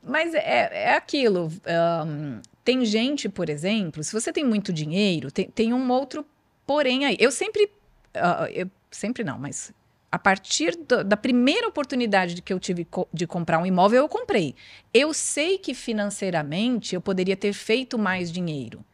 [0.02, 1.48] Mas é, é aquilo.
[1.66, 6.24] ahn, tem gente, por exemplo, se você tem muito dinheiro, tem, tem um outro
[6.66, 7.16] porém aí.
[7.20, 7.70] Eu sempre.
[8.14, 9.72] ah, eu, sempre não, mas
[10.10, 14.02] a partir do- da primeira oportunidade de que eu tive co- de comprar um imóvel,
[14.02, 14.54] eu comprei.
[14.92, 18.84] Eu sei que financeiramente eu poderia ter feito mais dinheiro,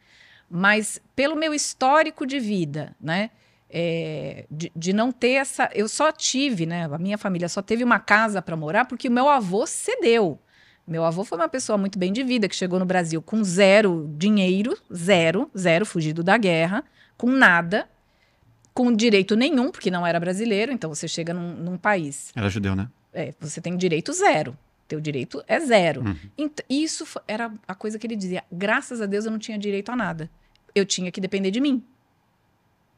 [0.49, 3.31] mas pelo meu histórico de vida, né?
[3.71, 5.69] é, de, de não ter essa.
[5.73, 6.85] Eu só tive, né?
[6.91, 10.39] A minha família só teve uma casa para morar porque o meu avô cedeu.
[10.89, 14.11] Meu avô foi uma pessoa muito bem de vida, que chegou no Brasil com zero
[14.17, 16.83] dinheiro, zero, zero, fugido da guerra,
[17.15, 17.87] com nada,
[18.73, 22.75] com direito nenhum, porque não era brasileiro, então você chega num, num país, Era judeu,
[22.75, 22.89] né?
[23.13, 24.57] é, você tem direito zero.
[24.87, 26.01] Teu direito é zero.
[26.01, 26.15] Uhum.
[26.35, 28.43] Ent- isso era a coisa que ele dizia.
[28.51, 30.27] Graças a Deus eu não tinha direito a nada.
[30.73, 31.83] Eu tinha que depender de mim.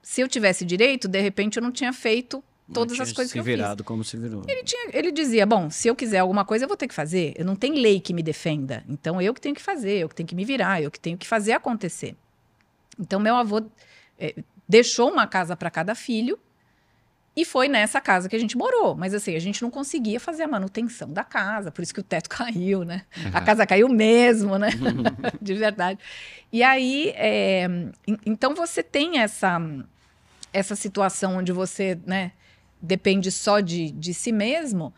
[0.01, 2.41] Se eu tivesse direito, de repente eu não tinha feito
[2.73, 3.56] todas as coisas que eu fiz.
[3.56, 4.43] virado como se virou.
[4.48, 7.34] Ele, tinha- ele dizia: bom, se eu quiser alguma coisa, eu vou ter que fazer.
[7.38, 8.84] Eu não tenho lei que me defenda.
[8.88, 11.18] Então eu que tenho que fazer, eu que tenho que me virar, eu que tenho
[11.18, 12.15] que fazer acontecer.
[12.99, 13.61] Então meu avô
[14.19, 14.35] eh,
[14.68, 16.38] deixou uma casa para cada filho
[17.34, 18.93] e foi nessa casa que a gente morou.
[18.95, 22.03] Mas assim, a gente não conseguia fazer a manutenção da casa, por isso que o
[22.03, 23.03] teto caiu, né?
[23.34, 24.69] A casa caiu mesmo, né?
[25.41, 25.98] De verdade.
[26.52, 27.64] E aí, é,
[28.06, 29.57] en- então você tem essa,
[30.52, 32.34] essa situação onde você, né,
[32.82, 34.94] depende só de, de si mesmo.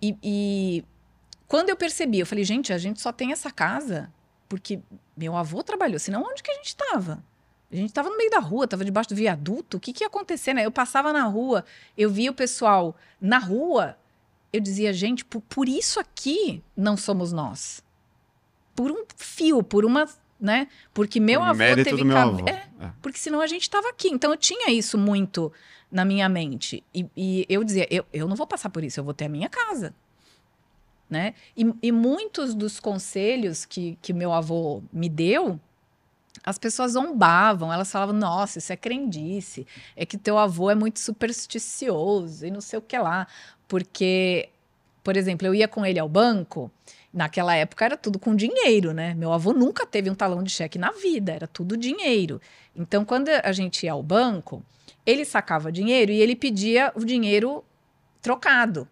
[0.00, 0.84] E, e
[1.46, 4.12] quando eu percebi, eu falei, gente, a gente só tem essa casa
[4.48, 4.80] porque
[5.16, 7.22] meu avô trabalhou, senão onde que a gente estava?
[7.70, 10.06] A gente estava no meio da rua, estava debaixo do viaduto, o que, que ia
[10.06, 10.64] acontecer, né?
[10.64, 11.64] Eu passava na rua,
[11.98, 13.96] eu via o pessoal na rua,
[14.52, 17.82] eu dizia, gente, por, por isso aqui não somos nós.
[18.74, 20.08] Por um fio, por uma,
[20.40, 20.68] né?
[20.92, 22.02] Porque meu avô mérito teve.
[22.48, 22.90] É, É.
[23.00, 24.08] porque senão a gente estava aqui.
[24.08, 25.52] Então eu tinha isso muito
[25.90, 26.82] na minha mente.
[26.94, 29.28] E, e eu dizia, eu, eu não vou passar por isso, eu vou ter a
[29.28, 29.94] minha casa.
[31.08, 31.34] Né?
[31.56, 35.58] E, e muitos dos conselhos que, que meu avô me deu,
[36.44, 40.98] as pessoas zombavam, elas falavam, nossa, isso é crendice, é que teu avô é muito
[40.98, 43.26] supersticioso e não sei o que lá.
[43.68, 44.48] Porque,
[45.02, 46.70] por exemplo, eu ia com ele ao banco,
[47.16, 49.14] naquela época era tudo com dinheiro, né?
[49.14, 52.38] Meu avô nunca teve um talão de cheque na vida, era tudo dinheiro.
[52.76, 54.62] Então, quando a gente ia ao banco,
[55.06, 57.64] ele sacava dinheiro e ele pedia o dinheiro
[58.20, 58.86] trocado.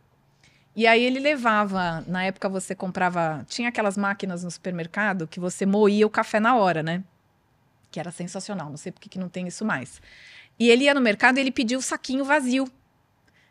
[0.74, 5.66] E aí ele levava, na época você comprava, tinha aquelas máquinas no supermercado que você
[5.66, 7.04] moía o café na hora, né?
[7.90, 10.00] Que era sensacional, não sei por que não tem isso mais.
[10.58, 12.66] E ele ia no mercado e ele pedia o saquinho vazio.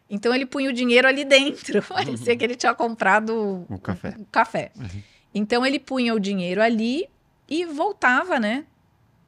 [0.09, 1.81] Então ele punha o dinheiro ali dentro.
[1.87, 4.15] Parecia que ele tinha comprado O café.
[4.19, 4.71] um café.
[5.33, 7.07] Então ele punha o dinheiro ali
[7.49, 8.65] e voltava, né?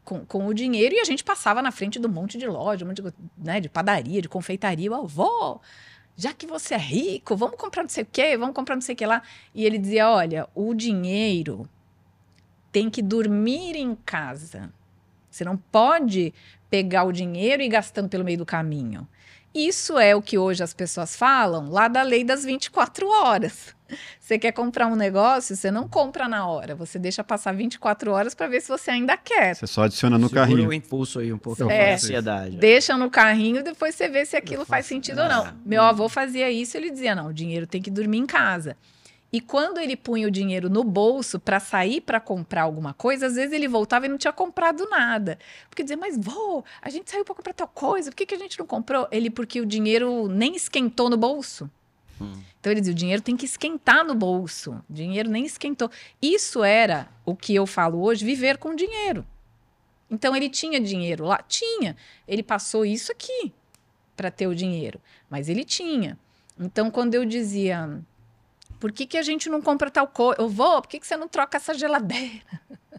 [0.03, 2.89] Com, com o dinheiro e a gente passava na frente do monte de loja, um
[2.89, 4.87] monte de, né, de padaria, de confeitaria.
[4.87, 5.59] Eu, vó,
[6.15, 8.93] já que você é rico, vamos comprar não sei o quê, vamos comprar não sei
[8.93, 9.23] o que lá.
[9.53, 11.67] E ele dizia: olha, o dinheiro
[12.71, 14.71] tem que dormir em casa.
[15.31, 16.31] Você não pode
[16.69, 19.07] pegar o dinheiro e ir gastando pelo meio do caminho.
[19.55, 23.73] Isso é o que hoje as pessoas falam lá da lei das 24 horas.
[24.19, 28.33] Você quer comprar um negócio, você não compra na hora, você deixa passar 24 horas
[28.33, 29.55] para ver se você ainda quer.
[29.55, 30.69] Você só adiciona no Segura carrinho.
[30.69, 31.69] o impulso aí um pouco.
[31.71, 31.93] É.
[31.93, 32.57] Ansiedade.
[32.57, 35.53] Deixa no carrinho e depois você vê se aquilo faz sentido ou não.
[35.65, 38.75] Meu avô fazia isso, ele dizia: não, o dinheiro tem que dormir em casa.
[39.35, 43.35] E quando ele punha o dinheiro no bolso para sair para comprar alguma coisa, às
[43.35, 45.37] vezes ele voltava e não tinha comprado nada.
[45.69, 48.37] Porque dizia, mas vô, a gente saiu para comprar tal coisa, por que, que a
[48.37, 49.05] gente não comprou?
[49.11, 51.69] Ele, porque o dinheiro nem esquentou no bolso.
[52.21, 52.31] Hum.
[52.61, 54.81] Então ele dizia, o dinheiro tem que esquentar no bolso.
[54.89, 55.91] O dinheiro nem esquentou.
[56.21, 59.25] Isso era o que eu falo hoje, viver com dinheiro.
[60.09, 61.43] Então ele tinha dinheiro lá?
[61.45, 61.97] Tinha.
[62.25, 63.51] Ele passou isso aqui
[64.15, 66.17] para ter o dinheiro, mas ele tinha.
[66.57, 67.99] Então quando eu dizia,
[68.79, 70.41] por que, que a gente não compra tal coisa?
[70.41, 72.41] Eu vou, por que, que você não troca essa geladeira?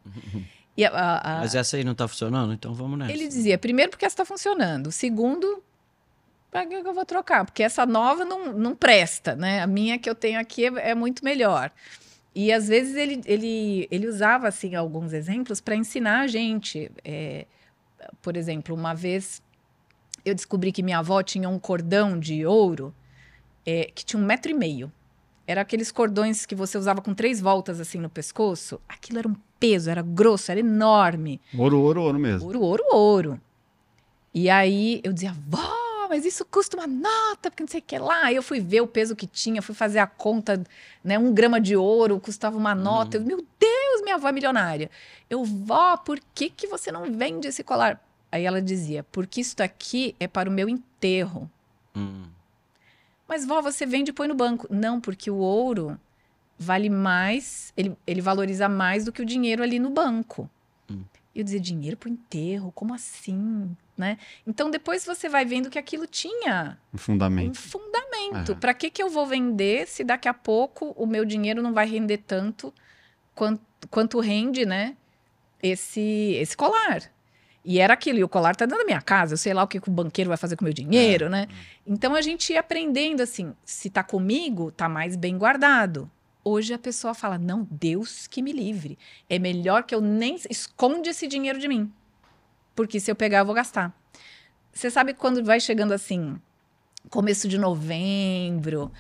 [0.85, 1.41] a, a.
[1.41, 3.13] Mas essa aí não está funcionando, então vamos nessa.
[3.13, 5.63] Ele dizia, primeiro porque essa está funcionando, segundo,
[6.51, 7.45] para que eu vou trocar?
[7.45, 9.63] Porque essa nova não, não presta, né?
[9.63, 11.71] A minha que eu tenho aqui é, é muito melhor.
[12.35, 16.91] E às vezes ele, ele, ele usava assim alguns exemplos para ensinar a gente.
[17.03, 17.47] É,
[18.21, 19.43] por exemplo, uma vez
[20.25, 22.95] eu descobri que minha avó tinha um cordão de ouro
[23.65, 24.93] é, que tinha um metro e meio.
[25.47, 28.81] Era aqueles cordões que você usava com três voltas assim no pescoço.
[28.89, 31.41] Aquilo era um peso, era grosso, era enorme.
[31.57, 32.47] Ouro, ouro, ouro mesmo.
[32.47, 33.41] Ouro, ouro, ouro.
[34.35, 37.99] E aí eu dizia, vó, mas isso custa uma nota, porque não sei o que
[37.99, 38.25] lá.
[38.25, 40.63] Aí eu fui ver o peso que tinha, fui fazer a conta,
[41.03, 41.19] né?
[41.19, 43.19] Um grama de ouro custava uma nota.
[43.19, 43.23] Uhum.
[43.23, 44.91] Eu, meu Deus, minha avó é milionária.
[45.31, 48.03] Eu, vó, por que, que você não vende esse colar?
[48.31, 51.51] Aí ela dizia, porque isso aqui é para o meu enterro.
[51.95, 52.36] Uhum.
[53.29, 54.67] Mas, vó, você vende e põe no banco.
[54.71, 55.99] Não, porque o ouro
[56.59, 60.49] vale mais, ele, ele valoriza mais do que o dinheiro ali no banco.
[60.91, 61.03] Hum.
[61.35, 62.73] Eu dizia, dinheiro pro enterro?
[62.73, 63.77] Como assim?
[63.97, 64.19] Né?
[64.47, 67.51] Então, depois você vai vendo que aquilo tinha um fundamento.
[67.51, 68.57] Um fundamento.
[68.57, 71.87] Para que, que eu vou vender se daqui a pouco o meu dinheiro não vai
[71.87, 72.73] render tanto
[73.35, 74.97] quanto, quanto rende, né?
[75.63, 76.01] Esse,
[76.41, 77.11] esse colar.
[77.69, 79.67] E era aquilo, e o colar tá dentro da minha casa, eu sei lá o
[79.67, 81.29] que, que o banqueiro vai fazer com o meu dinheiro, é.
[81.29, 81.49] né?
[81.85, 86.09] Então a gente ia aprendendo assim, se tá comigo, tá mais bem guardado.
[86.45, 88.97] Hoje a pessoa fala: "Não, Deus que me livre.
[89.29, 91.93] É melhor que eu nem esconde esse dinheiro de mim.
[92.73, 93.93] Porque se eu pegar eu vou gastar".
[94.73, 96.41] Você sabe quando vai chegando assim,
[97.11, 98.93] começo de novembro,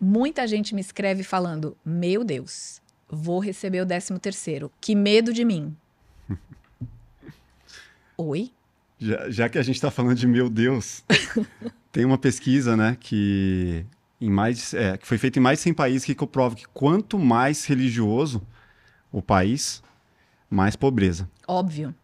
[0.00, 4.72] muita gente me escreve falando: "Meu Deus, vou receber o 13 terceiro.
[4.80, 5.76] Que medo de mim".
[8.16, 8.50] Oi?
[8.98, 11.02] Já, já que a gente está falando de meu Deus,
[11.90, 13.84] tem uma pesquisa, né, que
[14.20, 17.18] em mais é, que foi feita em mais de 100 países que comprova que quanto
[17.18, 18.40] mais religioso
[19.12, 19.82] o país,
[20.48, 21.28] mais pobreza.
[21.46, 21.94] Óbvio.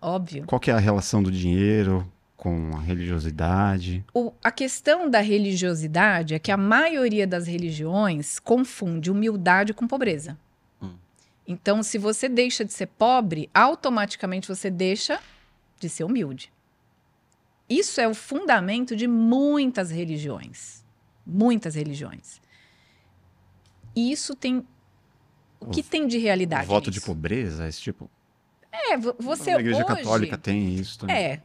[0.00, 0.44] Óbvio.
[0.46, 4.04] Qual que é a relação do dinheiro com a religiosidade?
[4.14, 10.38] O, a questão da religiosidade é que a maioria das religiões confunde humildade com pobreza.
[11.50, 15.18] Então, se você deixa de ser pobre, automaticamente você deixa
[15.80, 16.52] de ser humilde.
[17.68, 20.84] Isso é o fundamento de muitas religiões.
[21.26, 22.40] Muitas religiões.
[23.96, 24.64] E isso tem.
[25.58, 26.68] O que o, tem de realidade?
[26.68, 27.00] Voto nisso?
[27.00, 28.08] de pobreza, esse tipo.
[28.70, 29.50] É, você.
[29.50, 31.16] A igreja hoje, católica tem isso também.
[31.16, 31.42] É.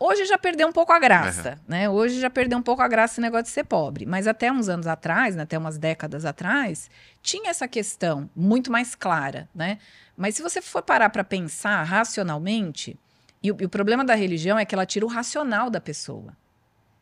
[0.00, 1.64] Hoje já perdeu um pouco a graça, uhum.
[1.66, 1.90] né?
[1.90, 4.06] Hoje já perdeu um pouco a graça esse negócio de ser pobre.
[4.06, 6.88] Mas até uns anos atrás, né, até umas décadas atrás,
[7.20, 9.78] tinha essa questão muito mais clara, né?
[10.16, 12.96] Mas se você for parar para pensar racionalmente,
[13.42, 16.36] e o, e o, problema da religião é que ela tira o racional da pessoa,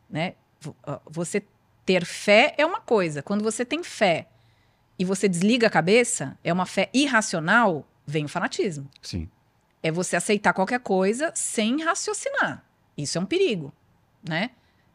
[0.09, 0.33] né?
[1.05, 1.43] Você
[1.85, 3.21] ter fé é uma coisa.
[3.21, 4.27] Quando você tem fé
[4.97, 8.89] e você desliga a cabeça, é uma fé irracional, vem o fanatismo.
[9.01, 9.29] Sim.
[9.81, 12.66] É você aceitar qualquer coisa sem raciocinar.
[12.97, 13.73] Isso é um perigo,
[14.27, 14.51] né?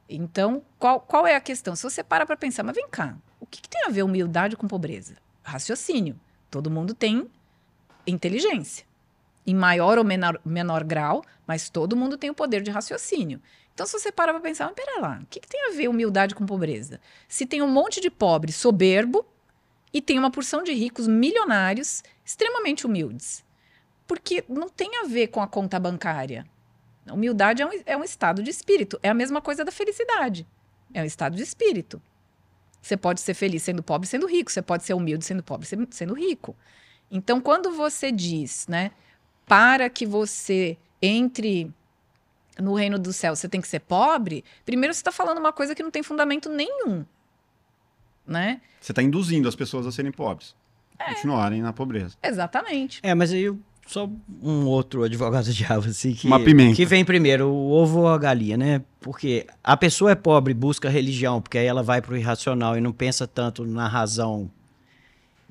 [0.08, 1.76] Então, qual, qual é a questão?
[1.76, 4.56] Se você para para pensar, mas vem cá, o que, que, tem a ver humildade
[4.56, 5.16] com pobreza?
[5.42, 6.18] Raciocínio.
[6.50, 7.30] Todo mundo tem
[8.06, 8.84] inteligência.
[9.46, 13.40] Em maior ou menor, menor grau, mas todo mundo tem o poder de raciocínio.
[13.74, 15.88] Então, se você para para pensar, mas pera lá, o que, que tem a ver
[15.88, 17.00] humildade com pobreza?
[17.26, 19.24] Se tem um monte de pobre soberbo
[19.92, 23.44] e tem uma porção de ricos milionários extremamente humildes.
[24.06, 26.46] Porque não tem a ver com a conta bancária.
[27.10, 28.98] Humildade é um, é um estado de espírito.
[29.02, 30.46] É a mesma coisa da felicidade.
[30.94, 32.00] É um estado de espírito.
[32.80, 34.50] Você pode ser feliz sendo pobre sendo rico.
[34.50, 36.56] Você pode ser humilde sendo pobre sendo rico.
[37.10, 38.90] Então, quando você diz, né,
[39.46, 41.72] para que você entre
[42.58, 45.74] no reino do céu, você tem que ser pobre, primeiro você está falando uma coisa
[45.74, 47.04] que não tem fundamento nenhum.
[48.26, 48.60] Né?
[48.80, 50.54] Você está induzindo as pessoas a serem pobres.
[50.98, 51.14] É.
[51.14, 52.16] Continuarem na pobreza.
[52.22, 53.00] Exatamente.
[53.02, 54.08] É, mas aí eu só
[54.42, 56.76] um outro advogado diabo, assim, que, Uma pimenta.
[56.76, 58.82] que vem primeiro, o ovo ou a galinha, né?
[59.00, 62.92] Porque a pessoa é pobre, busca religião, porque aí ela vai pro irracional e não
[62.92, 64.50] pensa tanto na razão.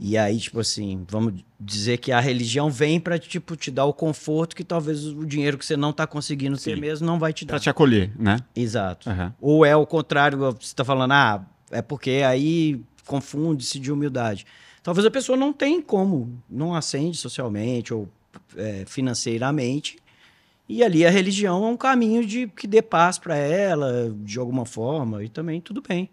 [0.04, 3.94] E aí, tipo assim, vamos dizer que a religião vem para tipo, te dar o
[3.94, 6.72] conforto que talvez o dinheiro que você não tá conseguindo Sim.
[6.72, 7.54] ter mesmo não vai te dar.
[7.54, 8.40] Pra te acolher, né?
[8.56, 9.08] Exato.
[9.08, 9.32] Uhum.
[9.40, 14.48] Ou é o contrário, você tá falando, ah, é porque aí confunde-se de humildade.
[14.82, 18.10] Talvez a pessoa não tenha como, não ascende socialmente ou
[18.56, 19.98] é, financeiramente,
[20.68, 24.66] e ali a religião é um caminho de que dê paz para ela, de alguma
[24.66, 26.10] forma, e também tudo bem.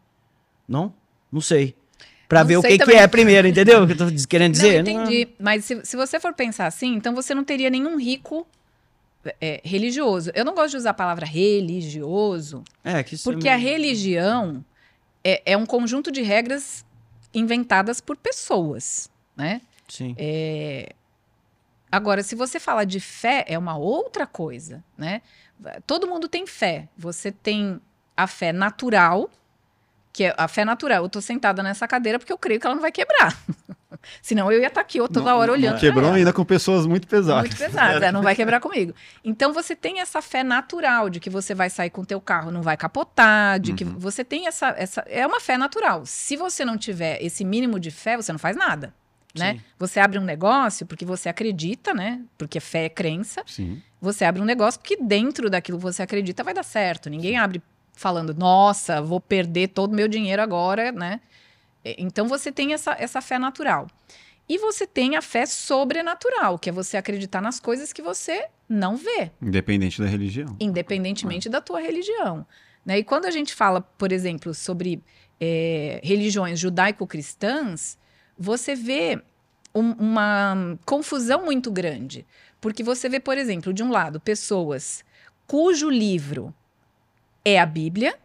[0.66, 0.93] Não?
[1.31, 1.77] Não sei.
[2.28, 3.85] Para ver o que, que, é primeiro, entendeu?
[3.85, 4.82] O que eu tô querendo dizer?
[4.82, 5.24] Não, entendi.
[5.24, 5.32] Não.
[5.39, 8.47] Mas se, se você for pensar assim, então você não teria nenhum rico
[9.40, 10.31] é, religioso.
[10.35, 13.55] Eu não gosto de usar a palavra religioso, é, que porque é...
[13.55, 14.65] a religião
[15.24, 16.85] é, é, um conjunto de regras
[17.32, 19.61] inventadas por pessoas, né?
[19.89, 20.15] Sim.
[21.90, 21.97] É...
[21.97, 25.23] Agora, se você fala de fé, é uma outra coisa, né?
[25.86, 26.89] Todo mundo tem fé.
[26.97, 27.81] Você tem
[28.16, 29.31] a fé natural,
[30.12, 31.05] que é a fé natural.
[31.05, 33.36] Eu tô sentada nessa cadeira porque eu creio que ela não vai quebrar.
[34.23, 35.74] Senão eu ia estar tá aqui toda hora olhando.
[35.74, 37.43] Não quebrou ainda com pessoas muito pesadas.
[37.43, 38.94] Muito pesadas, é, não vai quebrar comigo.
[39.24, 42.51] Então você tem essa fé natural de que você vai sair com o teu carro,
[42.51, 43.77] não vai capotar, de uhum.
[43.77, 45.01] que você tem essa, essa.
[45.06, 46.02] É uma fé natural.
[46.05, 48.94] Se você não tiver esse mínimo de fé, você não faz nada.
[49.39, 49.60] Né?
[49.78, 52.23] Você abre um negócio porque você acredita, né?
[52.36, 53.43] Porque fé é crença.
[53.47, 53.82] Sim.
[54.01, 57.09] Você abre um negócio porque dentro daquilo que você acredita vai dar certo.
[57.10, 57.62] Ninguém abre
[57.93, 61.20] falando, nossa, vou perder todo o meu dinheiro agora, né?
[61.85, 63.89] Então você tem essa, essa fé natural.
[64.48, 68.97] E você tem a fé sobrenatural, que é você acreditar nas coisas que você não
[68.97, 69.31] vê.
[69.43, 70.56] Independente da religião.
[70.59, 71.51] Independentemente ah.
[71.51, 72.47] da tua religião.
[72.85, 72.98] Né?
[72.98, 75.02] E quando a gente fala, por exemplo, sobre
[75.39, 77.98] é, religiões judaico-cristãs,
[78.39, 79.20] você vê
[79.78, 82.26] um, uma confusão muito grande.
[82.60, 85.05] Porque você vê, por exemplo, de um lado, pessoas
[85.46, 86.55] cujo livro
[87.44, 88.18] é a Bíblia,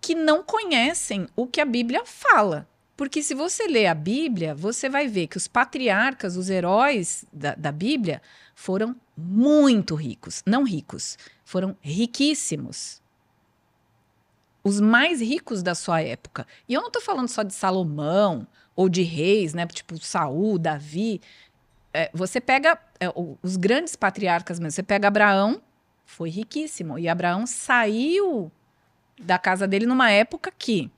[0.00, 2.68] que não conhecem o que a Bíblia fala.
[2.96, 7.54] Porque se você lê a Bíblia, você vai ver que os patriarcas, os heróis da,
[7.54, 8.20] da Bíblia,
[8.54, 10.42] foram muito ricos.
[10.44, 13.00] Não ricos, foram riquíssimos.
[14.64, 16.46] Os mais ricos da sua época.
[16.68, 18.46] E eu não estou falando só de Salomão
[18.78, 19.66] ou de reis, né?
[19.66, 21.20] Tipo Saul, Davi.
[21.92, 24.70] É, você pega é, os grandes patriarcas mesmo.
[24.70, 25.60] Você pega Abraão,
[26.06, 26.96] foi riquíssimo.
[26.96, 28.52] E Abraão saiu
[29.20, 30.88] da casa dele numa época que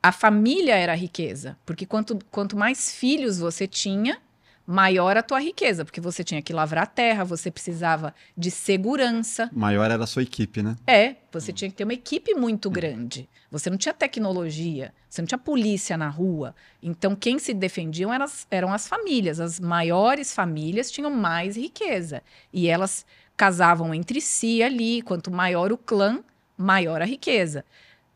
[0.00, 1.58] a família era a riqueza.
[1.66, 4.22] Porque quanto, quanto mais filhos você tinha,
[4.70, 9.50] maior a tua riqueza, porque você tinha que lavrar a terra, você precisava de segurança.
[9.52, 10.76] Maior era a sua equipe, né?
[10.86, 13.28] É, você tinha que ter uma equipe muito grande.
[13.50, 16.54] Você não tinha tecnologia, você não tinha polícia na rua.
[16.80, 19.40] Então, quem se defendiam eram as, eram as famílias.
[19.40, 22.22] As maiores famílias tinham mais riqueza.
[22.52, 23.04] E elas
[23.36, 25.02] casavam entre si ali.
[25.02, 26.22] Quanto maior o clã,
[26.56, 27.64] maior a riqueza.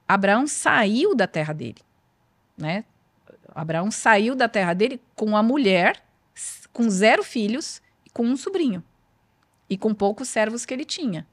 [0.06, 1.82] Abraão saiu da terra dele,
[2.56, 2.84] né?
[3.52, 6.04] Abraão saiu da terra dele com a mulher,
[6.74, 7.80] com zero filhos,
[8.12, 8.84] com um sobrinho
[9.70, 11.26] e com poucos servos que ele tinha,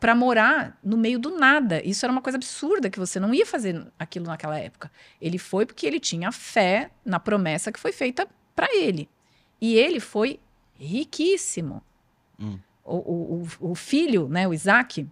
[0.00, 1.84] para morar no meio do nada.
[1.84, 4.90] Isso era uma coisa absurda que você não ia fazer aquilo naquela época.
[5.20, 9.10] Ele foi porque ele tinha fé na promessa que foi feita para ele.
[9.60, 10.40] E ele foi
[10.78, 11.82] riquíssimo.
[12.38, 12.58] Hum.
[12.84, 15.06] O, o, o, filho, né, o Isaac,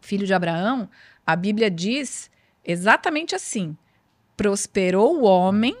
[0.00, 0.88] filho de Abraão,
[1.26, 2.30] a Bíblia diz
[2.64, 3.76] exatamente assim:
[4.36, 5.76] prosperou o homem,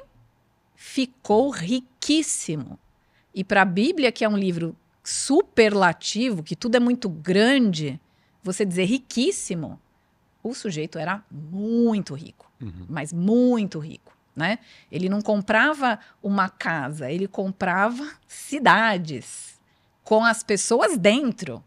[0.76, 2.78] ficou riquíssimo.
[3.34, 8.00] E para a Bíblia, que é um livro superlativo, que tudo é muito grande,
[8.42, 9.80] você dizer riquíssimo,
[10.42, 12.86] o sujeito era muito rico, uhum.
[12.88, 14.16] mas muito rico.
[14.34, 14.58] Né?
[14.92, 19.58] Ele não comprava uma casa, ele comprava cidades
[20.04, 21.64] com as pessoas dentro.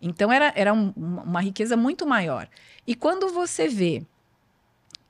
[0.00, 2.48] Então era, era um, uma riqueza muito maior.
[2.86, 4.04] E quando você vê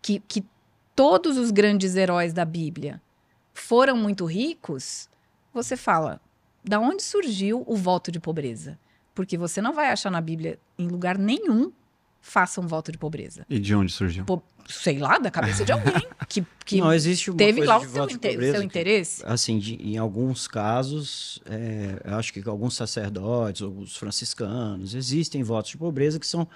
[0.01, 0.45] que, que
[0.95, 3.01] todos os grandes heróis da Bíblia
[3.53, 5.09] foram muito ricos,
[5.53, 6.21] você fala:
[6.65, 8.79] da onde surgiu o voto de pobreza?
[9.15, 11.71] Porque você não vai achar na Bíblia, em lugar nenhum,
[12.21, 13.45] faça um voto de pobreza.
[13.49, 14.25] E de onde surgiu?
[14.25, 17.89] Po sei lá, da cabeça de alguém que, que não existe uma teve lá o
[17.89, 19.23] seu, inter seu que, interesse.
[19.27, 25.77] assim, de, em alguns casos, é, acho que alguns sacerdotes, os franciscanos, existem votos de
[25.77, 26.47] pobreza que são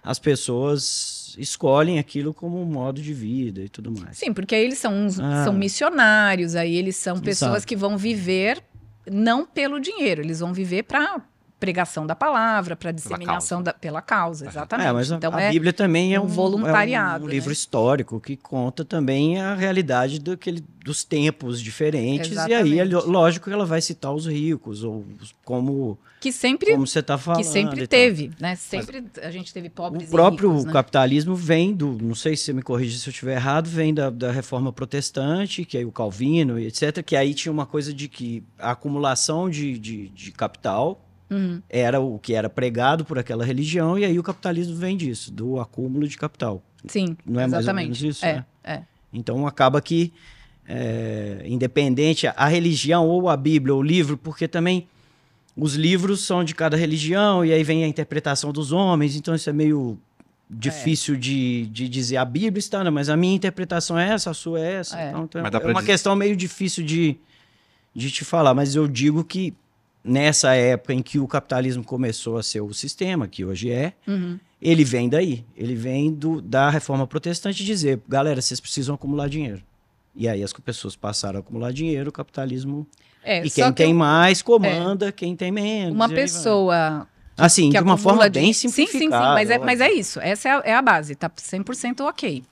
[0.00, 4.16] as pessoas escolhem aquilo como um modo de vida e tudo mais.
[4.18, 5.44] Sim, porque aí eles são, uns, ah.
[5.44, 7.66] são missionários, aí eles são pessoas Exato.
[7.66, 8.62] que vão viver
[9.10, 11.22] não pelo dinheiro, eles vão viver para
[11.58, 13.72] pregação da palavra, para disseminação pela causa.
[13.72, 14.88] Da, pela causa, exatamente.
[14.88, 17.54] É, mas então, a, a é Bíblia também é um, voluntariado, é um, livro né?
[17.54, 22.68] histórico que conta também a realidade daquele, dos tempos diferentes exatamente.
[22.68, 25.04] e aí é lógico que ela vai citar os ricos ou
[25.44, 28.56] como que sempre como você está falando que sempre teve, né?
[28.56, 30.08] Sempre mas, a gente teve pobres.
[30.08, 30.72] O próprio ricos, né?
[30.72, 34.10] capitalismo vem do, não sei se você me corrige se eu estiver errado, vem da,
[34.10, 38.08] da reforma protestante, que é o Calvino e etc, que aí tinha uma coisa de
[38.08, 41.60] que a acumulação de, de, de capital Uhum.
[41.68, 45.60] Era o que era pregado por aquela religião, e aí o capitalismo vem disso, do
[45.60, 46.62] acúmulo de capital.
[46.86, 47.50] Sim, Não é exatamente.
[47.50, 48.24] mais ou menos isso?
[48.24, 48.44] É, né?
[48.62, 48.82] é.
[49.12, 50.12] Então acaba que,
[50.68, 54.86] é, independente a religião ou a Bíblia ou o livro, porque também
[55.56, 59.48] os livros são de cada religião e aí vem a interpretação dos homens, então isso
[59.48, 59.98] é meio
[60.48, 61.18] difícil é.
[61.18, 62.90] de, de dizer a Bíblia está, né?
[62.90, 65.00] mas a minha interpretação é essa, a sua é essa.
[65.00, 65.86] É, então, então é uma dizer...
[65.86, 67.16] questão meio difícil de,
[67.94, 69.54] de te falar, mas eu digo que
[70.06, 74.38] nessa época em que o capitalismo começou a ser o sistema, que hoje é, uhum.
[74.62, 75.44] ele vem daí.
[75.56, 79.62] Ele vem do, da reforma protestante dizer, galera, vocês precisam acumular dinheiro.
[80.14, 82.86] E aí as pessoas passaram a acumular dinheiro, o capitalismo.
[83.22, 85.94] É, e quem tem eu, mais comanda, é, quem tem menos.
[85.94, 87.06] Uma pessoa.
[87.34, 88.92] Que, assim, que de uma forma bem simplificada.
[88.92, 90.20] Sim, sim, sim, mas é, mas é isso.
[90.20, 92.42] Essa é a, é a base, tá 100% ok.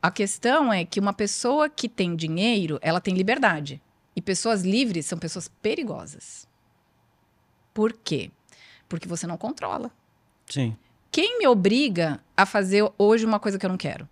[0.00, 3.80] A questão é que uma pessoa que tem dinheiro, ela tem liberdade.
[4.14, 6.47] E pessoas livres são pessoas perigosas.
[7.78, 8.32] Por quê?
[8.88, 9.92] Porque você não controla.
[10.48, 10.76] Sim.
[11.12, 14.08] Quem me obriga a fazer hoje uma coisa que eu não quero?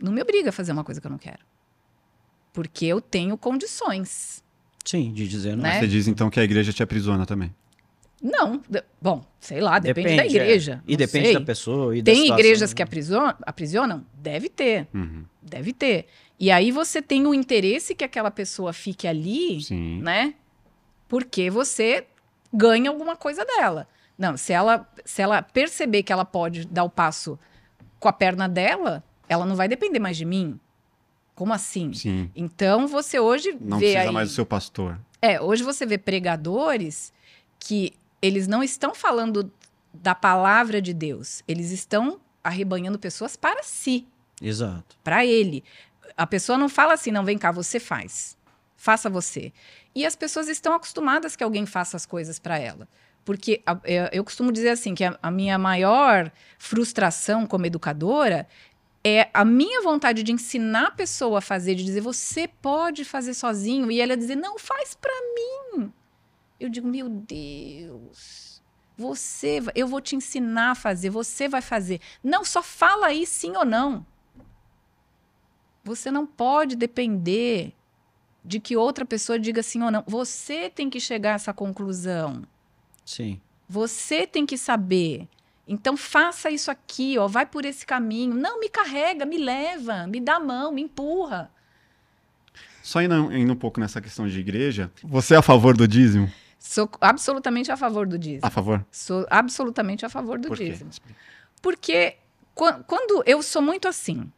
[0.00, 1.38] Não me obriga a fazer uma coisa que eu não quero.
[2.52, 4.42] Porque eu tenho condições.
[4.84, 5.62] Sim, de dizer não.
[5.62, 5.78] Né?
[5.78, 7.54] Você diz então que a igreja te aprisiona também.
[8.20, 8.60] Não,
[9.00, 10.82] bom, sei lá, depende, depende da igreja.
[10.84, 10.92] É.
[10.92, 11.34] E depende sei.
[11.34, 11.96] da pessoa.
[11.96, 14.04] E tem igrejas que aprisionam, aprisionam?
[14.14, 14.88] Deve ter.
[14.92, 15.24] Uhum.
[15.40, 16.06] Deve ter.
[16.40, 20.02] E aí você tem o interesse que aquela pessoa fique ali, Sim.
[20.02, 20.34] né?
[21.12, 22.06] Porque você
[22.50, 23.86] ganha alguma coisa dela.
[24.16, 27.38] Não, se ela, se ela perceber que ela pode dar o passo
[28.00, 30.58] com a perna dela, ela não vai depender mais de mim.
[31.34, 31.92] Como assim?
[31.92, 32.30] Sim.
[32.34, 34.10] Então você hoje não vê precisa aí...
[34.10, 34.98] mais do seu pastor.
[35.20, 37.12] É, hoje você vê pregadores
[37.58, 39.52] que eles não estão falando
[39.92, 44.08] da palavra de Deus, eles estão arrebanhando pessoas para si.
[44.40, 44.96] Exato.
[45.04, 45.62] Para ele
[46.16, 48.34] a pessoa não fala assim, não, vem cá, você faz.
[48.76, 49.52] Faça você.
[49.94, 52.88] E as pessoas estão acostumadas que alguém faça as coisas para ela.
[53.24, 53.78] Porque a,
[54.12, 58.48] eu, costumo dizer assim, que a, a minha maior frustração como educadora
[59.04, 63.34] é a minha vontade de ensinar a pessoa a fazer, de dizer, você pode fazer
[63.34, 65.92] sozinho, e ela dizer, não, faz para mim.
[66.58, 68.62] Eu digo, meu Deus,
[68.96, 72.00] você, eu vou te ensinar a fazer, você vai fazer.
[72.22, 74.06] Não, só fala aí sim ou não.
[75.84, 77.74] Você não pode depender
[78.44, 80.02] de que outra pessoa diga sim ou não.
[80.06, 82.42] Você tem que chegar a essa conclusão.
[83.04, 83.40] Sim.
[83.68, 85.28] Você tem que saber.
[85.66, 88.34] Então faça isso aqui, ó, vai por esse caminho.
[88.34, 91.50] Não me carrega, me leva, me dá a mão, me empurra.
[92.82, 96.30] Só indo, indo um pouco nessa questão de igreja, você é a favor do dízimo?
[96.58, 98.44] Sou absolutamente a favor do dízimo.
[98.44, 98.84] A favor?
[98.90, 100.90] Sou absolutamente a favor do por dízimo.
[101.60, 102.16] Porque
[102.54, 104.30] quando eu sou muito assim,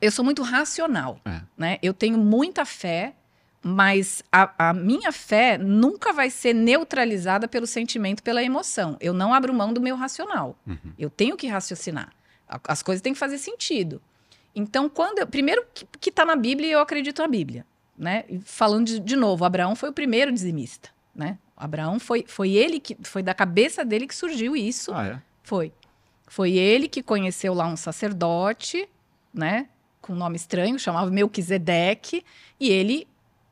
[0.00, 1.40] eu sou muito racional, é.
[1.56, 1.78] né?
[1.82, 3.14] Eu tenho muita fé,
[3.62, 8.96] mas a, a, minha fé nunca vai ser neutralizada pelo sentimento, pela emoção.
[9.00, 10.56] Eu não abro mão do meu racional.
[10.66, 10.92] Uhum.
[10.98, 12.12] Eu tenho que raciocinar.
[12.64, 14.00] As coisas têm que fazer sentido.
[14.54, 15.64] Então, quando eu, primeiro
[16.00, 17.64] que está na Bíblia, eu acredito na Bíblia,
[17.96, 18.24] né?
[18.44, 21.38] Falando de, de, novo, Abraão foi o primeiro dizimista, né?
[21.56, 24.92] Abraão foi, foi ele que foi da cabeça dele que surgiu isso.
[24.92, 25.22] Ah, é?
[25.42, 25.72] Foi.
[26.26, 28.88] Foi ele que conheceu lá um sacerdote,
[29.32, 29.68] né?
[30.00, 32.24] Com um nome estranho, chamava Melquisedeque,
[32.58, 33.06] e ele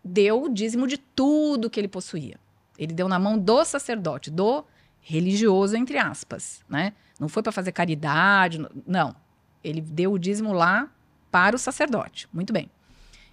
[0.04, 2.38] deu o dízimo de tudo que ele possuía.
[2.78, 4.64] Ele deu na mão do sacerdote, do
[5.00, 6.92] religioso, entre aspas, né?
[7.18, 9.14] Não foi para fazer caridade, não.
[9.62, 10.88] Ele deu o dízimo lá
[11.30, 12.28] para o sacerdote.
[12.32, 12.70] Muito bem.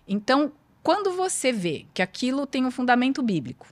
[0.07, 0.51] Então,
[0.81, 3.67] quando você vê que aquilo tem um fundamento bíblico,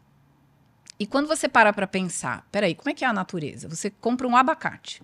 [0.99, 3.67] e quando você para para pensar, peraí, como é que é a natureza?
[3.67, 5.01] Você compra um abacate.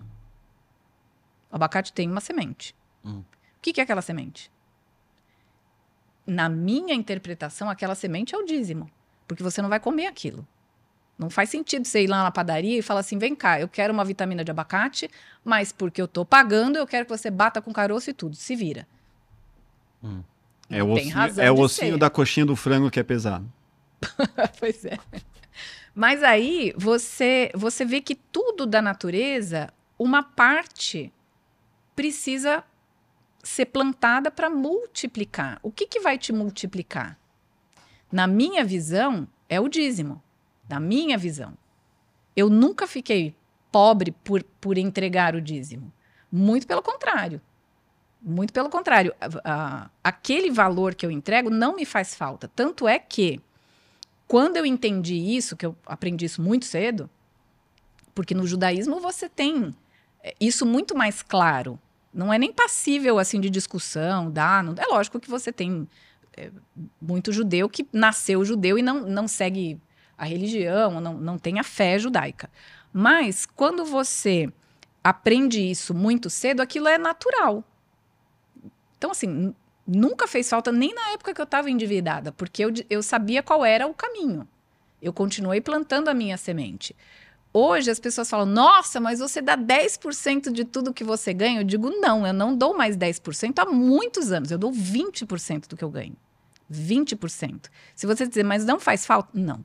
[1.50, 2.74] O abacate tem uma semente.
[3.04, 3.22] Hum.
[3.60, 4.50] O que, que é aquela semente?
[6.26, 8.90] Na minha interpretação, aquela semente é o dízimo.
[9.28, 10.46] Porque você não vai comer aquilo.
[11.18, 13.92] Não faz sentido você ir lá na padaria e falar assim: vem cá, eu quero
[13.92, 15.10] uma vitamina de abacate,
[15.44, 18.34] mas porque eu estou pagando, eu quero que você bata com caroço e tudo.
[18.34, 18.88] Se vira.
[20.02, 20.22] Hum.
[20.70, 23.52] É o ossinho, é o ossinho da coxinha do frango que é pesado.
[24.58, 24.96] pois é.
[25.94, 31.12] Mas aí você, você vê que tudo da natureza, uma parte
[31.94, 32.64] precisa
[33.42, 35.58] ser plantada para multiplicar.
[35.62, 37.18] O que, que vai te multiplicar?
[38.10, 40.22] Na minha visão, é o dízimo.
[40.68, 41.56] Na minha visão.
[42.36, 43.34] Eu nunca fiquei
[43.70, 45.92] pobre por, por entregar o dízimo.
[46.30, 47.40] Muito pelo contrário.
[48.22, 49.14] Muito pelo contrário.
[50.04, 52.48] aquele valor que eu entrego não me faz falta.
[52.48, 53.40] Tanto é que,
[54.28, 57.08] quando eu entendi isso, que eu aprendi isso muito cedo,
[58.14, 59.74] porque no judaísmo você tem
[60.22, 61.78] é, isso muito mais claro
[62.12, 65.88] não é nem passível assim de discussão, dá, não, é lógico que você tem
[66.36, 66.50] é,
[67.00, 69.80] muito judeu que nasceu judeu e não, não segue
[70.16, 72.50] a religião, não, não tem a fé judaica.
[72.92, 74.52] Mas quando você
[75.02, 77.64] aprende isso muito cedo, aquilo é natural.
[78.98, 79.54] Então, assim,
[79.86, 83.64] nunca fez falta, nem na época que eu estava endividada, porque eu, eu sabia qual
[83.64, 84.46] era o caminho.
[85.00, 86.94] Eu continuei plantando a minha semente.
[87.52, 91.60] Hoje as pessoas falam, nossa, mas você dá 10% de tudo que você ganha.
[91.60, 94.50] Eu digo, não, eu não dou mais 10% há muitos anos.
[94.52, 96.14] Eu dou 20% do que eu ganho.
[96.72, 97.62] 20%.
[97.96, 99.64] Se você dizer, mas não faz falta, não.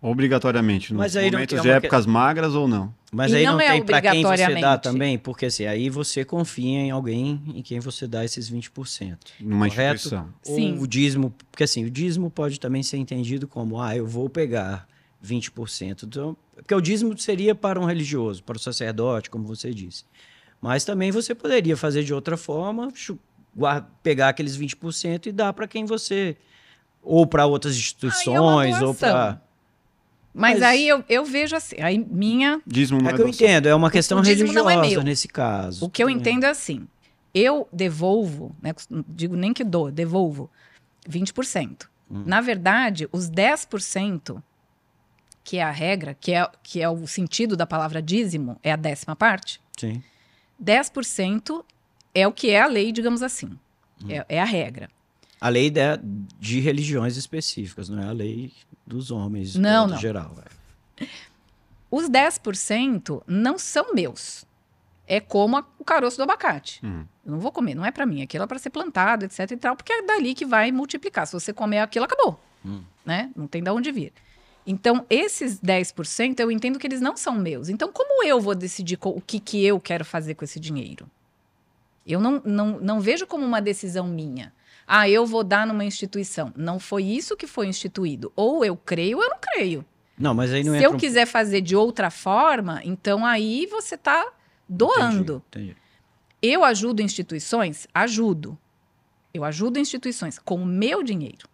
[0.00, 2.94] Obrigatoriamente, nos Mas aí não momentos tem de épocas magras ou não?
[3.10, 4.82] Mas E aí não não, é tem para quem você dá obrigatoriamente.
[4.82, 9.16] também, porque assim, aí você confia em alguém em quem você dá esses 20%.
[9.40, 9.94] Numa Correto?
[9.96, 10.28] instituição.
[10.42, 10.74] Sim.
[10.76, 14.28] Ou o dízimo, porque assim, o dízimo pode também ser entendido como, ah, eu vou
[14.28, 14.86] pegar
[15.24, 16.04] 20%.
[16.04, 20.04] Então, porque o dízimo seria para um religioso, para o sacerdote, como você disse.
[20.60, 22.88] Mas também você poderia fazer de outra forma,
[24.02, 26.36] pegar aqueles 20% e dar para quem você
[27.02, 28.94] ou para outras instituições ou doação.
[28.94, 29.40] para
[30.34, 33.28] Mas, Mas- aí eu, eu vejo assim, aí minha Dízimo não É é que eu
[33.28, 35.02] entendo, é uma questão é religiosa meu.
[35.02, 35.84] nesse caso.
[35.84, 36.20] O que eu Também.
[36.20, 36.86] entendo é assim:
[37.34, 40.50] eu devolvo, né, não digo nem que dou, devolvo
[41.08, 41.86] 20%.
[42.10, 42.22] Hum.
[42.26, 44.42] Na verdade, os 10%,
[45.46, 48.76] que é a regra, que é, que é o sentido da palavra dízimo, é a
[48.76, 50.02] décima parte, Sim.
[50.62, 51.64] 10%
[52.12, 53.56] é o que é a lei, digamos assim.
[54.02, 54.08] Hum.
[54.10, 54.90] É, é a regra.
[55.40, 55.80] A lei de,
[56.40, 58.52] de religiões específicas, não é a lei
[58.84, 59.96] dos homens Não, não.
[59.98, 60.34] geral.
[61.00, 61.06] é.
[61.88, 64.44] Os 10% não são meus.
[65.06, 66.80] É como a- o caroço do abacate.
[66.84, 67.04] Hum.
[67.24, 68.22] Eu não vou comer, não é pra mim.
[68.22, 71.26] Aquilo é pra ser plantado, etc e tal, porque é dali que vai multiplicar.
[71.26, 72.40] Se você comer aquilo, acabou.
[72.64, 72.82] Hum.
[73.04, 73.30] Né?
[73.36, 74.12] Não tem de onde vir.
[74.66, 77.68] Então, esses 10% eu entendo que eles não são meus.
[77.68, 81.08] Então, como eu vou decidir o que, que eu quero fazer com esse dinheiro?
[82.04, 84.52] Eu não, não, não vejo como uma decisão minha.
[84.86, 86.52] Ah, eu vou dar numa instituição.
[86.56, 88.32] Não foi isso que foi instituído.
[88.34, 89.84] Ou eu creio ou eu não creio.
[90.18, 93.96] Não, mas aí não Se entra eu quiser fazer de outra forma, então aí você
[93.96, 94.32] está
[94.68, 95.42] doando.
[95.48, 95.76] Entendi, entendi.
[96.40, 97.86] Eu ajudo instituições?
[97.92, 98.58] Ajudo.
[99.34, 101.46] Eu ajudo instituições com o meu dinheiro,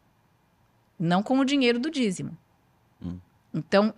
[0.98, 2.36] não com o dinheiro do dízimo.
[3.54, 3.94] Então,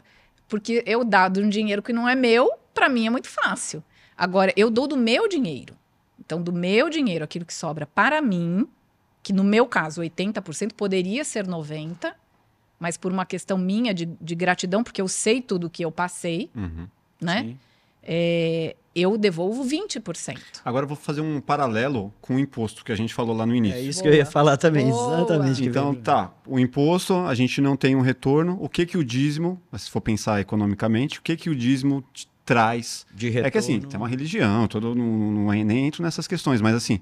[0.49, 3.83] porque eu dado um dinheiro que não é meu, para mim é muito fácil.
[4.17, 5.75] Agora, eu dou do meu dinheiro.
[6.19, 8.67] Então, do meu dinheiro, aquilo que sobra para mim,
[9.23, 12.13] que no meu caso 80% poderia ser 90%,
[12.79, 16.51] mas por uma questão minha de, de gratidão, porque eu sei tudo que eu passei,
[16.55, 16.87] Uhum.
[17.21, 17.43] né?
[17.43, 17.59] Sim.
[18.07, 20.39] É, eu devolvo 20%.
[20.65, 23.55] Agora eu vou fazer um paralelo com o imposto que a gente falou lá no
[23.55, 23.79] início.
[23.79, 24.11] É isso Boa.
[24.11, 25.17] que eu ia falar também, Boa.
[25.17, 25.65] exatamente.
[25.65, 28.57] Então tá, o imposto a gente não tem um retorno.
[28.61, 32.05] O que que o dízimo, se for pensar economicamente, o que que o dízimo
[32.45, 33.05] traz?
[33.13, 33.49] De retorno.
[33.49, 36.75] É que assim, tem uma religião, todo, não, não, é- nem entro nessas questões, mas
[36.75, 37.01] assim,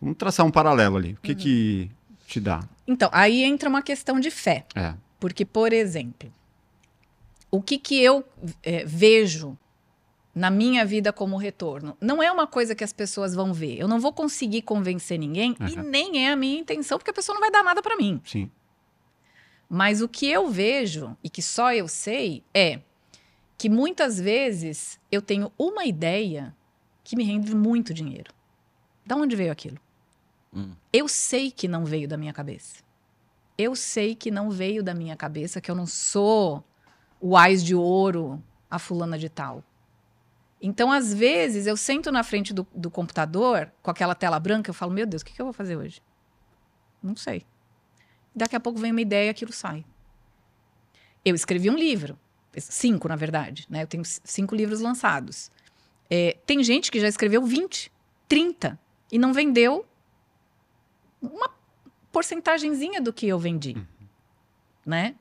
[0.00, 1.12] vamos traçar um paralelo ali.
[1.12, 1.90] O que que
[2.26, 2.60] te dá?
[2.88, 4.64] Então, aí entra uma questão de fé.
[4.74, 4.94] É.
[5.20, 6.30] Porque, por exemplo,
[7.50, 8.24] o que, que eu
[8.62, 9.56] eh, vejo
[10.34, 11.96] na minha vida como retorno?
[12.00, 13.78] Não é uma coisa que as pessoas vão ver.
[13.78, 15.82] Eu não vou conseguir convencer ninguém e Uhum.
[15.88, 18.20] nem é a minha intenção, porque a pessoa não vai dar nada para mim.
[18.24, 18.50] Sim.
[19.68, 22.80] Mas o que eu vejo e que só eu sei é
[23.56, 26.54] que muitas vezes eu tenho uma ideia
[27.02, 28.32] que me rende muito dinheiro.
[29.06, 29.78] Da onde veio aquilo?
[30.54, 30.72] Hum.
[30.92, 32.82] Eu sei que não veio da minha cabeça.
[33.56, 36.64] Eu sei que não veio da minha cabeça, que eu não sou
[37.20, 39.62] o ás de ouro, a fulana de tal.
[40.66, 44.74] Então, às vezes, eu sento na frente do, do computador com aquela tela branca eu
[44.74, 46.00] falo, meu Deus, o que, que eu vou fazer hoje?
[47.02, 47.44] Não sei.
[48.34, 49.84] Daqui a pouco vem uma ideia e aquilo sai.
[51.22, 52.18] Eu escrevi um livro,
[52.56, 53.82] cinco, na verdade, né?
[53.82, 55.50] Eu tenho cinco livros lançados.
[56.08, 57.92] É, tem gente que já escreveu 20,
[58.26, 58.80] 30
[59.12, 59.84] e não vendeu
[61.20, 61.50] uma
[62.10, 63.76] porcentagemzinha do que eu vendi,
[64.86, 65.14] né?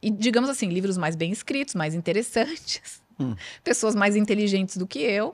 [0.00, 3.34] E digamos assim, livros mais bem escritos, mais interessantes, Hum.
[3.64, 5.32] pessoas mais inteligentes do que eu.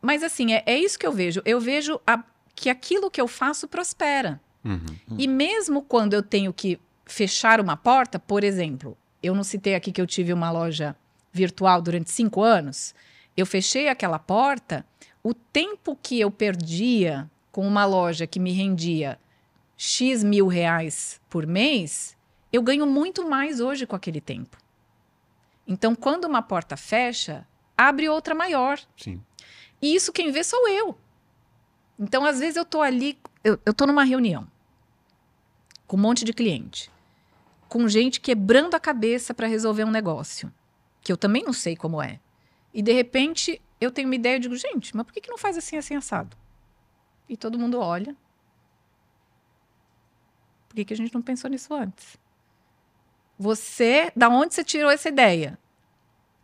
[0.00, 1.42] Mas assim, é, é isso que eu vejo.
[1.44, 2.22] Eu vejo a-
[2.54, 4.40] que aquilo que eu faço prospera.
[4.64, 4.86] Uhum.
[5.18, 9.90] E mesmo quando eu tenho que fechar uma porta, por exemplo, eu não citei aqui
[9.92, 10.94] que eu tive uma loja
[11.32, 12.94] virtual durante cinco anos,
[13.36, 14.86] eu fechei aquela porta,
[15.22, 19.18] o tempo que eu perdia com uma loja que me rendia
[19.76, 22.16] X mil reais por mês,
[22.52, 24.56] eu ganho muito mais hoje com aquele tempo.
[25.66, 27.46] Então, quando uma porta fecha,
[27.76, 28.78] abre outra maior.
[28.96, 29.22] Sim.
[29.80, 30.96] E isso quem vê sou eu.
[31.98, 34.46] Então, às vezes, eu tô ali, eu, eu tô numa reunião
[35.86, 36.90] com um monte de cliente,
[37.68, 40.52] com gente quebrando a cabeça para resolver um negócio,
[41.00, 42.18] que eu também não sei como é.
[42.72, 45.38] E de repente, eu tenho uma ideia e digo, gente, mas por que, que não
[45.38, 46.36] faz assim, assim, assado?
[47.28, 48.16] E todo mundo olha.
[50.68, 52.18] Por que, que a gente não pensou nisso antes?
[53.38, 55.58] Você, da onde você tirou essa ideia?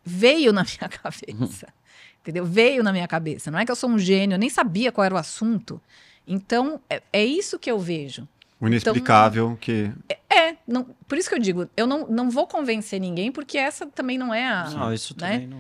[0.05, 1.69] Veio na minha cabeça.
[2.21, 2.45] Entendeu?
[2.45, 3.51] Veio na minha cabeça.
[3.51, 5.81] Não é que eu sou um gênio, eu nem sabia qual era o assunto.
[6.27, 8.29] Então, é, é isso que eu vejo.
[8.61, 9.91] O inexplicável que.
[10.29, 13.87] É, não, por isso que eu digo, eu não, não vou convencer ninguém, porque essa
[13.87, 14.71] também não é a.
[14.71, 15.33] Não, isso né?
[15.33, 15.59] também não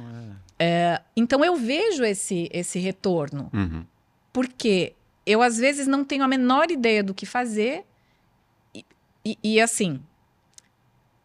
[0.58, 1.00] é.
[1.16, 3.50] Então eu vejo esse, esse retorno.
[3.54, 3.84] Uhum.
[4.32, 4.94] Porque
[5.24, 7.84] eu, às vezes, não tenho a menor ideia do que fazer.
[8.74, 8.84] E,
[9.24, 10.00] e, e, assim,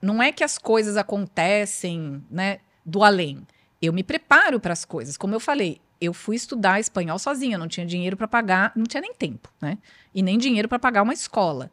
[0.06, 3.46] não é que as coisas acontecem né, do além.
[3.82, 5.18] Eu me preparo para as coisas.
[5.18, 9.02] Como eu falei, eu fui estudar espanhol sozinha, não tinha dinheiro para pagar, não tinha
[9.02, 9.80] nem tempo, né?
[10.14, 11.72] E nem dinheiro para pagar uma escola.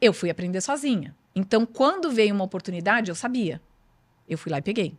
[0.00, 1.14] Eu fui aprender sozinha.
[1.34, 3.62] Então, quando veio uma oportunidade, eu sabia.
[4.28, 4.98] Eu fui lá e peguei.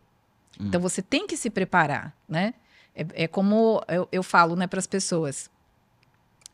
[0.58, 2.54] Então, você tem que se preparar, né?
[2.94, 5.50] É, é como eu, eu falo né, para as pessoas.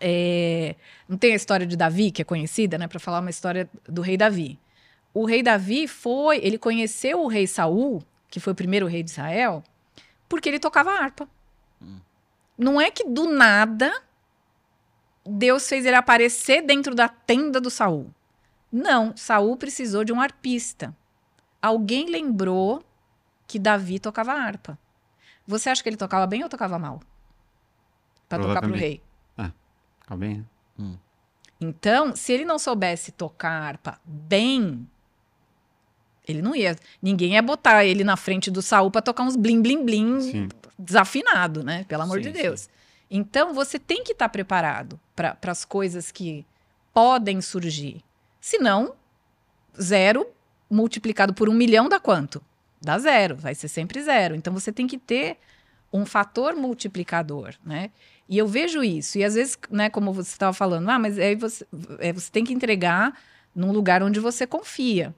[0.01, 0.74] É,
[1.09, 2.89] não tem a história de Davi, que é conhecida, né?
[2.89, 4.59] Para falar uma história do rei Davi.
[5.14, 9.10] O rei Davi foi, ele conheceu o rei Saul, que foi o primeiro rei de
[9.10, 9.62] Israel,
[10.28, 11.28] porque ele tocava harpa.
[12.56, 13.93] Não é que do nada
[15.24, 18.12] Deus fez ele aparecer dentro da tenda do Saul.
[18.70, 20.97] Não, Saul precisou de um arpista.
[21.60, 22.82] Alguém lembrou
[23.47, 24.78] que Davi tocava harpa.
[25.47, 27.01] Você acha que ele tocava bem ou tocava mal?
[28.28, 29.02] Para tocar pro rei.
[30.06, 30.47] Tá bem?
[31.60, 34.89] Então, se ele não soubesse tocar harpa bem,
[36.27, 36.77] ele não ia.
[37.01, 40.49] Ninguém ia botar ele na frente do Saul para tocar uns blim blim blim Sim.
[40.78, 41.85] desafinado, né?
[41.89, 42.69] Pelo amor Sim, de Deus.
[43.11, 46.47] Então, você tem que estar preparado para as coisas que
[46.94, 48.03] podem surgir.
[48.40, 48.94] Senão,
[49.81, 50.27] zero
[50.70, 52.43] multiplicado por um milhão dá quanto?
[52.81, 54.35] Dá zero, vai ser sempre zero.
[54.35, 55.36] Então, você tem que ter
[55.93, 57.90] um fator multiplicador, né?
[58.28, 59.19] E eu vejo isso.
[59.19, 61.66] E às vezes, né, como você estava falando, ah, mas aí você,
[61.99, 63.12] é, você tem que entregar
[63.55, 65.15] num lugar onde você confia.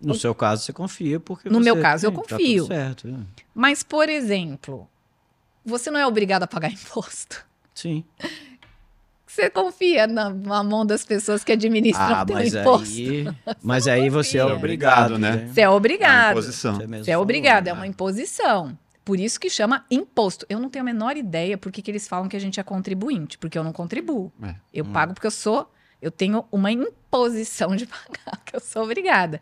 [0.00, 1.48] No seu caso, você confia, porque.
[1.48, 2.66] No você- meu caso, eu tá tudo confio.
[2.66, 3.08] certo.
[3.08, 3.14] é.
[3.54, 4.88] Mas, por exemplo,
[5.64, 7.44] você não é obrigado a pagar imposto.
[7.74, 8.04] Sim.
[9.26, 12.88] Você confia na, na mão das pessoas que administram Ah, teu mas imposto.
[12.98, 13.26] aí,
[13.62, 14.56] mas aí você é confia.
[14.56, 15.48] obrigado, Obrigado, né?
[15.52, 16.30] Você é É uma obrigado.
[16.32, 16.74] imposição.
[16.76, 17.70] Você Você é falou, obrigado, né?
[17.70, 18.78] é uma imposição.
[19.04, 20.44] Por isso que chama imposto.
[20.48, 22.62] Eu não tenho a menor ideia por que, que eles falam que a gente é
[22.62, 24.32] contribuinte, porque eu não contribuo.
[24.42, 24.54] É.
[24.72, 25.70] Eu pago porque eu sou,
[26.00, 29.40] eu tenho uma imposição de pagar, que eu sou obrigada.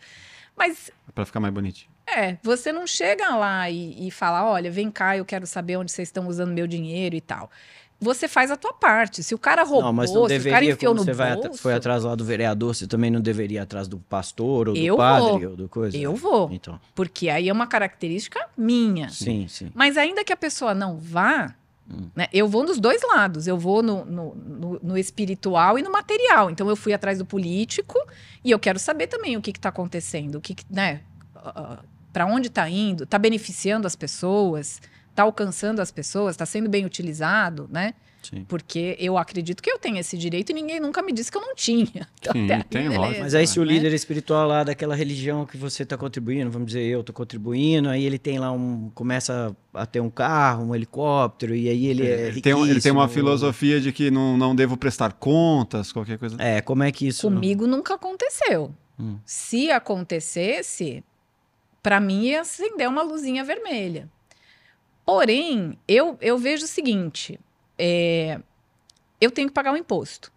[0.56, 1.90] Mas Pra ficar mais bonitinho.
[2.06, 5.90] é, você não chega lá e, e fala, olha, vem cá, eu quero saber onde
[5.92, 7.50] vocês estão usando meu dinheiro e tal.
[7.98, 9.22] Você faz a tua parte.
[9.22, 11.40] Se o cara roubou, Não, mas se não o cara deveria, enfiou no você at-
[11.42, 14.74] bolso, foi atrás lá do vereador, você também não deveria ir atrás do pastor ou
[14.74, 15.50] do Eu padre vou.
[15.52, 15.96] ou do coisa?
[15.96, 16.50] eu vou.
[16.52, 19.08] Então, Porque aí é uma característica minha.
[19.08, 19.70] sim, sim.
[19.74, 21.54] Mas ainda que a pessoa não vá,
[21.88, 22.08] Hum.
[22.16, 23.46] né, eu vou nos dois lados.
[23.46, 26.50] Eu vou no, no, no- no espiritual e no material.
[26.50, 27.96] Então eu fui atrás do político
[28.44, 31.00] e eu quero saber também o que está acontecendo, o que, que, né,
[32.12, 34.80] para onde está indo, está beneficiando as pessoas,
[35.10, 37.94] está alcançando as pessoas, está sendo bem utilizado, né?
[38.30, 38.44] Sim.
[38.48, 41.42] Porque eu acredito que eu tenho esse direito e ninguém nunca me disse que eu
[41.42, 41.86] não tinha.
[42.26, 43.20] Então, Sim, tem, beleza, lógico.
[43.20, 43.72] Mas aí se o né?
[43.72, 48.04] líder espiritual lá daquela religião que você está contribuindo, vamos dizer, eu estou contribuindo, aí
[48.04, 52.26] ele tem lá um, começa a ter um carro, um helicóptero, e aí ele é,
[52.28, 56.18] Ele tem, um- ele tem uma filosofia de que não, não devo prestar contas, qualquer
[56.18, 56.36] coisa.
[56.40, 57.28] É, como é que isso...
[57.28, 58.74] Comigo nunca aconteceu.
[58.98, 59.18] Hum.
[59.24, 61.04] Se acontecesse,
[61.82, 64.08] para mim ia acender uma luzinha vermelha.
[65.04, 67.38] Porém, eu, eu vejo o seguinte:
[67.78, 68.40] é,
[69.20, 70.32] eu tenho que pagar o imposto.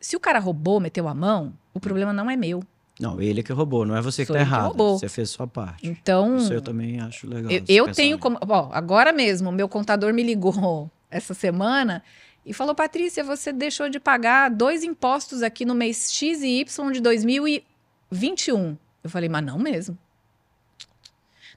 [0.00, 2.62] Se o cara roubou, meteu a mão, o problema não é meu.
[3.00, 4.66] Não, ele é que roubou, não é você que Sou tá que errado.
[4.66, 4.98] roubou.
[4.98, 5.86] Você fez sua parte.
[5.86, 7.50] Então, Isso eu também acho legal.
[7.50, 8.38] eu, eu tenho como.
[8.40, 12.02] Bom, agora mesmo, meu contador me ligou essa semana
[12.44, 16.92] e falou: Patrícia, você deixou de pagar dois impostos aqui no mês X e Y
[16.92, 18.76] de 2021.
[19.02, 19.96] Eu falei, mas não mesmo.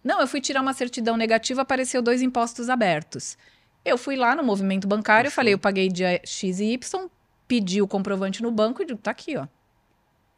[0.03, 3.37] Não, eu fui tirar uma certidão negativa, apareceu dois impostos abertos.
[3.83, 7.09] Eu fui lá no movimento bancário, eu falei, eu paguei dia X e Y,
[7.47, 9.47] pedi o comprovante no banco e digo, tá aqui, ó.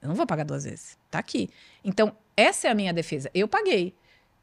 [0.01, 0.97] Eu não vou pagar duas vezes.
[1.09, 1.49] Tá aqui.
[1.83, 3.29] Então, essa é a minha defesa.
[3.33, 3.95] Eu paguei.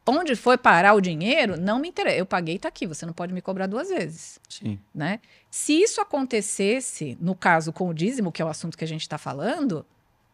[0.07, 2.17] Onde foi parar o dinheiro, não me interessa.
[2.17, 2.87] Eu paguei, tá aqui.
[2.87, 4.81] Você não pode me cobrar duas vezes, Sim.
[4.95, 5.21] né?
[5.51, 9.03] Se isso acontecesse, no caso com o dízimo, que é o assunto que a gente
[9.03, 9.85] está falando,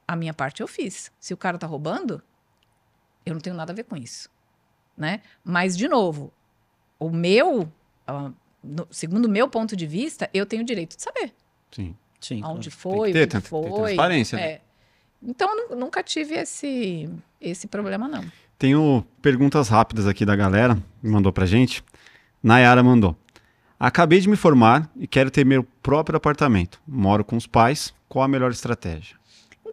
[0.07, 1.11] a minha parte eu fiz.
[1.19, 2.23] Se o cara tá roubando,
[3.25, 4.31] eu não tenho nada a ver com isso,
[4.97, 5.21] né?
[5.43, 6.33] Mas, de novo,
[6.99, 7.71] o meu,
[8.07, 8.31] ah,
[8.67, 11.33] no- segundo o meu ponto de vista, eu tenho o direito de saber
[11.71, 11.95] Sim.
[12.21, 12.99] Sim, aonde claro.
[12.99, 13.71] foi, ter, o que tem- tem foi.
[13.95, 14.45] transparência, né?
[14.45, 14.61] É.
[15.23, 17.09] Então, eu nu- nunca tive esse,
[17.41, 18.25] esse problema, não.
[18.59, 21.83] Tenho perguntas rápidas aqui da galera, que mandou pra gente.
[22.43, 23.17] Nayara mandou.
[23.79, 26.81] Acabei de me formar e quero ter meu próprio apartamento.
[26.87, 27.93] Moro com os pais.
[28.09, 29.17] Qual a melhor estratégia?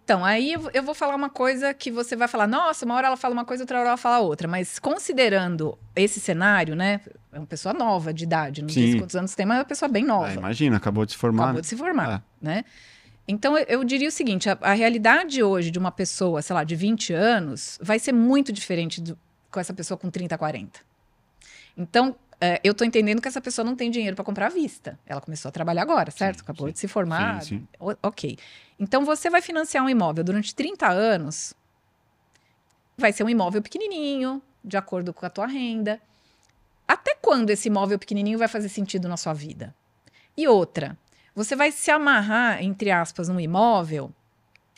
[0.03, 3.15] Então, aí eu- vou falar uma coisa que você vai falar, nossa, uma hora ela
[3.15, 4.47] fala uma coisa, outra hora ela fala outra.
[4.49, 6.99] Mas considerando esse cenário, né?
[7.31, 8.81] É uma pessoa nova de idade, não Sim.
[8.85, 10.27] disse quantos anos tem, mas é uma pessoa bem nova.
[10.27, 11.43] Ah, imagina, acabou de se formar.
[11.45, 12.45] Acabou de se formar, É.
[12.45, 12.65] né?
[13.25, 16.65] Então, eu, eu diria o seguinte, a, a realidade hoje de uma pessoa, sei lá,
[16.65, 19.17] de 20 anos, vai ser muito diferente do-
[19.49, 20.81] com essa pessoa com 30, 40.
[21.77, 24.99] Então, é, eu tô entendendo que essa pessoa não tem dinheiro para comprar à vista.
[25.05, 26.37] Ela começou a trabalhar agora, certo?
[26.39, 26.73] Sim, Acabou sim.
[26.73, 27.41] de se formar.
[27.41, 27.67] Sim, sim.
[27.79, 28.37] O- ok.
[28.83, 31.53] Então, você vai financiar um imóvel durante 30 anos,
[32.97, 36.01] vai ser um imóvel pequenininho, de acordo com a tua renda.
[36.85, 39.73] Até quando esse imóvel pequenininho vai fazer sentido na sua vida?
[40.35, 40.97] E outra,
[41.33, 44.11] você vai se amarrar, entre aspas, num imóvel,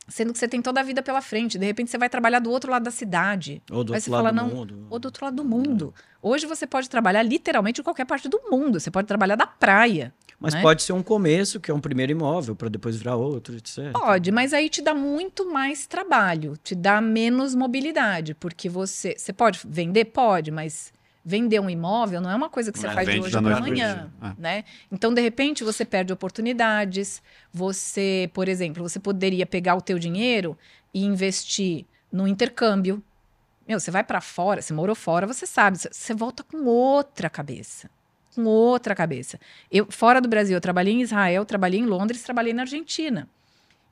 [0.07, 1.57] sendo que você tem toda a vida pela frente.
[1.57, 3.60] De repente, você vai trabalhar do outro lado da cidade.
[3.72, 4.88] Ou do outro lado fala, do não, mundo.
[4.88, 5.91] ou do outro lado do mundo.
[6.22, 8.80] Hoje você pode trabalhar literalmente em qualquer parte do mundo.
[8.80, 10.14] Você pode trabalhar da praia.
[10.46, 10.62] Mas né?
[10.62, 13.92] pode ser um começo, que é um primeiro imóvel, para depois virar outro, etc.
[13.92, 19.34] Pode, mas aí te dá muito mais trabalho, te dá menos mobilidade, porque você, você
[19.34, 20.94] pode vender, pode, mas
[21.26, 23.56] vender um imóvel não é uma coisa que você é, faz de hoje para pro
[23.56, 24.12] amanhã.
[24.22, 24.34] É.
[24.38, 24.64] né?
[24.92, 27.22] Então de repente você perde oportunidades.
[27.52, 30.56] Você, por exemplo, você poderia pegar o teu dinheiro
[30.94, 33.04] e investir no intercâmbio.
[33.68, 37.90] Meu, você vai para fora, você morou fora, você sabe, você volta com outra cabeça.
[38.36, 39.40] Com outra cabeça.
[39.72, 43.28] Eu, fora do Brasil, eu trabalhei em Israel, trabalhei em Londres, trabalhei na Argentina.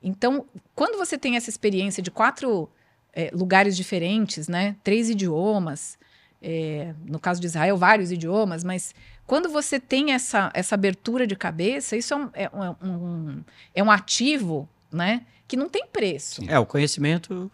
[0.02, 0.45] Então,
[0.76, 2.70] quando você tem essa experiência de quatro
[3.14, 4.76] eh, lugares diferentes, né?
[4.84, 5.98] Três idiomas,
[6.41, 8.94] eh, no caso de Israel, vários idiomas, mas
[9.26, 13.44] quando você tem essa, essa abertura de cabeça, isso é um, é um- um-
[13.74, 15.26] é um ativo, né?
[15.48, 16.41] Que não tem preço.
[16.49, 17.49] É, o conhecimento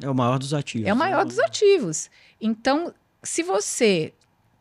[0.00, 0.88] é o maior dos ativos.
[0.88, 2.10] É o maior dos ativos.
[2.40, 2.92] Então,
[3.22, 4.12] se você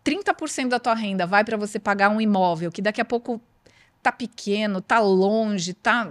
[0.06, 3.42] 30% da tua renda vai para você pagar um imóvel que daqui a pouco
[4.02, 6.10] tá pequeno, tá longe, tá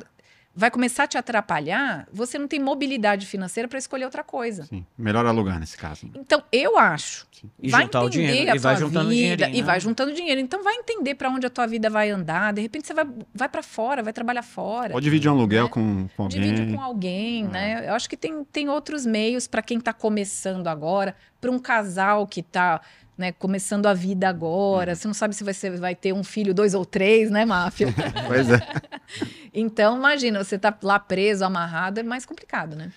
[0.52, 4.64] vai começar a te atrapalhar, você não tem mobilidade financeira para escolher outra coisa.
[4.64, 6.06] Sim, melhor alugar nesse caso.
[6.06, 6.12] né?
[6.16, 7.26] Então, eu acho.
[7.62, 8.50] E vai juntar o entender dinheiro.
[8.52, 9.48] a E vai juntando vida, dinheirinho.
[9.56, 9.62] E né?
[9.66, 10.40] vai juntando dinheiro.
[10.40, 12.52] Então, vai entender para onde a tua vida vai andar.
[12.52, 14.92] De repente, você vai, vai para fora, vai trabalhar fora.
[14.92, 15.70] Pode dividir um aluguel Né?
[15.70, 16.40] com, com alguém.
[16.40, 17.48] Divide com alguém, É.
[17.48, 17.88] né?
[17.88, 22.26] Eu acho que tem, tem outros meios para quem está começando agora, para um casal
[22.26, 22.80] que está
[23.20, 24.30] né, começando a vida Uhum.
[24.30, 24.94] agora.
[24.94, 27.88] Você não sabe se vai, ser, vai ter um filho, dois ou três, né, máfia?
[28.26, 28.58] Pois é.
[29.52, 32.90] então, imagina, você tá lá preso, amarrado, é mais complicado, né?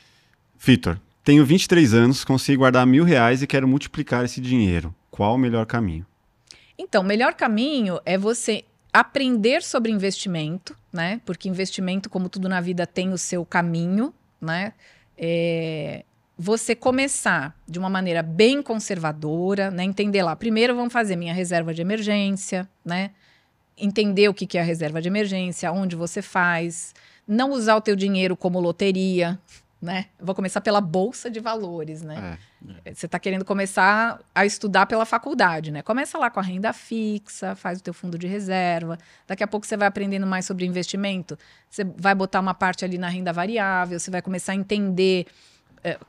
[0.57, 4.95] Vitor, tenho 23 anos, consigo guardar mil reais e quero multiplicar esse dinheiro.
[5.11, 6.05] Qual o melhor caminho?
[6.77, 8.63] Então, o melhor caminho é você
[8.93, 11.19] aprender sobre investimento, né?
[11.25, 14.71] Porque investimento, como tudo na vida, tem o seu caminho, né?
[15.17, 16.05] É,
[16.37, 19.83] Você começar de uma maneira bem conservadora, né?
[19.83, 20.35] Entender lá.
[20.35, 23.11] Primeiro, vamos fazer minha reserva de emergência, né?
[23.77, 26.93] Entender o que que é a reserva de emergência, onde você faz.
[27.27, 29.39] Não usar o teu dinheiro como loteria,
[29.79, 30.05] né?
[30.19, 32.39] Vou começar pela bolsa de valores, né?
[32.85, 32.93] É.
[32.93, 35.81] Você está querendo começar a estudar pela faculdade, né?
[35.81, 38.97] Começa lá com a renda fixa, faz o teu fundo de reserva.
[39.27, 41.37] Daqui a pouco você vai aprendendo mais sobre investimento.
[41.69, 45.27] Você vai botar uma parte ali na renda variável, você vai começar a entender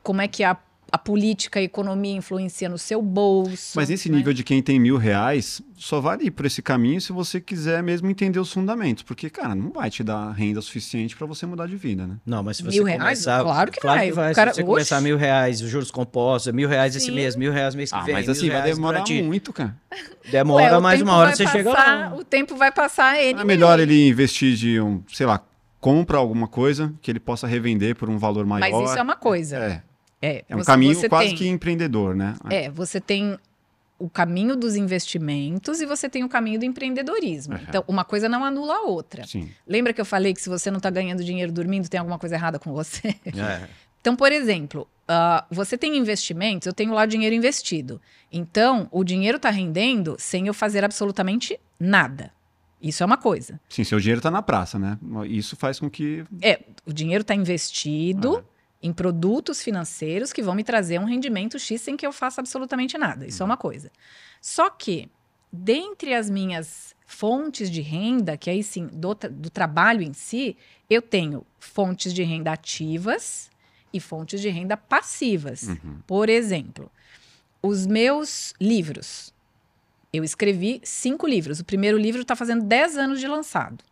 [0.03, 0.55] como é que a,
[0.91, 3.73] a política e a economia influencia no seu bolso.
[3.75, 4.17] Mas esse né?
[4.17, 7.83] nível de quem tem mil reais só vale ir por esse caminho se você quiser
[7.83, 9.03] mesmo entender os fundamentos.
[9.03, 12.15] Porque, cara, não vai te dar renda suficiente para você mudar de vida, né?
[12.25, 13.01] Não, mas se você Mil reais?
[13.01, 13.41] começar...
[13.43, 14.11] Claro que vai.
[14.11, 14.31] vai.
[14.31, 14.69] O cara- se você Oxe.
[14.71, 17.15] começar mil reais, os juros compostos, mil reais esse Sim.
[17.15, 19.75] mês, mil reais mês que Ah, vem, mas mil assim, vai reais demorar muito, cara.
[20.31, 22.15] Demora, Ué, tempo uma hora vai você chega lá.
[22.15, 23.41] O tempo vai passar ele.
[23.41, 25.41] É melhor ele investir de um, sei lá,
[25.85, 28.71] compra alguma coisa que ele possa revender por um valor maior.
[28.71, 29.57] Mas isso é uma coisa.
[29.57, 29.83] É,
[30.21, 32.33] É, é um você- caminho você quase tem- que empreendedor, né?
[32.49, 33.37] É, você tem
[33.99, 37.53] o caminho dos investimentos e você tem o caminho do empreendedorismo.
[37.53, 37.61] Uhum.
[37.69, 39.25] Então, uma coisa não anula a outra.
[39.27, 39.49] Sim.
[39.67, 42.35] Lembra que eu falei que se você não está ganhando dinheiro dormindo, tem alguma coisa
[42.35, 43.09] errada com você?
[43.25, 43.67] É.
[44.05, 47.99] Então, por exemplo, ah, você tem investimentos, eu tenho lá dinheiro investido.
[48.31, 52.31] Então, o dinheiro está rendendo sem eu fazer absolutamente nada.
[52.87, 53.59] Isso é uma coisa.
[53.67, 54.97] Sim, seu dinheiro tá na praça, né?
[55.27, 56.23] Isso faz com que.
[56.41, 58.43] É, o dinheiro está investido Ah.
[58.83, 62.95] em produtos financeiros que vão me trazer um rendimento X sem que eu faça absolutamente
[62.97, 63.25] nada.
[63.25, 63.91] Isso é uma coisa.
[64.39, 65.09] Só que,
[65.51, 70.55] dentre as minhas fontes de renda, que aí sim, do, do trabalho em si,
[70.89, 73.49] eu tenho fontes de renda ativas
[73.91, 75.63] e fontes de renda passivas.
[75.63, 75.99] Uhum.
[76.05, 76.91] Por exemplo,
[77.63, 79.33] os meus livros.
[80.15, 81.59] Eu escrevi cinco livros.
[81.59, 83.83] O primeiro livro está fazendo 10 anos de lançado.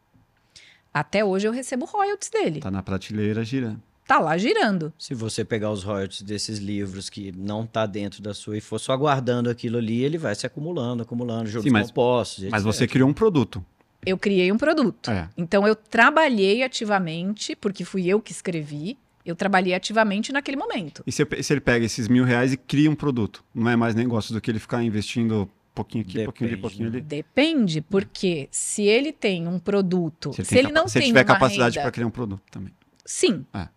[0.93, 2.59] Até hoje eu recebo royalties dele.
[2.61, 3.81] Tá na prateleira girando.
[4.07, 4.93] Tá lá girando.
[4.97, 8.79] Se você pegar os royalties desses livros que não tá dentro da sua e for
[8.79, 12.43] só guardando aquilo ali, ele vai se acumulando, acumulando, juros Sim, mas- compostos.
[12.45, 12.65] Mas etc.
[12.65, 13.65] você criou um produto.
[14.05, 15.09] Eu criei um produto.
[15.09, 15.29] É.
[15.37, 21.01] Então eu trabalhei ativamente, porque fui eu que escrevi, Eu trabalhei ativamente naquele momento.
[21.07, 23.41] E se, se ele pega esses mil reais e cria um produto?
[23.55, 26.87] Não é mais negócio do que ele ficar investindo pouquinho aqui, pouquinho ali, Depende, pouquinho
[26.89, 27.01] ali.
[27.01, 31.09] Depende, porque se ele tem um produto, se, tem ele capa- não se ele tem
[31.11, 32.73] tiver capacidade para criar um produto também.
[33.05, 33.67] sim, É.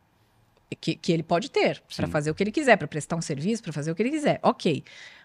[0.80, 3.62] que, que ele pode ter para fazer o que ele quiser, para prestar um serviço,
[3.62, 4.82] para fazer o que ele quiser, ok.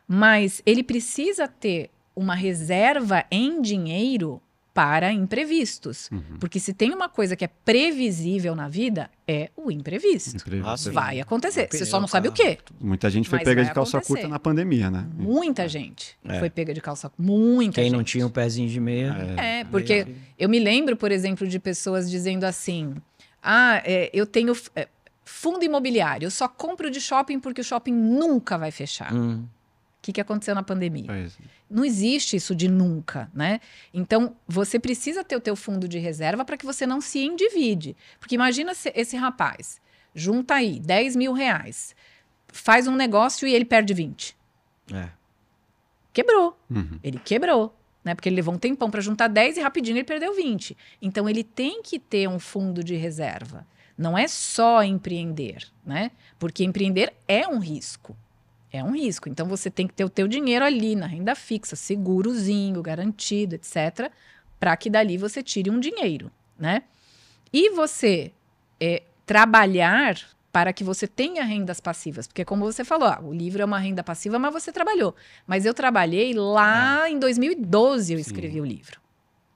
[0.07, 4.41] Mas ele precisa ter uma reserva em dinheiro
[4.73, 6.37] para imprevistos, Uhum.
[6.39, 10.37] porque se tem uma coisa que é previsível na vida é o imprevisto.
[10.37, 10.89] Imprevisto.
[10.89, 10.93] Ah.
[10.93, 11.67] Vai acontecer.
[11.69, 12.57] Você só não sabe o quê.
[12.79, 14.13] Muita gente foi pega de calça acontecer.
[14.13, 15.05] curta na pandemia, né?
[15.13, 16.39] Muita gente É.
[16.39, 17.11] foi pega de calça.
[17.17, 17.93] Muita Quem gente.
[17.97, 19.11] não tinha um pezinho de meia.
[19.37, 20.07] É, porque
[20.39, 22.95] eu me lembro, por exemplo, de pessoas dizendo assim:
[23.43, 24.87] ah, é, eu tenho é,
[25.25, 29.13] fundo imobiliário, eu só compro de shopping porque o shopping nunca vai fechar.
[29.13, 29.43] Hum,
[30.01, 31.05] que, que aconteceu na pandemia?
[31.07, 31.37] Pois.
[31.69, 33.59] Não existe isso de nunca, né?
[33.93, 37.95] Então, você precisa ter o teu fundo de reserva para que você não se endivide.
[38.19, 39.79] Porque imagina se esse rapaz
[40.13, 41.95] junta aí 10 mil reais,
[42.47, 44.35] faz um negócio e ele perde 20.
[44.93, 45.09] é.
[46.13, 46.59] Quebrou.
[46.69, 46.99] Uhum.
[47.01, 47.73] Ele quebrou,
[48.03, 48.13] né?
[48.13, 50.75] Porque ele levou um tempão para juntar 10 e rapidinho ele perdeu 20.
[51.01, 53.65] Então ele tem que ter um fundo de reserva.
[53.97, 56.11] Não é só empreender, né?
[56.37, 58.17] Porque empreender é um risco.
[58.71, 59.27] É um risco.
[59.27, 64.11] Então você tem que ter o teu dinheiro ali na renda fixa, segurozinho, garantido, etc,
[64.59, 66.83] para que dali você tire um dinheiro, né?
[67.51, 68.31] E você
[68.79, 70.17] é, trabalhar
[70.51, 72.27] para que você tenha rendas passivas.
[72.27, 75.15] Porque, como você falou, ah, o livro é uma renda passiva, mas você trabalhou.
[75.47, 78.21] Mas eu trabalhei lá em 2012, eu Sim.
[78.21, 78.99] escrevi o livro.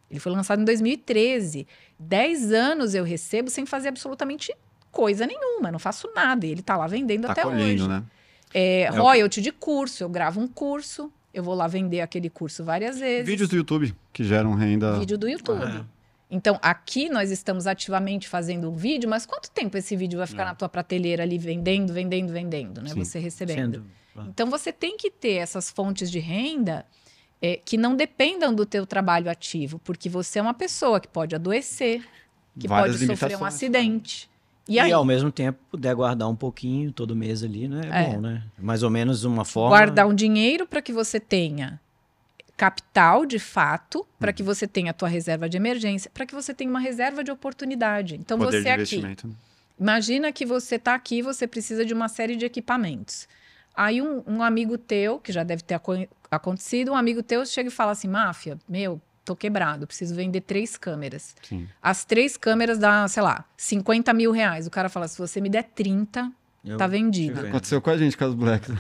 [0.10, 1.68] Ele foi lançado em 2013.
[2.00, 4.56] Dez anos eu recebo sem fazer absolutamente
[4.92, 6.46] coisa nenhuma, não faço nada.
[6.46, 7.88] E ele está lá vendendo Tá até colhendo, hoje.
[7.90, 8.04] né?
[8.58, 12.64] É, que- royalty de curso, eu gravo um curso, eu vou lá vender aquele curso
[12.64, 13.26] várias vezes.
[13.28, 14.98] Vídeos do YouTube que geram renda.
[14.98, 15.64] Vídeo do YouTube.
[15.64, 15.84] É.
[16.32, 20.44] Então, aqui nós estamos ativamente fazendo um vídeo, mas quanto tempo esse vídeo vai ficar
[20.44, 20.46] É.
[20.46, 22.90] na tua prateleira ali vendendo, vendendo, vendendo, né?
[22.90, 23.04] Sim.
[23.04, 23.84] Você recebendo.
[24.16, 24.30] Sendo.
[24.30, 26.86] Então, você tem que ter essas fontes de renda
[27.42, 31.36] é, que não dependam do teu trabalho ativo, porque você é uma pessoa que pode
[31.36, 32.02] adoecer,
[32.58, 34.30] que Várias pode sofrer um acidente.
[34.68, 37.82] E E, aí, ao mesmo tempo, puder guardar um pouquinho todo mês ali, né?
[37.92, 38.10] É, É.
[38.10, 38.44] bom, né?
[38.58, 39.70] Mais ou menos uma forma.
[39.78, 41.80] guardar um dinheiro para que você tenha
[42.58, 46.54] capital de fato, para que você tenha a tua reserva de emergência, para que você
[46.54, 48.16] tenha uma reserva de oportunidade.
[48.16, 49.16] Então Poder você de aqui, né?
[49.80, 53.28] imagina que você está aqui, você precisa de uma série de equipamentos.
[53.76, 57.68] Aí um, um amigo teu, que já deve ter aco- acontecido, um amigo teu chega
[57.68, 61.36] e fala assim, máfia, meu, tô quebrado, preciso vender três câmeras.
[61.42, 61.68] Sim.
[61.82, 64.68] As três câmeras dá, sei lá, 50 mil reais.
[64.68, 66.32] O cara fala, se você me der 30,
[66.64, 67.46] Eu tá vendido.
[67.48, 68.72] Aconteceu com a gente, com as Blacks.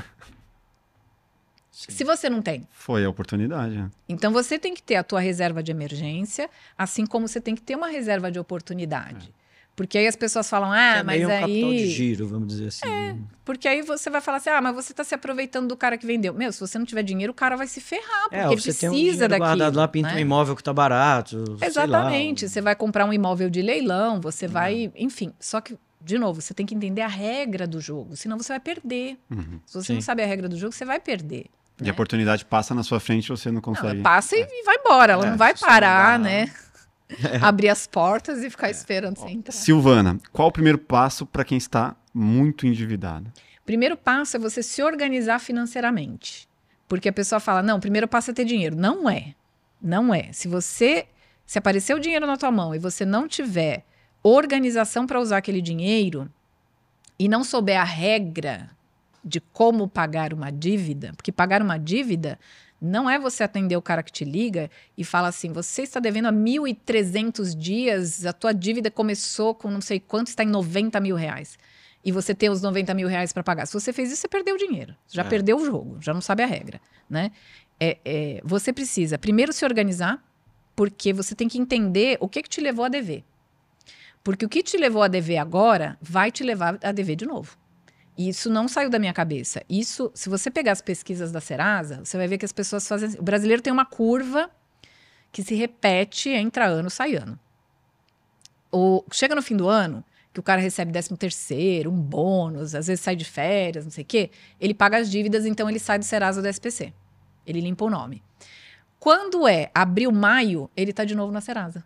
[1.71, 3.75] Se você não tem, Foi a oportunidade.
[3.77, 3.91] né?
[4.07, 7.61] Então você tem que ter a tua reserva de emergência, assim como você tem que
[7.61, 9.33] ter uma reserva de oportunidade.
[9.75, 11.87] Porque aí as pessoas falam, ah, é mas meio um capital de aí.
[11.89, 12.87] giro, vamos dizer assim.
[12.87, 13.17] né?
[13.43, 16.05] Porque aí você vai falar assim, ah, mas você está se aproveitando do cara que
[16.07, 16.33] vendeu.
[16.33, 18.73] Meu, se você não tiver dinheiro, o cara vai se ferrar, porque É, ele você
[18.73, 19.45] tem um precisa dinheiro daquilo.
[19.47, 20.15] guardado lá, pinta né?
[20.15, 21.43] um imóvel que tá barato.
[21.61, 22.47] Exatamente.
[22.47, 24.51] Você vai comprar um imóvel de leilão, você Uhum.
[24.51, 24.91] vai.
[24.95, 25.33] Enfim.
[25.41, 28.59] Só que, de novo, você tem que entender a regra do jogo, senão você vai
[28.61, 29.17] perder.
[29.29, 29.59] Uhum.
[29.65, 29.93] Se você Sim.
[29.95, 31.47] não sabe a regra do jogo, você vai perder.
[31.81, 31.89] E né?
[31.89, 33.87] a oportunidade passa na sua frente você não Não, consegue.
[33.95, 35.11] ela passa e e vai embora.
[35.13, 36.49] Ela É, não vai não parar, dá- né?
[37.41, 38.49] Abrir as portas e É.
[38.49, 39.51] ficar esperando você entrar.
[39.53, 43.31] Silvana, qual o primeiro passo para quem está muito endividado?
[43.65, 46.47] Primeiro passo é você se organizar financeiramente.
[46.87, 48.75] Porque a pessoa fala: não, o primeiro passo é ter dinheiro.
[48.75, 49.33] Não é.
[49.81, 50.31] Não é.
[50.31, 51.07] Se você.
[51.45, 53.85] Se aparecer o dinheiro na tua mão e você não tiver
[54.23, 56.27] organização para usar aquele dinheiro
[57.19, 58.71] e não souber a regra
[59.23, 62.39] de como pagar uma dívida, porque pagar uma dívida
[62.81, 66.27] não é você atender o cara que te liga e fala assim: você está devendo
[66.27, 71.15] há 1.300 dias, a tua dívida começou com não sei quanto, está em 90 mil
[71.15, 71.57] reais.
[72.03, 73.65] E você tem os 90 mil reais para pagar.
[73.65, 74.95] Se você fez isso, você perdeu o dinheiro.
[75.09, 75.25] Já É.
[75.25, 76.79] perdeu o jogo, já não sabe a regra.
[77.09, 77.31] Né?
[77.79, 80.23] É, é, você precisa primeiro se organizar,
[80.75, 83.23] porque você tem que entender o que, que te levou a dever.
[84.23, 87.57] Porque o que te levou a dever agora vai te levar a dever de novo.
[88.17, 89.61] Isso não saiu da minha cabeça.
[89.69, 93.09] Isso, se você pegar as pesquisas da Serasa, você vai ver que as pessoas fazem.
[93.09, 93.19] assim.
[93.19, 94.49] O brasileiro tem uma curva
[95.31, 97.37] que se repete, entra ano, sai ano.
[98.71, 102.87] O, chega no fim do ano, que o cara recebe 13 terceiro, um bônus, às
[102.87, 105.99] vezes sai de férias, não sei o quê, ele paga as dívidas, então ele sai
[105.99, 106.93] do Serasa do SPC.
[107.45, 108.23] Ele limpa o nome.
[108.99, 111.83] Quando é abril, maio, ele tá de novo na Serasa.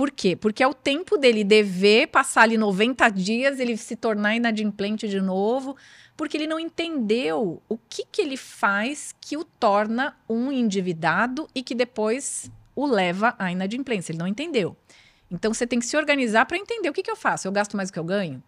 [0.00, 0.34] Por quê?
[0.34, 5.20] Porque é o tempo dele dever passar ali 90 dias, ele se tornar inadimplente de
[5.20, 5.76] novo,
[6.16, 11.62] porque ele não entendeu o que, que ele faz que o torna um endividado e
[11.62, 14.12] que depois o leva à inadimplência.
[14.12, 14.74] Ele não entendeu.
[15.30, 17.46] Então você tem que se organizar para entender o que, que eu faço.
[17.46, 18.42] Eu gasto mais do que eu ganho?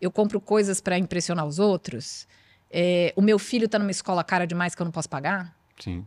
[0.00, 2.26] Eu compro coisas para impressionar os outros?
[2.68, 5.56] É, o meu filho está numa escola cara demais que eu não posso pagar?
[5.78, 6.04] Sim.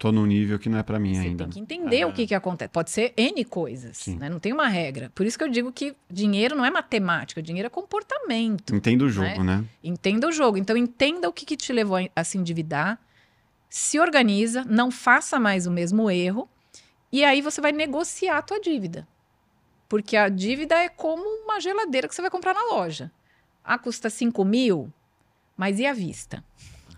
[0.00, 1.44] Tô num nível que não é para mim Você ainda.
[1.44, 2.70] tem que entender o que, que acontece.
[2.70, 4.16] Pode ser N coisas, Sim.
[4.16, 4.30] né?
[4.30, 5.12] Não tem uma regra.
[5.14, 8.74] Por isso que eu digo que dinheiro não é matemática, dinheiro é comportamento.
[8.74, 9.62] Entendo o jogo, né?
[9.84, 10.56] Entenda o jogo.
[10.56, 12.98] Então, entenda o que, que te levou a, se endividar,
[13.68, 16.48] se organiza, não faça mais o mesmo erro,
[17.12, 19.06] e aí você vai negociar a tua dívida.
[19.86, 23.12] Porque a dívida é como uma geladeira que você vai comprar na loja.
[23.62, 24.90] Ah, custa 5 mil,
[25.58, 26.42] mas e a vista?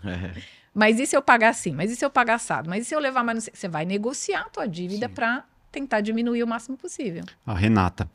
[0.05, 0.62] É.
[0.73, 1.71] Mas e se eu pagar assim?
[1.71, 2.69] Mas e se eu pagar assado?
[2.69, 3.49] Mas e se eu levar mais...
[3.53, 7.23] Você vai negociar a tua dívida para tentar diminuir o máximo possível.
[7.45, 8.09] A Renata.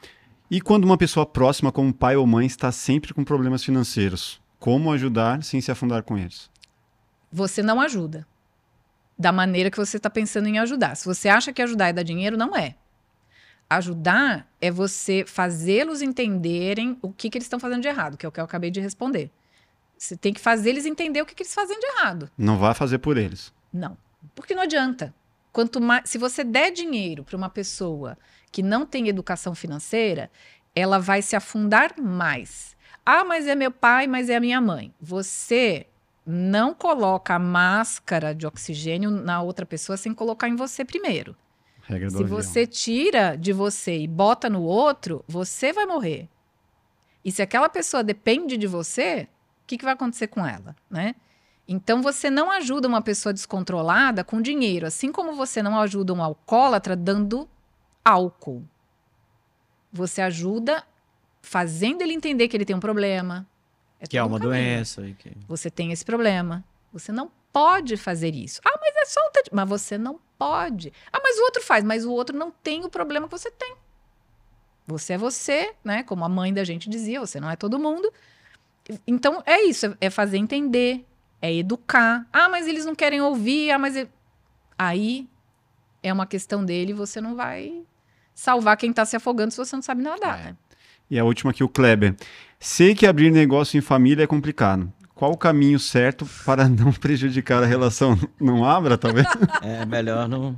[0.50, 4.40] E quando uma pessoa próxima, como pai ou mãe, está sempre com problemas financeiros?
[4.58, 6.50] Como ajudar sem se afundar com eles?
[7.30, 8.26] Você não ajuda
[9.18, 10.96] da maneira que você está pensando em ajudar.
[10.96, 12.76] Se você acha que ajudar é dar dinheiro, não é.
[13.68, 18.28] Ajudar é você fazê-los entenderem o que, que eles estão fazendo de errado, que é
[18.28, 19.30] o que eu acabei de responder.
[19.98, 22.30] Você tem que fazer eles entender o que, que eles fazem de errado.
[22.38, 23.52] Não vá fazer por eles.
[23.72, 23.96] Não.
[24.34, 25.12] Porque não adianta.
[25.52, 28.16] Quanto mais, se você der dinheiro para uma pessoa
[28.52, 30.30] que não tem educação financeira,
[30.74, 32.76] ela vai se afundar mais.
[33.04, 34.94] Ah, mas é meu pai, mas é a minha mãe.
[35.00, 35.86] Você
[36.24, 41.34] não coloca a máscara de oxigênio na outra pessoa sem colocar em você primeiro.
[41.82, 46.28] Regra do Se você tira de você e bota no outro, você vai morrer.
[47.24, 49.26] E se aquela pessoa depende de você,
[49.68, 51.14] que, que vai acontecer com ela, né?
[51.66, 56.22] Então você não ajuda uma pessoa descontrolada com dinheiro, assim como você não ajuda um
[56.22, 57.46] alcoólatra dando
[58.04, 58.64] álcool.
[59.92, 60.82] Você ajuda
[61.42, 63.46] fazendo ele entender que ele tem um problema.
[64.08, 65.02] Que é todo um uma caminho doença.
[65.18, 66.64] que- você tem esse problema.
[66.92, 68.60] Você não pode fazer isso.
[68.64, 70.92] Ah, mas é só um Mas você não pode.
[71.12, 73.74] Ah, mas o outro faz, mas o outro não tem o problema que você tem.
[74.86, 76.02] Você é você, né?
[76.02, 78.10] Como a mãe da gente dizia, você não é todo mundo.
[79.06, 81.04] Então é isso, é- é fazer entender,
[81.42, 82.26] é educar.
[82.32, 84.10] Ah, mas eles não querem ouvir, ah, mas ele-
[84.78, 85.28] aí
[86.02, 87.82] é uma questão dele, você não vai
[88.34, 90.44] salvar quem tá se afogando se você não sabe nadar, É.
[90.44, 90.56] né?
[91.10, 92.14] E a última aqui, o Kleber.
[92.60, 94.92] Sei que abrir negócio em família é complicado.
[95.14, 98.16] Qual o caminho certo para não prejudicar a relação?
[98.40, 99.26] Não abra, talvez?
[99.62, 100.56] É melhor não.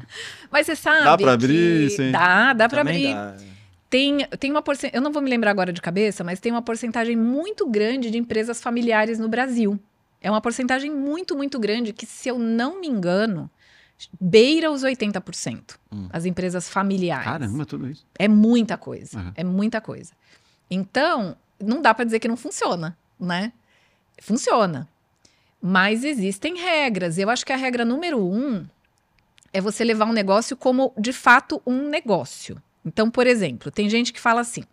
[0.50, 2.10] Mas você sabe Dá pra que- abrir, sim.
[2.10, 3.44] Dá, dá pra Também abrir.
[3.44, 3.50] dá.
[3.90, 6.62] Tem, tem uma porcentagem, eu não vou me lembrar agora de cabeça, mas tem uma
[6.62, 9.78] porcentagem muito grande de empresas familiares no Brasil.
[10.20, 13.50] É uma porcentagem muito, muito grande que, se eu não me engano,
[14.20, 15.76] beira os 80%.
[15.92, 16.08] Hum.
[16.12, 17.24] As empresas familiares.
[17.24, 18.06] Caramba, tudo isso.
[18.16, 19.18] É muita coisa.
[19.18, 19.32] Uhum.
[19.34, 20.12] É muita coisa.
[20.70, 23.52] Então, não dá para dizer que não funciona, né?
[24.20, 24.88] Funciona.
[25.60, 27.18] Mas existem regras.
[27.18, 28.64] Eu acho que a regra número um
[29.52, 32.62] é você levar um negócio como, de fato, um negócio.
[32.84, 34.64] Então, por exemplo, tem gente que fala assim: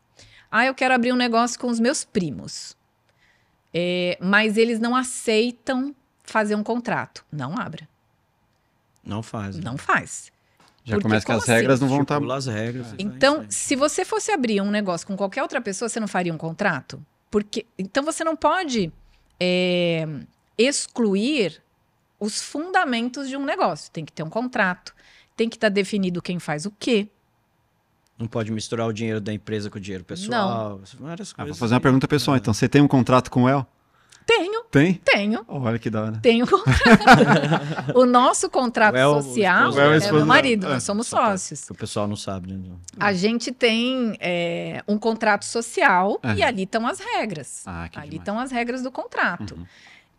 [0.51, 2.75] ah, eu quero abrir um negócio com os meus primos.
[3.73, 5.93] É, mas eles não aceitam
[6.23, 7.25] fazer um contrato.
[7.31, 7.87] Não abra.
[9.03, 9.57] Não faz.
[9.57, 9.61] né?
[9.63, 10.31] Não faz.
[10.83, 12.15] Já Porque começa que as regras não vão estar.
[12.15, 12.87] Estipula as regras.
[12.87, 16.07] e vai Então, se você fosse abrir um negócio com qualquer outra pessoa, você não
[16.07, 17.03] faria um contrato?
[17.29, 18.91] Porque então você não pode
[19.39, 20.07] é,
[20.57, 21.61] excluir
[22.19, 23.91] os fundamentos de um negócio.
[23.91, 24.95] Tem que ter um contrato,
[25.35, 27.09] tem que estar definido quem faz o quê.
[28.17, 30.81] Não pode misturar o dinheiro da empresa com o dinheiro pessoal.
[30.99, 31.59] Várias Ah, vou coisas.
[31.59, 32.53] fazer uma pergunta pessoal, então.
[32.53, 33.65] Você tem um contrato com o El?
[34.25, 34.95] Tenho, Tem?
[34.95, 35.45] tenho.
[35.47, 36.19] Olha que da hora.
[36.21, 37.95] Tenho um contrato.
[37.95, 40.83] o nosso contrato O El, o social o El, é esposo meu marido, é, nós
[40.83, 41.63] somos sócios.
[41.63, 42.59] Que o pessoal não sabe, né?
[42.99, 46.35] A gente tem é, um contrato social Aham.
[46.35, 47.63] e ali estão as regras.
[47.65, 49.55] Ah, que ali estão as regras do contrato.
[49.55, 49.65] Uhum.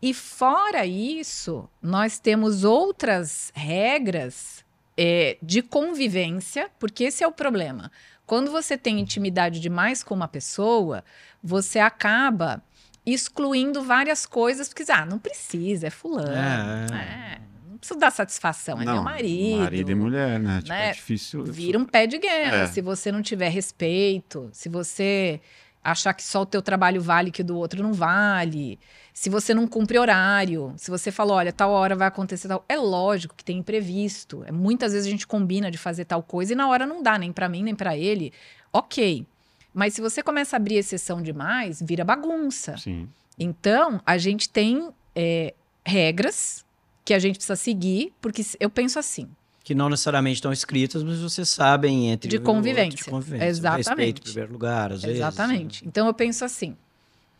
[0.01, 4.65] E fora isso, nós temos outras regras
[5.01, 7.89] é, de convivência, porque esse é o problema.
[8.25, 11.05] Quando você tem intimidade demais com uma pessoa,
[11.41, 12.61] você acaba
[13.05, 16.33] excluindo várias coisas, porque ah, não precisa, é fulano.
[16.33, 19.61] É, É, não preciso dar satisfação, é meu marido.
[19.61, 20.57] Marido e mulher, né?
[20.57, 20.89] Tipo, né?
[20.89, 21.45] é difícil.
[21.45, 22.63] Vira um pé de guerra.
[22.63, 22.67] É.
[22.67, 25.39] Se você não tiver respeito, se você
[25.83, 28.79] achar que só o teu trabalho vale que o do outro não vale,
[29.13, 32.77] se você não cumpre horário, se você fala, olha, tal hora vai acontecer tal, é
[32.77, 34.43] lógico que tem imprevisto.
[34.45, 37.17] É, muitas vezes a gente combina de fazer tal coisa e na hora não dá,
[37.17, 38.31] nem para mim, nem para ele.
[38.71, 39.25] OK.
[39.73, 42.77] Mas se você começa a abrir exceção demais, vira bagunça.
[42.77, 43.09] Sim.
[43.37, 45.53] Então, a gente tem é,
[45.85, 46.65] regras
[47.03, 49.29] que a gente precisa seguir, porque eu penso assim,
[49.69, 52.97] Que não necessariamente estão escritas, mas vocês sabem entre De o outro, convivência.
[52.97, 53.45] de convivência.
[53.45, 53.87] Exatamente.
[53.87, 55.19] Respeito em primeiro lugar, às vezes.
[55.19, 55.27] né?
[55.27, 55.87] Exatamente.
[55.87, 56.75] Então eu penso assim: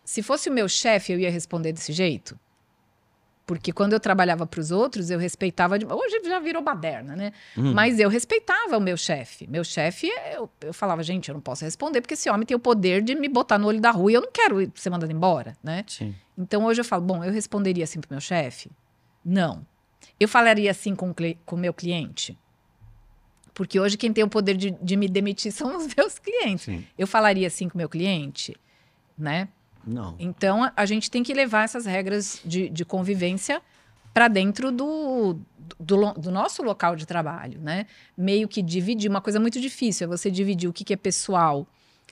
[0.06, 2.38] se fosse o meu chefe, eu ia responder desse jeito?
[3.48, 5.80] Porque quando eu trabalhava para os outros, eu respeitava.
[5.80, 7.34] de- Hoje já virou baderna, né?
[7.58, 7.74] Hum.
[7.74, 9.48] Mas eu respeitava o meu chefe.
[9.48, 12.60] Meu chefe, eu, eu falava, gente, eu não posso responder, porque esse homem tem o
[12.60, 15.58] poder de me botar no olho da rua e eu não quero ser mandado embora,
[15.64, 15.84] né?
[15.88, 16.14] Sim.
[16.38, 18.70] Então hoje eu falo, bom, eu responderia assim pro meu chefe?
[19.26, 19.66] Não.
[20.20, 21.14] Eu falaria assim com
[21.56, 22.38] o meu cliente?
[23.54, 26.66] Porque hoje quem tem o poder de, de me demitir são os meus clientes.
[26.66, 26.86] Sim.
[26.98, 28.56] Eu falaria assim com o meu cliente,
[29.18, 29.50] né?
[29.86, 30.16] Não.
[30.20, 33.62] Então a- gente tem que levar essas regras de, de convivência
[34.14, 35.40] para dentro do,
[35.80, 37.86] do, do nosso local de trabalho, né?
[38.18, 41.68] Meio que dividir, uma coisa muito difícil é você dividir o que, que é pessoal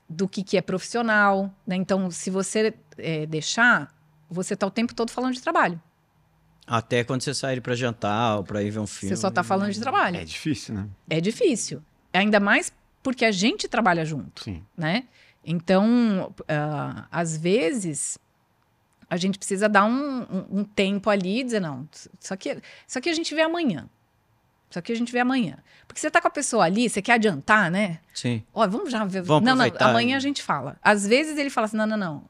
[0.09, 1.75] do que, que é profissional, né?
[1.75, 3.93] Então, se você eh, deixar,
[4.29, 5.81] você tá o tempo todo falando de trabalho.
[6.67, 9.15] Até quando você sair para jantar ou para ir ver um filme.
[9.15, 10.17] Você só tá falando de trabalho.
[10.17, 10.87] É difícil, né?
[11.09, 11.81] É difícil.
[12.13, 14.43] Ainda mais porque a gente trabalha junto.
[14.43, 14.61] Sim.
[14.77, 15.05] né?
[15.45, 18.17] Então, ah, às vezes,
[19.09, 21.87] a gente precisa dar um, um- um tempo ali e dizer, não,
[22.19, 23.89] isso aqui, isso aqui a gente vê amanhã.
[24.69, 25.57] Isso aqui a gente vê amanhã.
[25.87, 27.99] Porque você tá com a pessoa ali, você quer adiantar, né?
[28.13, 28.43] Sim.
[28.53, 29.21] Ó, vamos já ver.
[29.21, 30.75] Vamos não, não, aproveitar amanhã a gente fala.
[30.83, 32.29] Às vezes ele fala assim, não, não, não.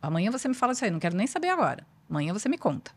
[0.00, 1.84] Amanhã você me fala isso aí, não quero nem saber agora.
[2.08, 2.92] Amanhã você me conta.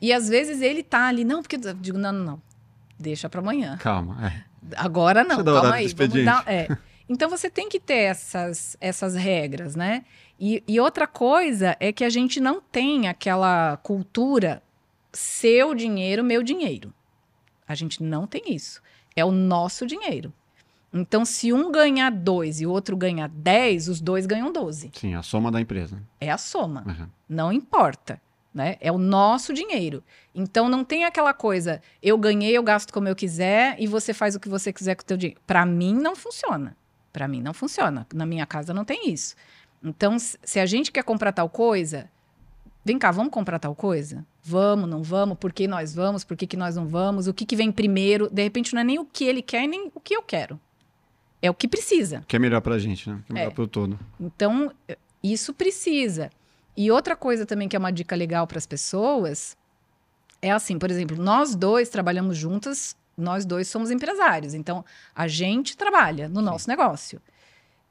[0.00, 2.42] E às vezes ele tá ali, não, porque eu digo, não, não, não.
[2.98, 3.76] Deixa para amanhã.
[3.78, 4.26] Calma.
[4.26, 4.44] É.
[4.76, 5.88] Agora não, calma aí.
[5.88, 6.68] Vamos dar, é.
[7.08, 10.04] Então você tem que ter essas, essas regras, né?
[10.38, 14.62] E, e outra coisa é que a gente não tem aquela cultura
[15.12, 16.94] seu dinheiro, meu dinheiro.
[17.66, 18.80] A gente não tem isso.
[19.16, 20.32] É o nosso dinheiro.
[20.92, 24.90] Então, se um ganhar dois e o outro ganhar dez, os dois ganham doze.
[24.94, 26.02] Sim, a soma da empresa.
[26.20, 26.84] É a soma.
[26.86, 27.08] Uhum.
[27.28, 28.20] Não importa.
[28.52, 28.76] Né?
[28.80, 30.02] É o nosso dinheiro.
[30.34, 34.34] Então não tem aquela coisa, eu ganhei, eu gasto como eu quiser e você faz
[34.34, 35.40] o que você quiser com o teu dinheiro.
[35.46, 36.76] Para mim não funciona.
[37.12, 38.06] Para mim não funciona.
[38.12, 39.36] Na minha casa não tem isso.
[39.82, 42.10] Então, se a gente quer comprar tal coisa,
[42.84, 44.26] vem cá, vamos comprar tal coisa?
[44.42, 45.38] Vamos, não vamos?
[45.38, 46.24] Por que nós vamos?
[46.24, 47.28] Por que, que nós não vamos?
[47.28, 48.28] O que, que vem primeiro?
[48.30, 50.58] De repente não é nem o que ele quer, nem o que eu quero.
[51.40, 52.24] É o que precisa.
[52.26, 53.20] Que é melhor pra gente, né?
[53.26, 53.54] Que é melhor É.
[53.54, 53.98] pro todo.
[54.20, 54.72] Então,
[55.22, 56.30] isso precisa.
[56.76, 59.56] E outra coisa também que é uma dica legal para as pessoas
[60.42, 64.84] é assim, por exemplo, nós dois trabalhamos juntas, nós dois somos empresários, então
[65.14, 67.20] a gente trabalha no nosso negócio.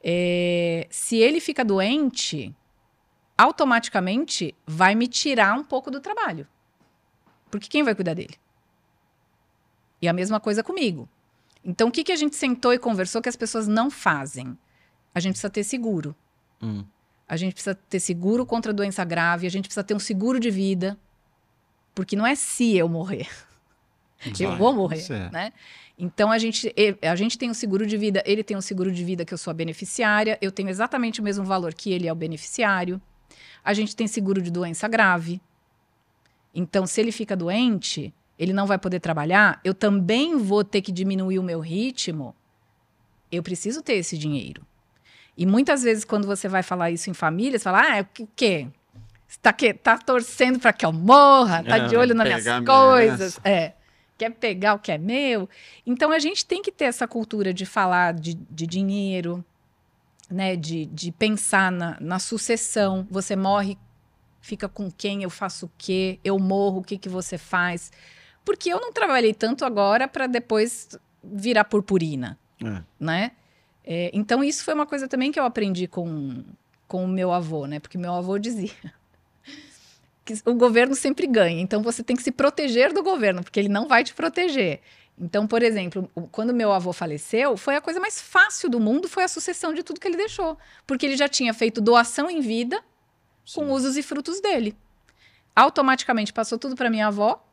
[0.04, 2.56] Eh, se ele fica doente,
[3.38, 6.48] automaticamente vai me tirar um pouco do trabalho.
[7.52, 8.36] Porque quem vai cuidar dele?
[10.02, 11.08] E a mesma coisa comigo.
[11.64, 14.58] Então, o que, que a gente sentou e conversou que as pessoas não fazem?
[15.14, 16.16] A gente precisa ter seguro.
[16.62, 16.86] Hum.
[17.30, 20.50] A gente precisa ter seguro contra doença grave, a gente precisa ter um seguro de
[20.50, 20.98] vida.
[21.94, 23.28] Porque não é se eu morrer.
[24.38, 25.30] Eu Vai, vou morrer, é.
[25.32, 25.54] né?
[25.98, 29.02] Então a gente, a gente tem um seguro de vida, ele tem um seguro de
[29.02, 32.12] vida que eu sou a beneficiária, eu tenho exatamente o mesmo valor que ele é
[32.12, 33.02] o beneficiário.
[33.64, 35.42] A gente tem seguro de doença grave.
[36.54, 40.92] Então, se ele fica doente, ele não vai poder trabalhar, eu também vou ter que
[40.92, 42.36] diminuir o meu ritmo.
[43.32, 44.66] Eu preciso ter esse dinheiro.
[45.40, 48.28] E muitas vezes, quando você vai falar isso em família, você fala: ah, o que?
[48.36, 48.68] quê?
[49.26, 52.44] Você tá, que, tá torcendo para que eu morra, tá de Ah, olho nas minhas
[52.44, 53.40] pegar minha coisas.
[53.42, 53.72] É.
[54.18, 55.48] Quer pegar o que é meu.
[55.86, 59.46] Então, a gente tem que ter essa cultura de falar de, de dinheiro,
[60.30, 60.58] né?
[60.58, 63.08] De, de pensar na, na sucessão.
[63.10, 63.78] Você morre,
[64.42, 67.94] fica com quem, eu faço o quê, eu morro, o que, que você faz.
[68.44, 70.90] Porque eu não trabalhei tanto agora para depois
[71.24, 72.84] virar purpurina É.
[73.00, 73.32] né?
[73.92, 76.44] É, então, isso foi uma coisa também que eu aprendi com,
[76.88, 77.80] com o meu avô, né?
[77.80, 78.70] Porque meu avô dizia
[80.24, 83.68] que o governo sempre ganha, então você tem que se proteger do governo, porque ele
[83.68, 84.80] não vai te proteger.
[85.18, 89.24] Então, por exemplo, quando meu avô faleceu, foi a coisa mais fácil do mundo, foi
[89.24, 90.56] a sucessão de tudo que ele deixou.
[90.86, 92.80] Porque ele já tinha feito doação em vida
[93.56, 94.78] com usos e frutos dele.
[95.56, 97.44] Automaticamente passou tudo para minha avó,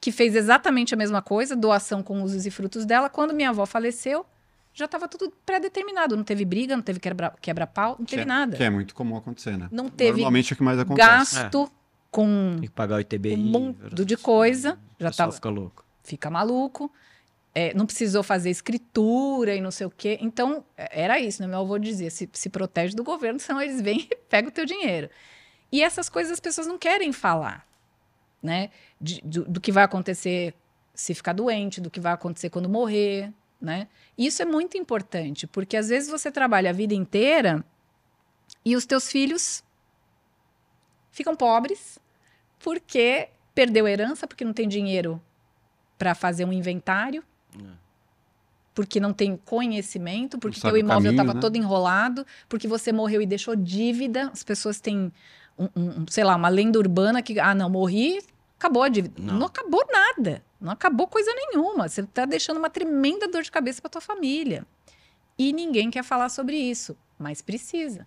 [0.00, 3.10] que fez exatamente a mesma coisa, doação com usos e frutos dela.
[3.10, 4.24] Quando minha avó faleceu,
[4.72, 6.16] já estava tudo pré-determinado.
[6.16, 8.56] Não teve briga, não teve quebra- quebra-pau, não Que teve é- nada.
[8.56, 9.68] Que é muito comum acontecer, né?
[9.72, 11.36] Não teve Normalmente é o que mais acontece.
[11.36, 11.70] gasto
[12.10, 13.34] com Tem que pagar o ITBI.
[13.34, 14.78] um mundo de coisa.
[14.98, 15.84] Já Já tava, fica louco.
[16.02, 16.92] fica maluco.
[17.52, 20.18] É, não precisou fazer escritura e não sei o quê.
[20.20, 21.48] Então, é- era isso, né?
[21.48, 24.64] Meu avô dizia: se, se protege do governo, senão eles vêm e pegam o teu
[24.64, 25.10] dinheiro.
[25.72, 27.66] E essas coisas as pessoas não querem falar,
[28.42, 28.70] né?
[29.00, 30.54] De- do, do que vai acontecer
[30.94, 33.88] se ficar doente, do que vai acontecer quando morrer, né?
[34.16, 37.64] Isso é muito importante, porque às vezes você trabalha a vida inteira
[38.64, 39.62] e os teus filhos
[41.10, 41.98] ficam pobres
[42.58, 45.20] porque perdeu herança, porque não tem dinheiro
[45.98, 47.22] para fazer um inventário,
[48.74, 51.40] porque não tem conhecimento, porque teu o imóvel estava né?
[51.40, 54.30] todo enrolado, porque você morreu e deixou dívida.
[54.32, 55.12] As pessoas têm
[55.58, 58.22] um, um, sei lá, uma lenda urbana que, ah, não, morri,
[58.60, 59.14] acabou a dívida.
[59.20, 59.46] Não, Não.
[59.46, 60.42] acabou nada.
[60.60, 61.88] Não acabou coisa nenhuma.
[61.88, 64.66] Você está deixando uma tremenda dor de cabeça para tua família.
[65.38, 68.06] E ninguém quer falar sobre isso, mas precisa.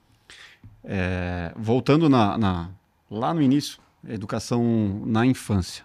[0.83, 2.69] É, voltando na, na-
[3.09, 5.83] lá no início, educação na infância.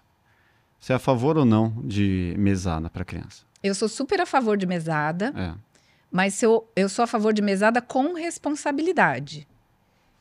[0.79, 3.45] Você é a favor ou não de mesada para criança?
[3.63, 5.55] Eu sou super a favor de mesada, É.
[6.13, 9.49] mas eu, eu sou a favor de mesada com responsabilidade.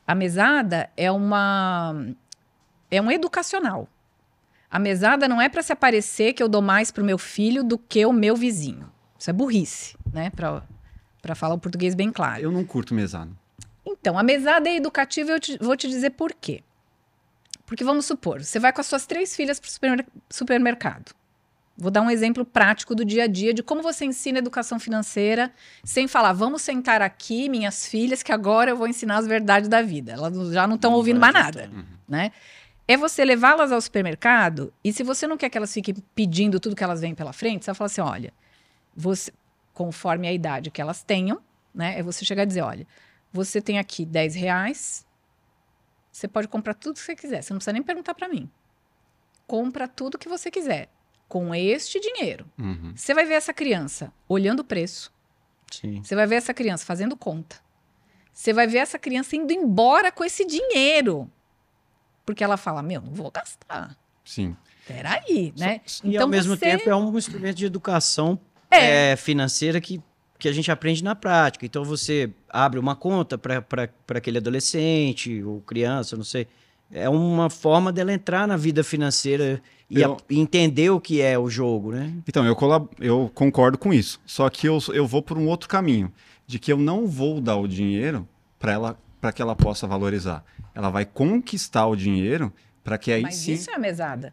[0.06, 1.94] A mesada é uma
[2.90, 3.86] é um educacional.
[4.70, 7.64] A mesada não é para se aparecer que eu dou mais para o meu filho
[7.64, 8.90] do que o meu vizinho.
[9.18, 10.30] Isso é burrice, né?
[10.30, 12.42] Para falar o português bem claro.
[12.42, 13.30] Eu não curto mesada.
[13.84, 16.62] Então, a mesada é educativa e eu te- vou te dizer por quê.
[17.64, 19.68] Porque vamos supor, você vai com as suas três filhas para
[20.00, 21.12] o supermercado.
[21.76, 25.52] Vou dar um exemplo prático do dia a dia de como você ensina educação financeira
[25.84, 29.80] sem falar, vamos sentar aqui, minhas filhas, que agora eu vou ensinar as verdades da
[29.80, 30.12] vida.
[30.12, 31.70] Elas já não estão ouvindo mais nada,
[32.08, 32.32] né?
[32.90, 36.74] É você levá-las ao supermercado e se você não quer que elas fiquem pedindo tudo
[36.74, 38.32] que elas veem pela frente, você vai falar assim, olha,
[38.96, 39.30] você,
[39.74, 41.40] conforme a idade que elas tenham,
[41.74, 41.98] né?
[41.98, 42.86] É você chegar e dizer, olha,
[43.30, 45.06] você tem aqui 10 reais.
[46.10, 47.42] Você pode comprar tudo que você quiser.
[47.42, 48.50] Você não precisa nem perguntar para mim.
[49.46, 50.88] Compra tudo que você quiser.
[51.28, 52.50] Com este dinheiro.
[52.58, 52.92] Uhum.
[52.96, 55.12] Você vai ver essa criança olhando o preço.
[55.70, 56.02] Sim.
[56.02, 57.56] Você vai ver essa criança fazendo conta.
[58.32, 61.30] Você vai ver essa criança indo embora com esse dinheiro.
[62.28, 63.96] Porque ela fala: Meu, não vou gastar.
[64.22, 64.54] Sim.
[64.86, 65.80] Peraí, né?
[66.04, 68.38] E ao mesmo tempo é um instrumento de educação
[68.70, 69.12] É.
[69.12, 69.98] é, financeira que,
[70.38, 71.64] que a gente aprende na prática.
[71.64, 76.46] Então você abre uma conta para aquele adolescente ou criança, não sei.
[76.92, 81.22] É uma forma dela entrar na vida financeira e Eu- a- e entender o que
[81.22, 82.12] é o jogo, né?
[82.28, 84.20] Então, eu, colab- eu concordo com isso.
[84.26, 86.12] Só que eu, eu vou por um outro caminho.
[86.46, 88.28] De que eu não vou dar o dinheiro
[88.58, 90.44] para ela para que ela possa valorizar.
[90.74, 92.52] Ela vai conquistar o dinheiro
[92.84, 93.52] para que aí Mas sim.
[93.52, 94.32] isso é a mesada.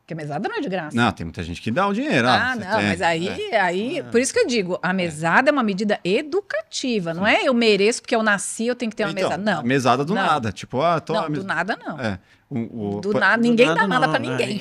[0.00, 0.94] Porque a mesada não é de graça.
[0.94, 2.28] Não, tem muita gente que dá o dinheiro.
[2.28, 3.58] Ah, você não, tem- mas aí, é.
[3.60, 7.54] aí, por isso que eu digo, a mesada é, uma medida educativa, não é eu
[7.54, 9.42] mereço porque eu nasci, eu tenho que ter uma Então, mesada.
[9.42, 10.22] Não, Mesada do Não.
[10.22, 10.52] nada.
[10.52, 11.14] Tipo, ah, tô.
[11.14, 11.98] não, do nada não.
[11.98, 12.18] É.
[12.50, 14.28] O, o- Do nada, Do ninguém dá nada não, pra né?
[14.28, 14.60] ninguém.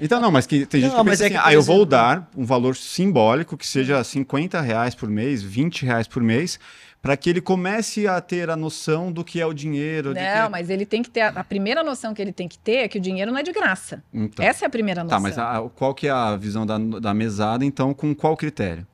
[0.00, 1.52] Então, não, mas que, tem gente Não, que mas pensa é assim, que, ah, por
[1.52, 6.22] eu vou dar um valor simbólico que seja 50 reais por mês, 20 reais por
[6.22, 6.58] mês,
[7.02, 10.14] para que ele comece a ter a noção do que é o dinheiro.
[10.14, 10.48] Não, que...
[10.48, 11.22] mas ele tem que ter.
[11.22, 13.42] A, a primeira noção que ele tem que ter é que o dinheiro não é
[13.42, 14.04] de graça.
[14.14, 15.18] Então, Essa é a primeira noção.
[15.18, 18.86] tá, mas a- qual que é a visão da, da mesada, então, com qual critério?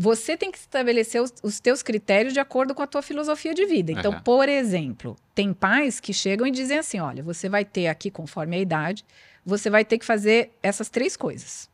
[0.00, 3.64] Você tem que estabelecer os, os teus critérios de acordo com a tua filosofia de
[3.64, 3.90] vida.
[3.90, 8.10] Então, por exemplo, tem pais que chegam e dizem assim: olha, você vai ter aqui,
[8.10, 9.04] conforme a idade,
[9.44, 11.68] você vai ter que fazer essas três coisas.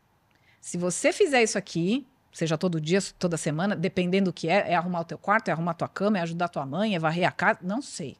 [0.60, 4.74] Se você fizer isso aqui, seja todo dia, toda semana, dependendo do que é, é
[4.74, 6.98] arrumar o teu quarto, é arrumar a tua cama, é ajudar a tua mãe, é
[6.98, 8.16] varrer a casa, não sei.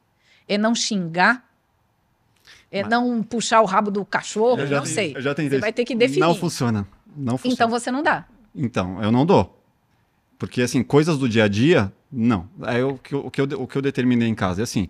[0.49, 1.45] É não xingar,
[2.70, 5.16] é Mas- não puxar o rabo do cachorro, não sei.
[5.16, 5.59] Eu já tentei.
[5.59, 6.20] Você vai ter que definir.
[6.20, 6.86] Não funciona.
[7.16, 7.55] Não funciona.
[7.55, 8.24] Então você não dá.
[8.55, 9.61] Então, eu não dou.
[10.39, 12.49] Porque, assim, coisas do dia a dia, não.
[12.62, 14.89] Aí o que eu, o que eu, o que eu determinei em casa é assim,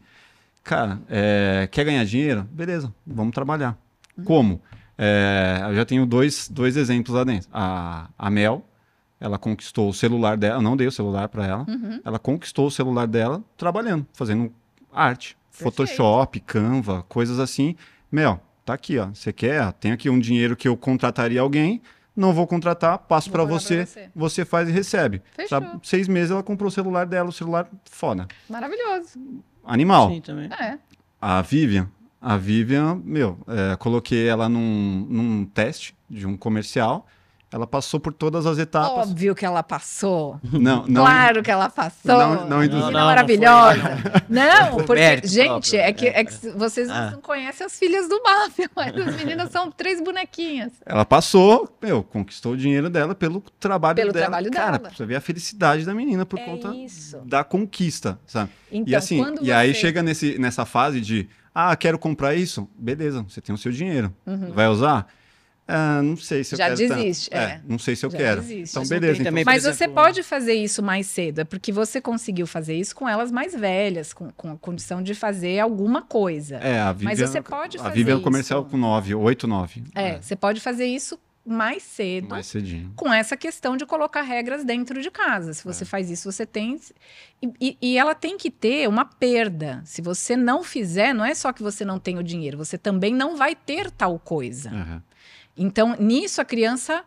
[0.63, 2.47] cara, é, quer ganhar dinheiro?
[2.53, 3.79] Beleza, vamos trabalhar.
[4.25, 4.61] Como?
[4.99, 7.49] É, eu já tenho dois, dois exemplos lá dentro.
[7.53, 8.65] A, a Mel,
[9.25, 12.01] ela conquistou o celular dela, eu não dei o celular para ela, Uhum.
[12.05, 14.53] ela conquistou o celular dela trabalhando, fazendo
[14.93, 15.65] arte, Perfeito.
[15.77, 17.75] Photoshop, Canva, coisas assim.
[18.13, 19.07] Mel, tá aqui, ó.
[19.15, 19.73] Você quer?
[19.75, 21.81] Tem aqui um dinheiro que eu contrataria alguém,
[22.15, 24.11] não vou contratar, passo para você, pra você.
[24.15, 25.23] você faz e recebe.
[25.35, 25.49] Fechou.
[25.49, 25.81] Sabe?
[25.83, 28.29] Seis meses ela comprou o celular dela, o celular foda.
[28.49, 29.19] Maravilhoso.
[29.65, 30.11] Animal.
[30.11, 30.51] Sim, também.
[30.53, 30.79] É.
[31.21, 31.89] A Vivian,
[32.21, 37.07] a Vivian, meu, é, coloquei ela num, num teste de um comercial.
[37.55, 39.09] Ela passou por todas as etapas.
[39.11, 40.41] Óbvio que ela passou.
[40.53, 41.05] Não, não.
[41.05, 42.19] claro que ela passou.
[42.19, 43.81] Não- não Não, não, maravilhosa.
[44.29, 45.81] não porque, mérito gente, próprio.
[45.81, 47.13] é que, é que vocês Ah.
[47.13, 50.73] não conhecem as filhas do máfia, mas as meninas são três bonequinhas.
[50.85, 54.27] Ela passou, meu, conquistou o dinheiro dela pelo trabalho Pelo dela.
[54.27, 54.93] trabalho Cara, dela.
[54.95, 57.19] você vê a felicidade da menina por É conta isso.
[57.25, 58.51] da conquista, sabe?
[58.73, 62.35] Então, e assim, quando e aí você- chega nesse, nessa fase de, ah, quero comprar
[62.35, 62.69] isso.
[62.77, 64.13] Beleza, você tem o seu dinheiro.
[64.27, 64.51] Uhum.
[64.53, 65.07] Vai usar?
[65.67, 66.99] Ah, não sei se Já eu quero tanto.
[67.01, 67.61] desiste, é.
[67.67, 68.41] Não sei se eu Já quero.
[68.43, 68.73] desiste.
[68.77, 69.13] Então, beleza.
[69.15, 72.47] tem Então, também, Mas você exemplo, pode fazer isso mais cedo, é porque você conseguiu
[72.47, 76.57] fazer isso com elas mais velhas, com, com a condição de fazer alguma coisa.
[76.57, 78.25] é, a Vivian, Mas você pode A fazer Vivian é um isso.
[78.25, 79.85] comercial com 9, 8, 9.
[79.95, 82.29] É, você pode fazer isso mais cedo.
[82.29, 82.93] Mais cedinho.
[82.97, 85.53] com essa questão de colocar regras dentro de casa.
[85.55, 85.73] Se É.
[85.73, 86.79] você faz isso, você tem.
[87.43, 89.81] E, e- e ela tem que ter uma perda.
[89.85, 93.15] Se você não fizer, não é só que você não tem o dinheiro, você também
[93.15, 94.69] não vai ter tal coisa.
[94.71, 95.03] Aham.
[95.57, 97.05] Então, nisso, a criança.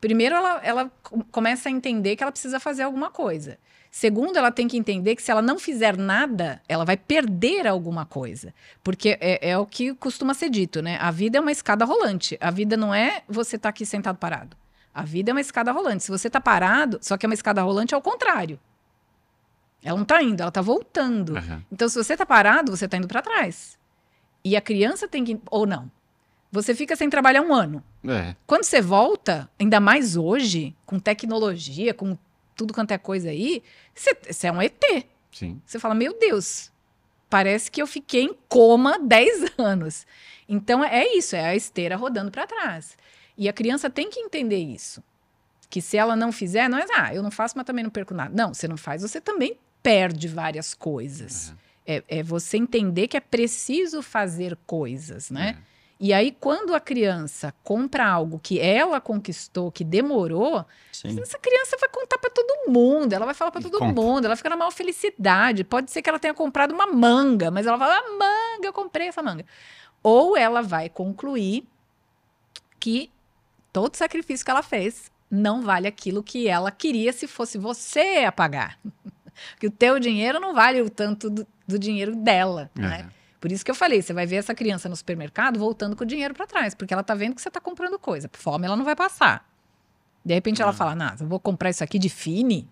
[0.00, 3.58] Primeiro, ela, ela co- começa a entender que ela precisa fazer alguma coisa.
[3.90, 8.04] Segundo, ela tem que entender que se ela não fizer nada, ela vai perder alguma
[8.04, 8.54] coisa.
[8.82, 10.98] Porque é, é o que costuma ser dito, né?
[11.00, 12.36] A vida é uma escada rolante.
[12.40, 14.56] A vida não é você estar tá aqui sentado parado.
[14.94, 16.04] A vida é uma escada rolante.
[16.04, 18.58] Se você está parado, só que é uma escada rolante ao contrário.
[19.82, 21.34] Ela não está indo, ela está voltando.
[21.34, 21.62] Uhum.
[21.72, 23.78] Então, se você está parado, você está indo para trás.
[24.44, 25.40] E a criança tem que.
[25.50, 25.90] Ou não.
[26.50, 27.82] Você fica sem trabalhar um ano.
[28.06, 28.34] É.
[28.46, 32.16] Quando você volta, ainda mais hoje, com tecnologia, com
[32.56, 33.62] tudo quanto é coisa aí,
[33.94, 34.82] você, você é um ET.
[35.30, 35.60] Sim.
[35.64, 36.72] Você fala, meu Deus,
[37.28, 40.06] parece que eu fiquei em coma 10 anos.
[40.48, 42.96] Então é isso, é a esteira rodando para trás.
[43.36, 45.02] E a criança tem que entender isso.
[45.70, 48.14] Que se ela não fizer, não é, ah, eu não faço, mas também não perco
[48.14, 48.34] nada.
[48.34, 51.50] Não, você não faz, você também perde várias coisas.
[51.50, 51.56] Uhum.
[51.86, 55.52] É, é, você entender que é preciso fazer coisas, né?
[55.52, 55.62] Uhum.
[56.00, 61.20] E aí, quando a criança compra algo que ela conquistou, que demorou, Sim.
[61.20, 64.00] essa criança vai contar para todo mundo, ela vai falar para todo conta.
[64.00, 65.64] mundo, ela fica na maior felicidade.
[65.64, 69.08] Pode ser que ela tenha comprado uma manga, mas ela fala: ah, manga, eu comprei
[69.08, 69.44] essa manga.
[70.00, 71.66] Ou ela vai concluir
[72.78, 73.10] que
[73.72, 78.30] todo sacrifício que ela fez não vale aquilo que ela queria se fosse você a
[78.30, 78.78] pagar.
[79.58, 82.80] que o teu dinheiro não vale o tanto do, do dinheiro dela, é.
[82.80, 83.10] né?
[83.40, 86.06] Por isso que eu falei, você vai ver essa criança no supermercado voltando com o
[86.06, 88.28] dinheiro para trás, porque ela tá vendo que você tá comprando coisa.
[88.32, 89.48] Fome ela não vai passar.
[90.24, 90.74] De repente ela ah.
[90.74, 92.68] fala, nah, eu vou comprar isso aqui de fine.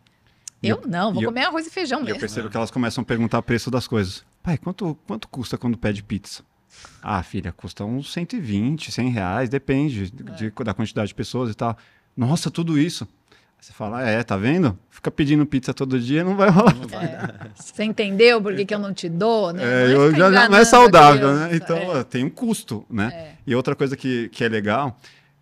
[0.62, 2.16] Eu, eu não, vou comer eu, arroz e feijão mesmo.
[2.16, 4.24] Eu percebo que elas começam a perguntar o preço das coisas.
[4.43, 6.43] Pai, quanto, quanto custa quando pede pizza?
[7.02, 10.30] Ah, filha, custa uns 120, 100 reais, depende é.
[10.32, 11.76] de, da quantidade de pessoas e tal.
[12.16, 13.06] Nossa, tudo isso.
[13.61, 14.78] Você fala, é, tá vendo?
[14.91, 16.74] Fica pedindo pizza todo dia, não vai rolar.
[16.93, 17.51] É.
[17.57, 19.62] Você entendeu por que, que eu não te dou, né?
[19.62, 21.51] É, não, é já, já não é saudável, né?
[21.53, 22.05] Então, é.
[22.05, 23.11] tem um custo, né?
[23.12, 23.35] É.
[23.47, 24.97] E outra coisa que, que é legal,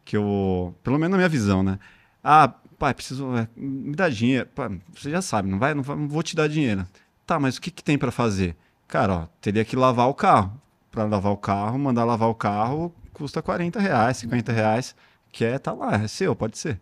[0.05, 1.79] que eu, pelo menos na minha visão, né?
[2.23, 4.49] Ah, pai, preciso, é, me dá dinheiro.
[4.55, 6.87] Pá, você já sabe, não vai, não, vai, não vou te dar dinheiro.
[7.27, 8.57] Tá, mas o que, que tem para fazer?
[8.89, 10.61] Cara, ó, teria que lavar o carro.
[10.91, 14.95] Para lavar o carro, mandar lavar o carro, custa 40 reais, 50 reais.
[15.33, 16.81] Que é, tá lá, é seu, pode ser.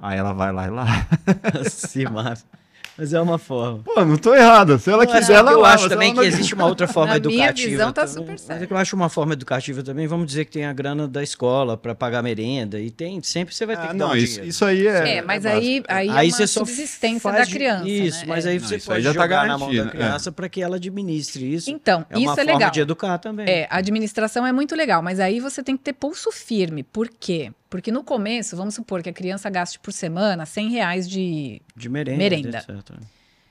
[0.00, 1.06] Aí ela vai lá e lá.
[1.70, 2.44] Sim, mas,
[2.98, 3.80] mas é uma forma.
[3.82, 4.78] Pô, não tô errado.
[4.78, 7.10] Se ela não, quiser, é ela Eu lá, acho também que existe uma outra forma
[7.10, 7.52] Na educativa.
[7.52, 8.48] Minha visão tá super certo.
[8.48, 10.06] Mas é que eu acho uma forma educativa também.
[10.06, 12.78] Vamos dizer que tem a grana da escola para pagar merenda.
[12.78, 14.48] E tem, sempre você vai ter ah, que não, dar um isso, dinheiro.
[14.48, 15.16] isso aí é.
[15.16, 17.88] É, mas é aí, aí, aí é uma subsistência da criança.
[17.88, 18.26] Isso, né?
[18.28, 19.88] mas aí você não, pode já tá jogar tá na mão da é.
[19.88, 20.32] criança é.
[20.32, 21.70] para que ela administre isso.
[21.70, 22.60] Então, é isso é legal.
[22.60, 23.48] forma de educar também.
[23.48, 26.82] É, a administração é muito legal, mas aí você tem que ter pulso firme.
[26.82, 27.50] Por quê?
[27.65, 31.88] Porque no começo, vamos supor que a criança gaste por semana 100 reais de, de
[31.88, 32.18] merenda.
[32.18, 32.64] merenda.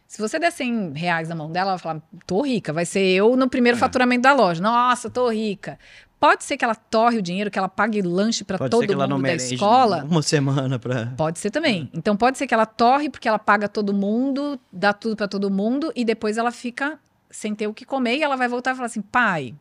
[0.07, 2.71] Se você der 100 reais na mão dela, ela vai falar, tô rica.
[2.71, 3.79] Vai ser eu no primeiro é.
[3.79, 4.61] faturamento da loja.
[4.61, 5.77] Nossa, tô rica.
[6.19, 9.35] Pode ser que ela torre o dinheiro, que ela pague lanche para todo mundo da
[9.35, 10.05] escola.
[10.09, 11.07] Uma semana para.
[11.17, 11.89] Pode ser também.
[11.93, 11.97] É.
[11.97, 15.51] Então pode ser que ela torre porque ela paga todo mundo, dá tudo para todo
[15.51, 16.97] mundo e depois ela fica
[17.29, 19.53] sem ter o que comer e ela vai voltar e falar assim: pai,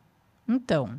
[0.48, 0.98] então,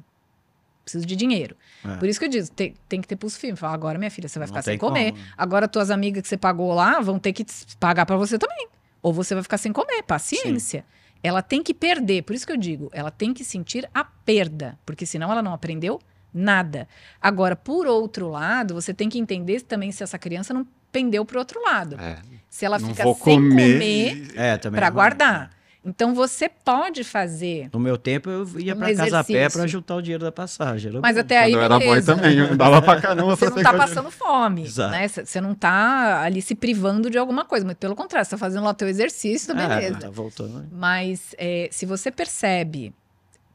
[0.85, 1.57] preciso de dinheiro.
[1.83, 1.95] É.
[1.97, 3.57] Por isso que eu digo, tem, tem que ter pulso firme.
[3.57, 5.11] Fala, agora minha filha, você vai ficar sem comer.
[5.11, 5.23] Como.
[5.37, 7.45] Agora tuas amigas que você pagou lá vão ter que
[7.79, 8.69] pagar para você também.
[9.01, 10.03] Ou você vai ficar sem comer.
[10.03, 10.81] Paciência.
[10.81, 11.19] Sim.
[11.23, 12.21] Ela tem que perder.
[12.21, 14.77] Por isso que eu digo, ela tem que sentir a perda.
[14.85, 15.99] Porque senão ela não aprendeu
[16.31, 16.87] nada.
[17.19, 21.39] Agora, por outro lado, você tem que entender também se essa criança não pendeu para
[21.39, 21.99] outro lado.
[21.99, 22.19] É.
[22.49, 25.54] Se ela fica sem comer, comer é, para guardar.
[25.85, 27.69] Então você pode fazer.
[27.71, 30.31] No meu tempo eu ia um para casa a pé para juntar o dinheiro da
[30.31, 30.91] passagem.
[30.99, 31.21] Mas bom.
[31.21, 34.09] até aí Quando eu era boy também, eu dava para caramba Você não está passando
[34.09, 34.91] fome, Exato.
[34.91, 35.07] né?
[35.07, 38.63] Você não está ali se privando de alguma coisa, mas pelo contrário, você está fazendo
[38.63, 39.99] lá o teu exercício, tá beleza.
[39.99, 40.67] tá voltando.
[40.71, 42.91] Mas é, se você percebe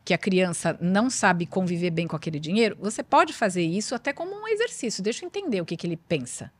[0.04, 4.12] que a criança não sabe conviver bem com aquele dinheiro, você pode fazer isso até
[4.12, 5.02] como um exercício.
[5.02, 6.50] Deixa eu entender o que, que ele pensa.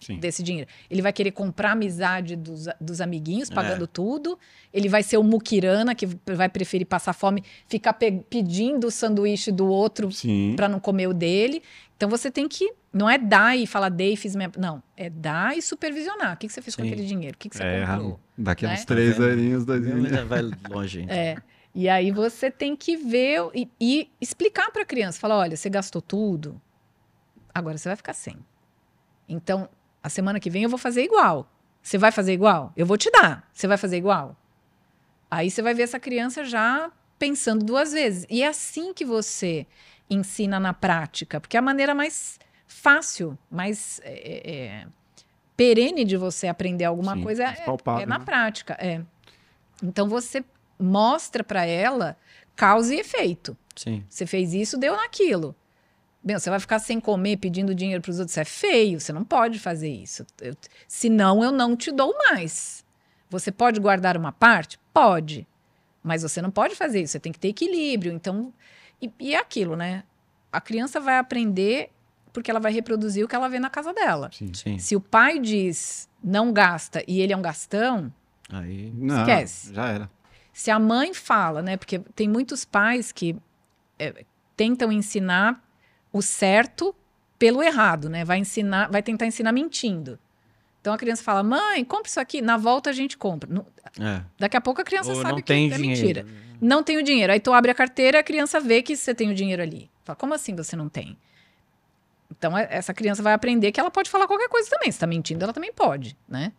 [0.00, 0.18] Sim.
[0.18, 0.68] desse dinheiro.
[0.90, 3.86] Ele vai querer comprar a amizade dos, dos amiguinhos, pagando é.
[3.86, 4.38] tudo.
[4.72, 9.52] Ele vai ser o muquirana, que vai preferir passar fome, ficar pe pedindo o sanduíche
[9.52, 10.08] do outro
[10.56, 11.62] para não comer o dele.
[11.96, 12.72] Então você tem que.
[12.92, 14.50] Não é dar e falar, dei, fiz minha.
[14.58, 16.34] Não, é dar e supervisionar.
[16.34, 16.82] O que, que você fez Sim.
[16.82, 17.36] com aquele dinheiro?
[17.36, 18.18] O que, que você é, comprou?
[18.36, 18.74] Daqui a né?
[18.74, 20.20] uns três tá aninhos, dois aninhos.
[20.26, 20.40] Vai
[20.70, 21.06] longe.
[21.10, 21.36] É.
[21.72, 25.20] E aí você tem que ver e, e explicar para a criança.
[25.20, 26.60] Falar, olha, você gastou tudo,
[27.54, 28.36] agora você vai ficar sem.
[29.28, 29.68] Então,
[30.02, 31.50] a semana que vem eu vou fazer igual.
[31.82, 32.72] Você vai fazer igual?
[32.76, 33.48] Eu vou te dar.
[33.52, 34.36] Você vai fazer igual?
[35.30, 38.26] Aí você vai ver essa criança já pensando duas vezes.
[38.28, 39.66] E é assim que você
[40.08, 44.86] ensina na prática, porque é a maneira mais fácil, mais é, é, é
[45.56, 47.64] perene de você aprender alguma Sim, coisa é,
[48.00, 48.24] é, na né?
[48.24, 48.76] prática.
[48.80, 49.02] É.
[49.82, 50.44] Então você
[50.78, 52.16] mostra para ela
[52.56, 53.56] causa e efeito.
[53.76, 54.04] Sim.
[54.08, 55.54] Você fez isso, deu naquilo.
[56.22, 58.32] Bem, você vai ficar sem comer pedindo dinheiro para os outros.
[58.32, 60.26] Isso é feio, você não pode fazer isso.
[60.40, 60.54] Eu,
[60.86, 62.84] senão eu não te dou mais.
[63.30, 64.78] Você pode guardar uma parte?
[64.92, 65.46] Pode.
[66.02, 68.12] Mas você não pode fazer isso, você tem que ter equilíbrio.
[68.12, 68.52] Então,
[69.00, 70.04] e, e é aquilo, né?
[70.52, 71.90] A criança vai aprender
[72.32, 74.30] porque ela vai reproduzir o que ela vê na casa dela.
[74.32, 74.52] Sim.
[74.52, 74.78] Sim.
[74.78, 78.12] Se o pai diz não gasta e ele é um gastão,
[78.52, 78.92] Aí.
[78.94, 79.72] Não, Esquece.
[79.72, 80.10] Já era.
[80.52, 81.76] se a mãe fala, né?
[81.76, 83.36] Porque tem muitos pais que
[83.98, 84.24] é,
[84.56, 85.62] tentam ensinar
[86.12, 86.94] o certo
[87.38, 88.24] pelo errado, né?
[88.24, 90.18] Vai ensinar, vai tentar ensinar mentindo.
[90.80, 93.48] Então a criança fala: "Mãe, compra isso aqui, na volta a gente compra".
[93.52, 93.66] Não-
[94.00, 94.22] É.
[94.38, 96.00] Daqui a pouco a criança Ou sabe que tem é dinheiro.
[96.24, 96.26] mentira.
[96.60, 97.32] Não tem o dinheiro.
[97.32, 99.90] Aí tu abre a carteira e a criança vê que você tem o dinheiro ali.
[100.04, 101.16] Fala: "Como assim você não tem?"
[102.30, 104.90] Então é- essa criança vai aprender que ela pode falar qualquer coisa também.
[104.90, 106.52] Se tá mentindo, ela também pode, né?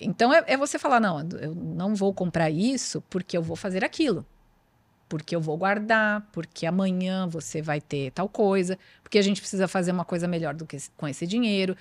[0.00, 3.84] Então é, é você falar: "Não, eu não vou comprar isso porque eu vou fazer
[3.84, 4.24] aquilo"
[5.12, 9.68] porque eu vou guardar, porque amanhã você vai ter tal coisa, porque a gente precisa
[9.68, 11.76] fazer uma coisa melhor do que com esse dinheiro.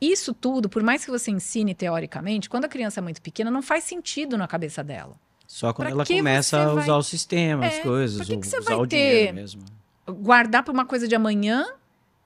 [0.00, 3.60] Isso tudo, por mais que você ensine teoricamente, quando a criança é muito pequena, não
[3.60, 5.16] faz sentido na cabeça dela.
[5.46, 8.46] Só quando Pra ela começa a vai- usar o sistema, as É, coisas, que que
[8.46, 9.62] você usar vai o ter- dinheiro mesmo.
[10.08, 11.66] Guardar para uma coisa de amanhã,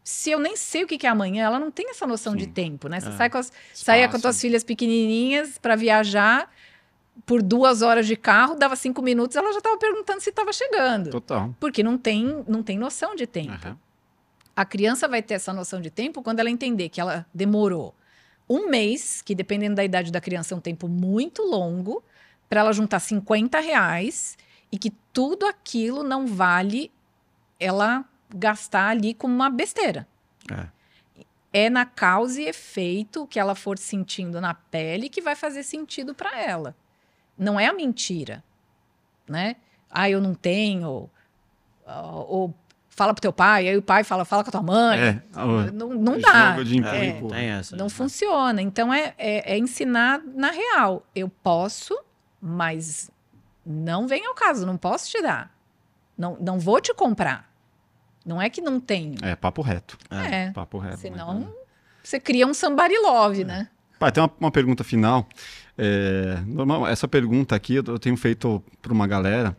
[0.05, 2.53] se eu nem sei o que é amanhã, ela não tem essa noção de Sim.
[2.53, 3.01] tempo, né?
[3.01, 3.13] Você É.
[3.17, 6.49] sai com as, saía com as tuas filhas pequenininhas para viajar
[7.25, 11.11] por duas horas de carro, dava cinco minutos, ela já estava perguntando se estava chegando.
[11.11, 11.55] Total.
[11.59, 13.53] Porque não tem, não tem noção de tempo.
[13.53, 13.79] Aham.
[14.55, 17.95] A criança vai ter essa noção de tempo quando ela entender que ela demorou
[18.49, 22.03] um mês, que dependendo da idade da criança é um tempo muito longo,
[22.49, 24.39] para ela juntar 50 reais
[24.71, 26.91] e que tudo aquilo não vale
[27.59, 30.07] ela gastar ali com uma besteira.
[30.51, 30.69] É.
[31.53, 36.15] É na causa e efeito que ela for sentindo na pele que vai fazer sentido
[36.15, 36.77] para ela.
[37.39, 38.43] Não é a mentira,
[39.29, 39.57] né?
[39.91, 40.89] Ah, eu não tenho.
[40.89, 41.11] Ou,
[41.87, 42.55] ou
[42.89, 44.99] fala pro teu pai, aí o pai fala, fala com a tua mãe.
[44.99, 45.23] É.
[45.39, 46.57] o- Não, não dá.
[46.95, 47.77] É, tem essa.
[47.77, 47.91] Não né?
[47.91, 48.63] funciona.
[48.63, 51.05] Então é, é, é ensinar na real.
[51.15, 51.99] Eu posso,
[52.41, 53.11] mas
[53.65, 55.55] não vem ao caso, não posso te dar.
[56.17, 57.51] Não, não vou te comprar.
[58.25, 59.15] Não é que não tenho.
[59.23, 59.97] É, papo reto.
[60.11, 60.51] É.
[60.51, 60.99] Papo reto.
[60.99, 61.47] Senão né?
[62.03, 63.69] você cria um somebody love, né?
[63.99, 65.27] Pai, tem uma, uma pergunta final.
[65.79, 69.57] É, normal, essa pergunta aqui eu tenho feito para uma galera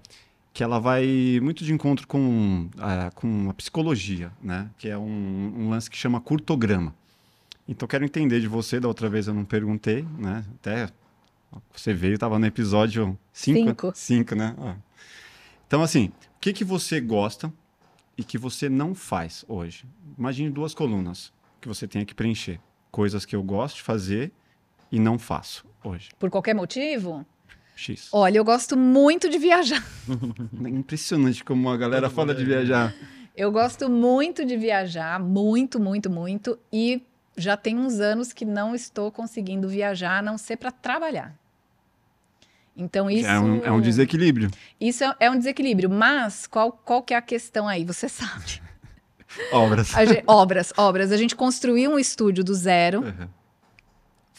[0.54, 4.70] que ela vai muito de encontro com, a- com a psicologia, né?
[4.78, 6.96] Que é um, um lance que chama curtograma.
[7.68, 10.44] Então quero entender de você, da outra vez eu não perguntei, né?
[10.56, 10.90] Até
[11.74, 13.60] você veio, estava no episódio 5.
[13.70, 13.92] Cinco.
[13.94, 14.56] 5, né?
[14.58, 14.74] Ó.
[15.68, 17.54] Então, assim, o que, que você gosta
[18.18, 19.86] e que você não faz hoje?
[20.18, 21.32] Imagine duas colunas
[21.62, 22.60] que você tenha que preencher.
[22.90, 24.32] Coisas que eu gosto de fazer
[24.92, 26.10] e não faço hoje.
[26.20, 27.26] Por qualquer motivo.
[27.76, 28.10] X.
[28.12, 29.84] Olha, eu gosto muito de viajar.
[30.64, 32.94] É impressionante como a galera Todo fala de é, viajar.
[33.36, 36.58] Eu gosto muito de viajar, muito, muito, muito.
[36.74, 37.04] E
[37.38, 41.36] já tem uns anos que não estou conseguindo viajar, a não ser para trabalhar.
[42.76, 44.50] Então isso É, um, é um desequilíbrio.
[44.80, 45.90] Isso é, é um desequilíbrio.
[45.90, 47.86] Mas qual, qual que é a questão aí?
[47.86, 48.62] Você sabe.
[49.52, 49.96] Obras.
[49.96, 51.12] A gen- obras, obras.
[51.12, 53.02] A gente construiu um estúdio do zero.
[53.02, 53.28] Uhum.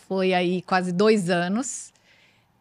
[0.08, 1.92] Foi aí quase dois anos.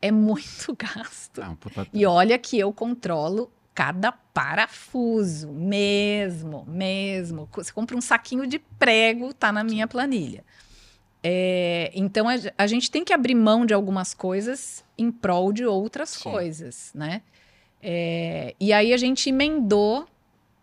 [0.01, 1.41] É muito gasto.
[1.41, 1.55] Ah,
[1.93, 7.47] E olha que eu controlo cada parafuso, mesmo, mesmo.
[7.53, 10.43] Você compra um saquinho de prego, tá na minha planilha.
[11.23, 15.65] É, então a, a gente tem que abrir mão de algumas coisas em prol de
[15.65, 16.23] outras Sim.
[16.23, 17.21] coisas, né?
[17.81, 20.07] É, e aí a gente emendou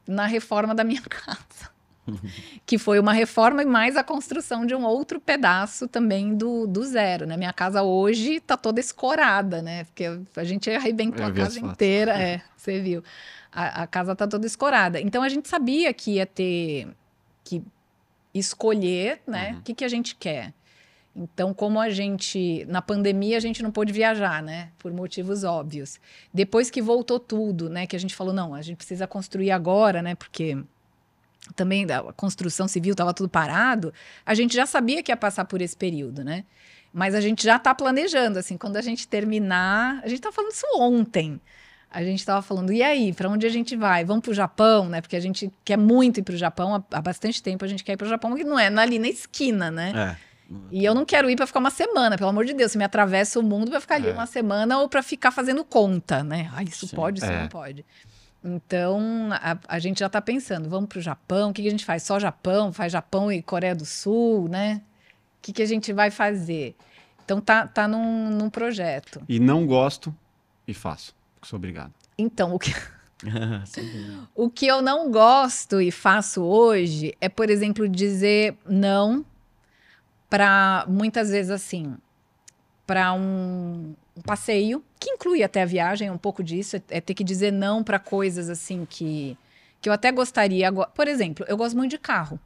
[0.07, 1.74] na reforma da minha casa.
[2.67, 6.83] que foi uma reforma e mais a construção de um outro pedaço também do, do
[6.85, 7.37] zero, né?
[7.37, 9.85] Minha casa hoje tá toda escorada, né?
[9.85, 10.05] Porque
[10.37, 13.03] a gente arrebentou Eu a casa inteira, é, você viu.
[13.53, 15.01] A, a casa tá toda escorada.
[15.01, 16.89] Então a gente sabia que ia ter
[17.45, 17.63] que
[18.33, 19.53] escolher, né?
[19.53, 19.61] O Uhum.
[19.63, 20.53] que, que a gente quer.
[21.17, 24.71] Então, como a gente, na pandemia, a gente não pôde viajar, né?
[24.79, 26.01] Por motivos óbvios.
[26.33, 27.87] Depois que voltou tudo, né?
[27.87, 30.17] Que a gente falou, não, a gente precisa construir agora, né?
[30.17, 30.59] Porque
[31.55, 33.93] também a construção civil estava tudo parado.
[34.25, 36.45] A gente já sabia que ia passar por esse período, né?
[36.93, 40.01] Mas a gente já está planejando, assim, quando a gente terminar.
[40.05, 41.41] A gente tá falando isso ontem.
[41.91, 44.05] A gente estava falando, e aí, para onde a gente vai?
[44.05, 45.01] Vamos para o Japão, né?
[45.01, 47.65] Porque a gente quer muito ir para o Japão há, há bastante tempo.
[47.65, 49.93] A gente quer ir para o Japão, porque não é ali na esquina, né?
[50.21, 50.35] É.
[50.71, 52.73] E eu não quero ir para ficar uma semana, pelo amor de Deus.
[52.73, 54.13] Se me atravessa o mundo para ficar ali É.
[54.13, 56.51] uma semana ou para ficar fazendo conta, né?
[56.55, 56.97] Ah, isso Sim.
[56.97, 57.41] pode, isso É.
[57.43, 57.85] não pode.
[58.45, 61.71] Então, a, a gente já está pensando, vamos para o Japão, o que, que a
[61.71, 62.03] gente faz?
[62.03, 62.73] Só Japão?
[62.73, 64.83] Faz Japão e Coreia do Sul, né?
[65.39, 66.77] O que, que a gente vai fazer?
[67.25, 69.23] Então, tá, tá num, num projeto.
[69.27, 70.15] E não gosto
[70.69, 71.15] e faço.
[71.35, 71.93] Porque sou obrigado.
[72.19, 72.75] Então, o que,
[74.35, 79.25] o que eu não gosto e faço hoje é, por exemplo, dizer não
[80.29, 81.95] para muitas vezes assim.
[82.87, 87.15] Para um, um passeio, que inclui até a viagem, um pouco disso, é, é ter
[87.15, 89.37] que dizer não para coisas assim que,
[89.81, 90.71] que eu até gostaria.
[90.73, 92.39] Por exemplo, eu gosto muito de carro.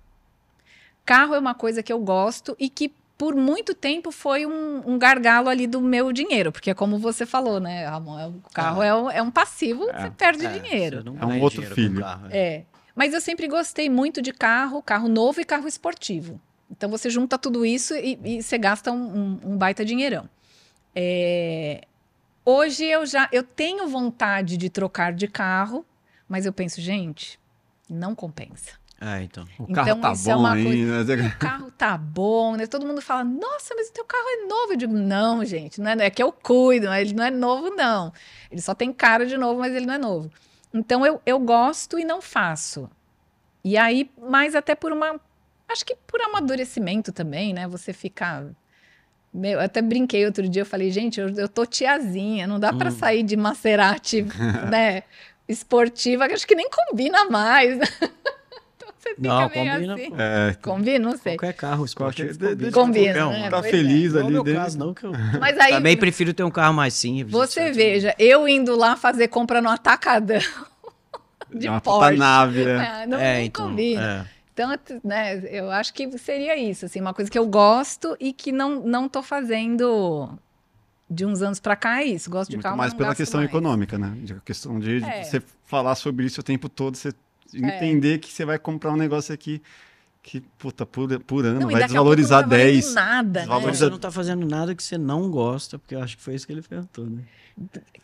[1.05, 4.98] Carro é uma coisa que eu gosto e que por muito tempo foi um, um
[4.98, 8.19] gargalo ali do meu dinheiro, porque é como você falou, né, Ramon?
[8.19, 11.02] é- O carro é, um, é um passivo, você perde É, dinheiro.
[11.02, 12.01] você É um outro filho.
[12.01, 12.39] carro, é.
[12.39, 12.65] É.
[12.94, 16.40] Mas eu sempre gostei muito de carro, carro novo e carro esportivo.
[16.70, 20.28] Então você junta tudo isso e, e você gasta um, um- um baita dinheirão.
[20.94, 21.82] É,
[22.44, 25.84] Hoje eu já eu tenho vontade de trocar de carro,
[26.26, 27.38] mas eu penso, gente,
[27.90, 28.72] não compensa.
[29.00, 29.44] Ah, então.
[29.58, 30.70] O Então, carro tá isso é bom uma ainda.
[31.26, 32.66] O carro tá bom, né?
[32.66, 34.72] Todo mundo fala, nossa, mas o teu carro é novo.
[34.72, 37.68] Eu digo, não, gente, não é, é que eu cuido, mas ele não é novo,
[37.70, 38.12] não.
[38.50, 40.30] Ele só tem cara de novo, mas ele não é novo.
[40.72, 42.90] Então eu, eu gosto e não faço.
[43.62, 45.20] E aí, mais até por uma.
[45.68, 47.66] Acho que por amadurecimento também, né?
[47.68, 48.44] Você ficar.
[49.32, 52.72] Meu, eu até brinquei outro dia, eu falei, gente, eu, eu tô tiazinha, não dá
[52.72, 54.22] pra sair de Maserati,
[54.70, 55.02] né?
[55.46, 57.76] Esportiva, que acho que nem combina mais.
[58.76, 60.12] então você fica Não, meio combina, assim.
[60.18, 61.36] É, Combina, não sei.
[61.36, 62.72] Qualquer carro esportivo Qualquer- combina.
[62.72, 63.32] Combina, um.
[63.32, 63.50] né?
[63.50, 64.56] tá Pois feliz Não é ali meu dele.
[64.56, 67.30] caso, não, que eu Mas aí também prefiro ter um carro mais simples.
[67.32, 70.40] você veja, eu indo lá fazer compra no atacadão
[71.54, 72.16] de é uma puta Porsche.
[72.18, 72.76] nave, né?
[73.02, 73.68] Ah, não, É, não então.
[73.68, 74.26] combina.
[74.34, 74.38] é.
[74.59, 78.51] Então, né, eu acho que seria isso, assim, uma coisa que eu gosto e que
[78.51, 80.36] não, não tô fazendo
[81.09, 82.28] de uns anos pra cá é isso.
[82.28, 83.48] Gosto de Muito carro, mais pela questão mais.
[83.51, 84.12] econômica, né?
[84.22, 85.22] De questão de, de É.
[85.22, 87.12] você falar sobre isso o tempo todo, você
[87.55, 89.62] entender que você vai comprar um negócio aqui
[90.22, 92.93] que, puta, por, por ano, Não, vai desvalorizar não 10.
[92.93, 93.47] nada, né?
[93.47, 96.35] desvaloriza- Você não tá fazendo nada que você não gosta, porque eu acho que foi
[96.35, 97.22] isso que ele perguntou, né?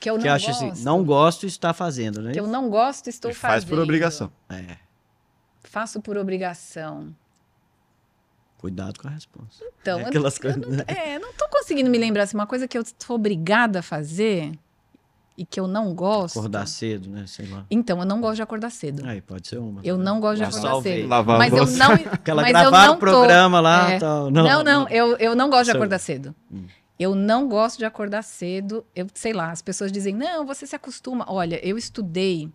[0.01, 0.65] Que eu que não eu acho gosto.
[0.65, 2.33] assim, não gosto e está fazendo, né?
[2.33, 3.77] Que eu não gosto, estou E faz fazendo.
[3.77, 4.33] por obrigação.
[4.49, 4.77] É,
[5.65, 7.15] Faço por obrigação.
[8.59, 9.63] cuidado com a resposta.
[9.83, 10.85] Então, É eu- aquelas eu, coisas, não, né?
[10.87, 14.59] é, não tô conseguindo me lembrar assim, uma coisa que eu sou obrigada a fazer
[15.37, 16.39] e que eu não gosto.
[16.39, 17.25] Acordar cedo, né?
[17.27, 17.67] Sei lá.
[17.71, 19.07] Então, eu não gosto de acordar cedo.
[19.07, 19.83] Aí, pode ser uma.
[19.85, 20.97] Eu não gosto de acordar salvei.
[21.01, 21.09] cedo.
[21.09, 21.93] Lavar a Mas eu não.
[22.13, 23.99] Aquela mas eu não o programa tô, lá é.
[23.99, 24.31] tal.
[24.31, 26.35] Não, Não, não, Eu, eu não gosto de acordar cedo.
[26.51, 26.65] Hum.
[26.99, 28.83] Eu não gosto de acordar cedo.
[28.97, 31.27] Eu sei lá, as pessoas dizem, não, você se acostuma.
[31.29, 32.51] Olha, eu estudei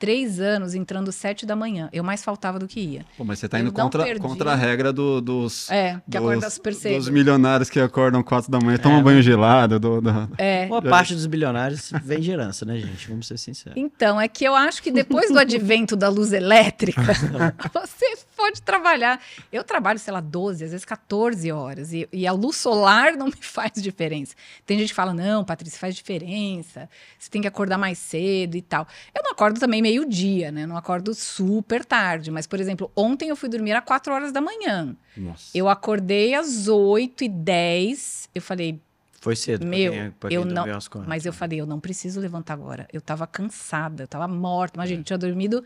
[0.00, 1.88] três anos entrando sete da manhã.
[1.92, 3.04] Eu mais faltava do que ia.
[3.16, 4.20] Pô, mas você tá Eu indo contra, perdi.
[4.20, 8.58] contra a regra do- dos, É, que acorda dos, dos milionários que acordam 4 da
[8.58, 9.78] manhã, tomam É, banho gelado.
[9.78, 10.66] Do, do- É.
[10.66, 13.08] Uma parte dos bilionários vem de herança, né, gente?
[13.08, 13.76] Vamos ser sinceros.
[13.76, 17.02] Então, é que eu acho que depois do advento da luz elétrica,
[17.72, 19.20] você pode trabalhar.
[19.52, 21.92] Eu trabalho, sei lá, 12, às vezes 14 horas.
[21.92, 24.34] E, e a luz solar não me faz diferença.
[24.66, 26.88] Tem gente que fala, não, Patrícia, faz diferença.
[27.18, 28.86] Você tem que acordar mais cedo e tal.
[29.14, 30.64] Eu não acordo também meio-dia, né?
[30.64, 32.30] Eu não acordo super tarde.
[32.30, 34.96] Mas, por exemplo, ontem eu fui dormir às 4 horas da manhã.
[35.16, 35.50] Nossa.
[35.56, 38.28] Eu acordei às 8 e 10.
[38.34, 38.80] Eu falei,
[39.20, 39.66] Foi cedo.
[39.66, 41.08] Meu, pra quem, pra eu quem não- às quatro.
[41.08, 42.88] mas eu falei, eu não preciso levantar agora.
[42.92, 44.74] Eu tava cansada, eu tava morta.
[44.78, 45.62] Mas, gente, eu tinha dormido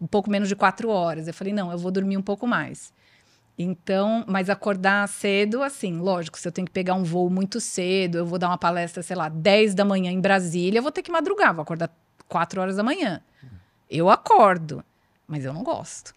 [0.00, 1.26] um pouco menos de quatro horas.
[1.28, 2.92] Eu falei, não, eu vou dormir um pouco mais.
[3.58, 8.18] Então, mas acordar cedo, assim, lógico, se eu tenho que pegar um voo muito cedo,
[8.18, 11.02] eu vou dar uma palestra, sei lá, 10 da manhã em Brasília, eu vou ter
[11.02, 11.90] que madrugar, vou acordar
[12.28, 13.22] 4 horas da manhã.
[13.90, 14.84] Eu acordo,
[15.26, 16.14] mas eu não gosto.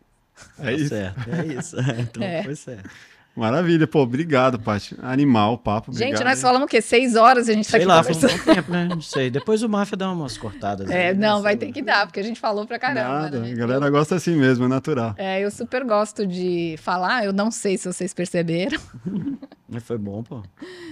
[0.58, 0.90] É Tá isso.
[0.90, 1.76] certo, é isso.
[2.00, 2.44] Então É.
[2.44, 2.90] foi certo.
[3.36, 4.98] Maravilha, pô, obrigado, Paty.
[5.02, 6.10] Animal o papo, obrigado.
[6.10, 6.82] gente, nós falamos o quê?
[6.82, 8.46] Seis horas a gente tá Sei aqui lá, foi um conversando.
[8.46, 8.86] bom tempo, né?
[8.90, 9.30] Não sei.
[9.30, 10.90] Depois o Máfia dá umas cortadas.
[10.90, 11.28] É, aí, né?
[11.28, 13.22] não, vai ter que dar, porque a gente falou pra caramba.
[13.22, 13.52] Nada, né?
[13.52, 15.14] a galera gosta assim mesmo, é natural.
[15.18, 18.80] É, eu super gosto de falar, eu não sei se vocês perceberam,
[19.80, 20.42] foi bom, pô.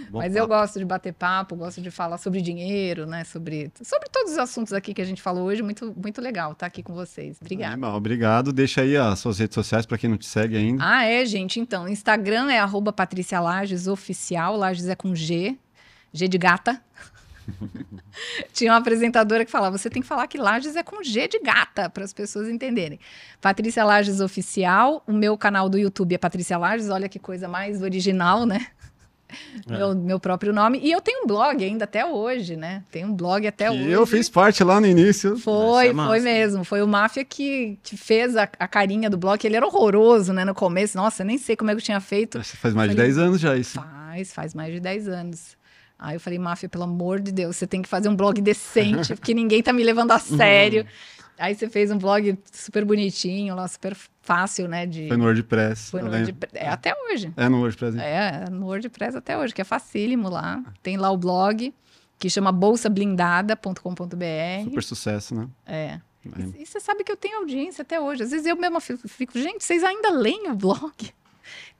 [0.09, 0.61] Bom mas eu papo.
[0.61, 3.23] gosto de bater papo, gosto de falar sobre dinheiro, né?
[3.23, 5.63] Sobre, sobre todos os assuntos aqui que a gente falou hoje.
[5.63, 7.37] Muito, muito legal estar aqui com vocês.
[7.41, 7.73] Obrigada.
[7.73, 8.53] Animal, obrigado.
[8.53, 10.83] Deixa aí as suas redes sociais pra quem não te segue ainda.
[10.85, 11.59] Ah, é, gente.
[11.59, 14.55] Então, Instagram é arroba Patrícia Lages Oficial.
[14.55, 15.57] Lages é com G.
[16.13, 16.81] G de gata.
[18.53, 21.39] Tinha uma apresentadora que falava: você tem que falar que Lages é com G de
[21.39, 22.99] gata, para as pessoas entenderem.
[23.41, 25.03] Patrícia Lages Oficial.
[25.07, 26.89] O meu canal do YouTube é Patrícia Lages.
[26.89, 28.67] Olha que coisa mais original, né?
[29.69, 29.77] É.
[29.77, 30.79] Meu, meu próprio nome.
[30.81, 32.83] E eu tenho um blog ainda até hoje, né?
[32.89, 33.91] Tenho um blog até Que hoje.
[33.91, 35.37] eu fiz parte lá no início.
[35.37, 36.63] Foi, é foi mesmo.
[36.63, 39.43] Foi o Máfia que, que fez a, a carinha do blog.
[39.43, 40.95] Ele era horroroso, né, no começo.
[40.97, 42.37] Nossa, nem sei como é que eu tinha feito.
[42.39, 43.81] Acho que Faz mais de Falei, 10 anos já isso.
[43.81, 45.56] Faz, faz mais de 10 anos.
[45.99, 49.15] Aí eu falei, Máfia, pelo amor de Deus, você tem que fazer um blog decente,
[49.15, 50.85] porque ninguém tá me levando a sério.
[51.39, 54.85] Aí você fez um blog super bonitinho, lá, super fácil, né?
[54.85, 55.07] De...
[55.07, 55.91] Foi no WordPress.
[55.91, 56.09] Foi no.
[56.09, 56.55] WordPress.
[56.55, 57.31] É até hoje.
[57.37, 57.95] É no WordPress.
[57.95, 58.03] hein?
[58.03, 60.63] É, no WordPress até hoje, que é facílimo lá.
[60.81, 61.73] Tem lá o blog,
[62.17, 64.63] que chama bolsablindada.com.br.
[64.63, 65.47] Super sucesso, né?
[65.65, 65.99] É.
[66.25, 66.57] É.
[66.57, 68.23] E, e você sabe que eu tenho audiência até hoje.
[68.23, 70.91] Às vezes eu mesma fico, fico, gente, vocês ainda leem o blog?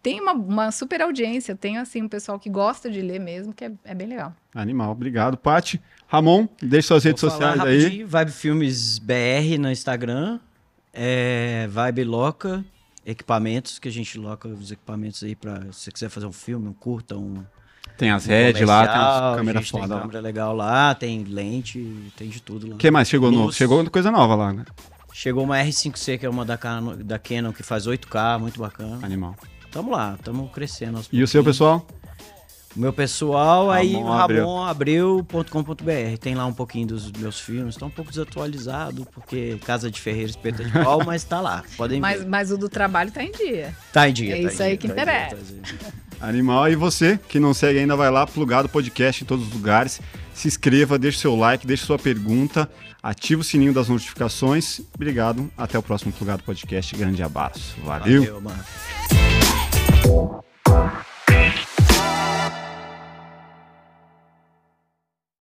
[0.01, 1.55] Tem uma, uma super audiência.
[1.55, 4.33] Tenho, assim, um pessoal que gosta de ler mesmo, que é, é bem legal.
[4.53, 5.37] Animal, obrigado.
[5.37, 8.03] Pati, Ramon, deixe suas redes Vou falar sociais aí.
[8.03, 10.39] Vibe Filmes BR no Instagram.
[10.93, 12.65] É, Vibe Loca,
[13.05, 16.67] equipamentos, que a gente loca os equipamentos aí pra se você quiser fazer um filme,
[16.67, 17.43] um curta, um.
[17.97, 20.01] Tem as um redes lá, tem as câmeras gente tem foda lá.
[20.01, 22.75] câmera legal lá, tem lente, tem de tudo lá.
[22.75, 23.45] O que mais chegou novo?
[23.45, 23.55] Luz.
[23.55, 24.65] Chegou coisa nova lá, né?
[25.13, 28.99] Chegou uma R5C, que é uma da Canon, da Canon que faz 8K, muito bacana.
[29.03, 29.35] Animal.
[29.71, 31.01] Tamo lá, tamo crescendo.
[31.11, 31.85] E o seu pessoal?
[32.75, 34.45] O meu pessoal, aí Ramon Abreu.
[34.45, 36.17] ramonabreu.com.br.
[36.19, 37.75] Tem lá um pouquinho dos meus filmes.
[37.75, 41.63] Tá um pouco desatualizado, porque Casa de Ferreira espeta de pau, mas tá lá.
[41.75, 42.27] Podem Mas, ver.
[42.27, 43.75] mas o do trabalho tá em dia.
[43.91, 44.37] Tá em dia.
[44.37, 45.35] é tá isso aí dia, que tá dia, interessa.
[45.35, 45.93] tá dia.
[46.21, 46.69] Animal.
[46.69, 49.99] E você, que não segue ainda, vai lá, plugado podcast em todos os lugares.
[50.33, 52.69] Se inscreva, deixe seu like, deixe sua pergunta,
[53.01, 54.81] ativa o sininho das notificações.
[54.93, 55.49] Obrigado.
[55.57, 56.95] Até o próximo Plugado Podcast.
[56.95, 57.75] Grande abraço.
[57.83, 58.21] Valeu.
[58.21, 58.63] Valeu, mano.
[60.07, 60.46] Thank you.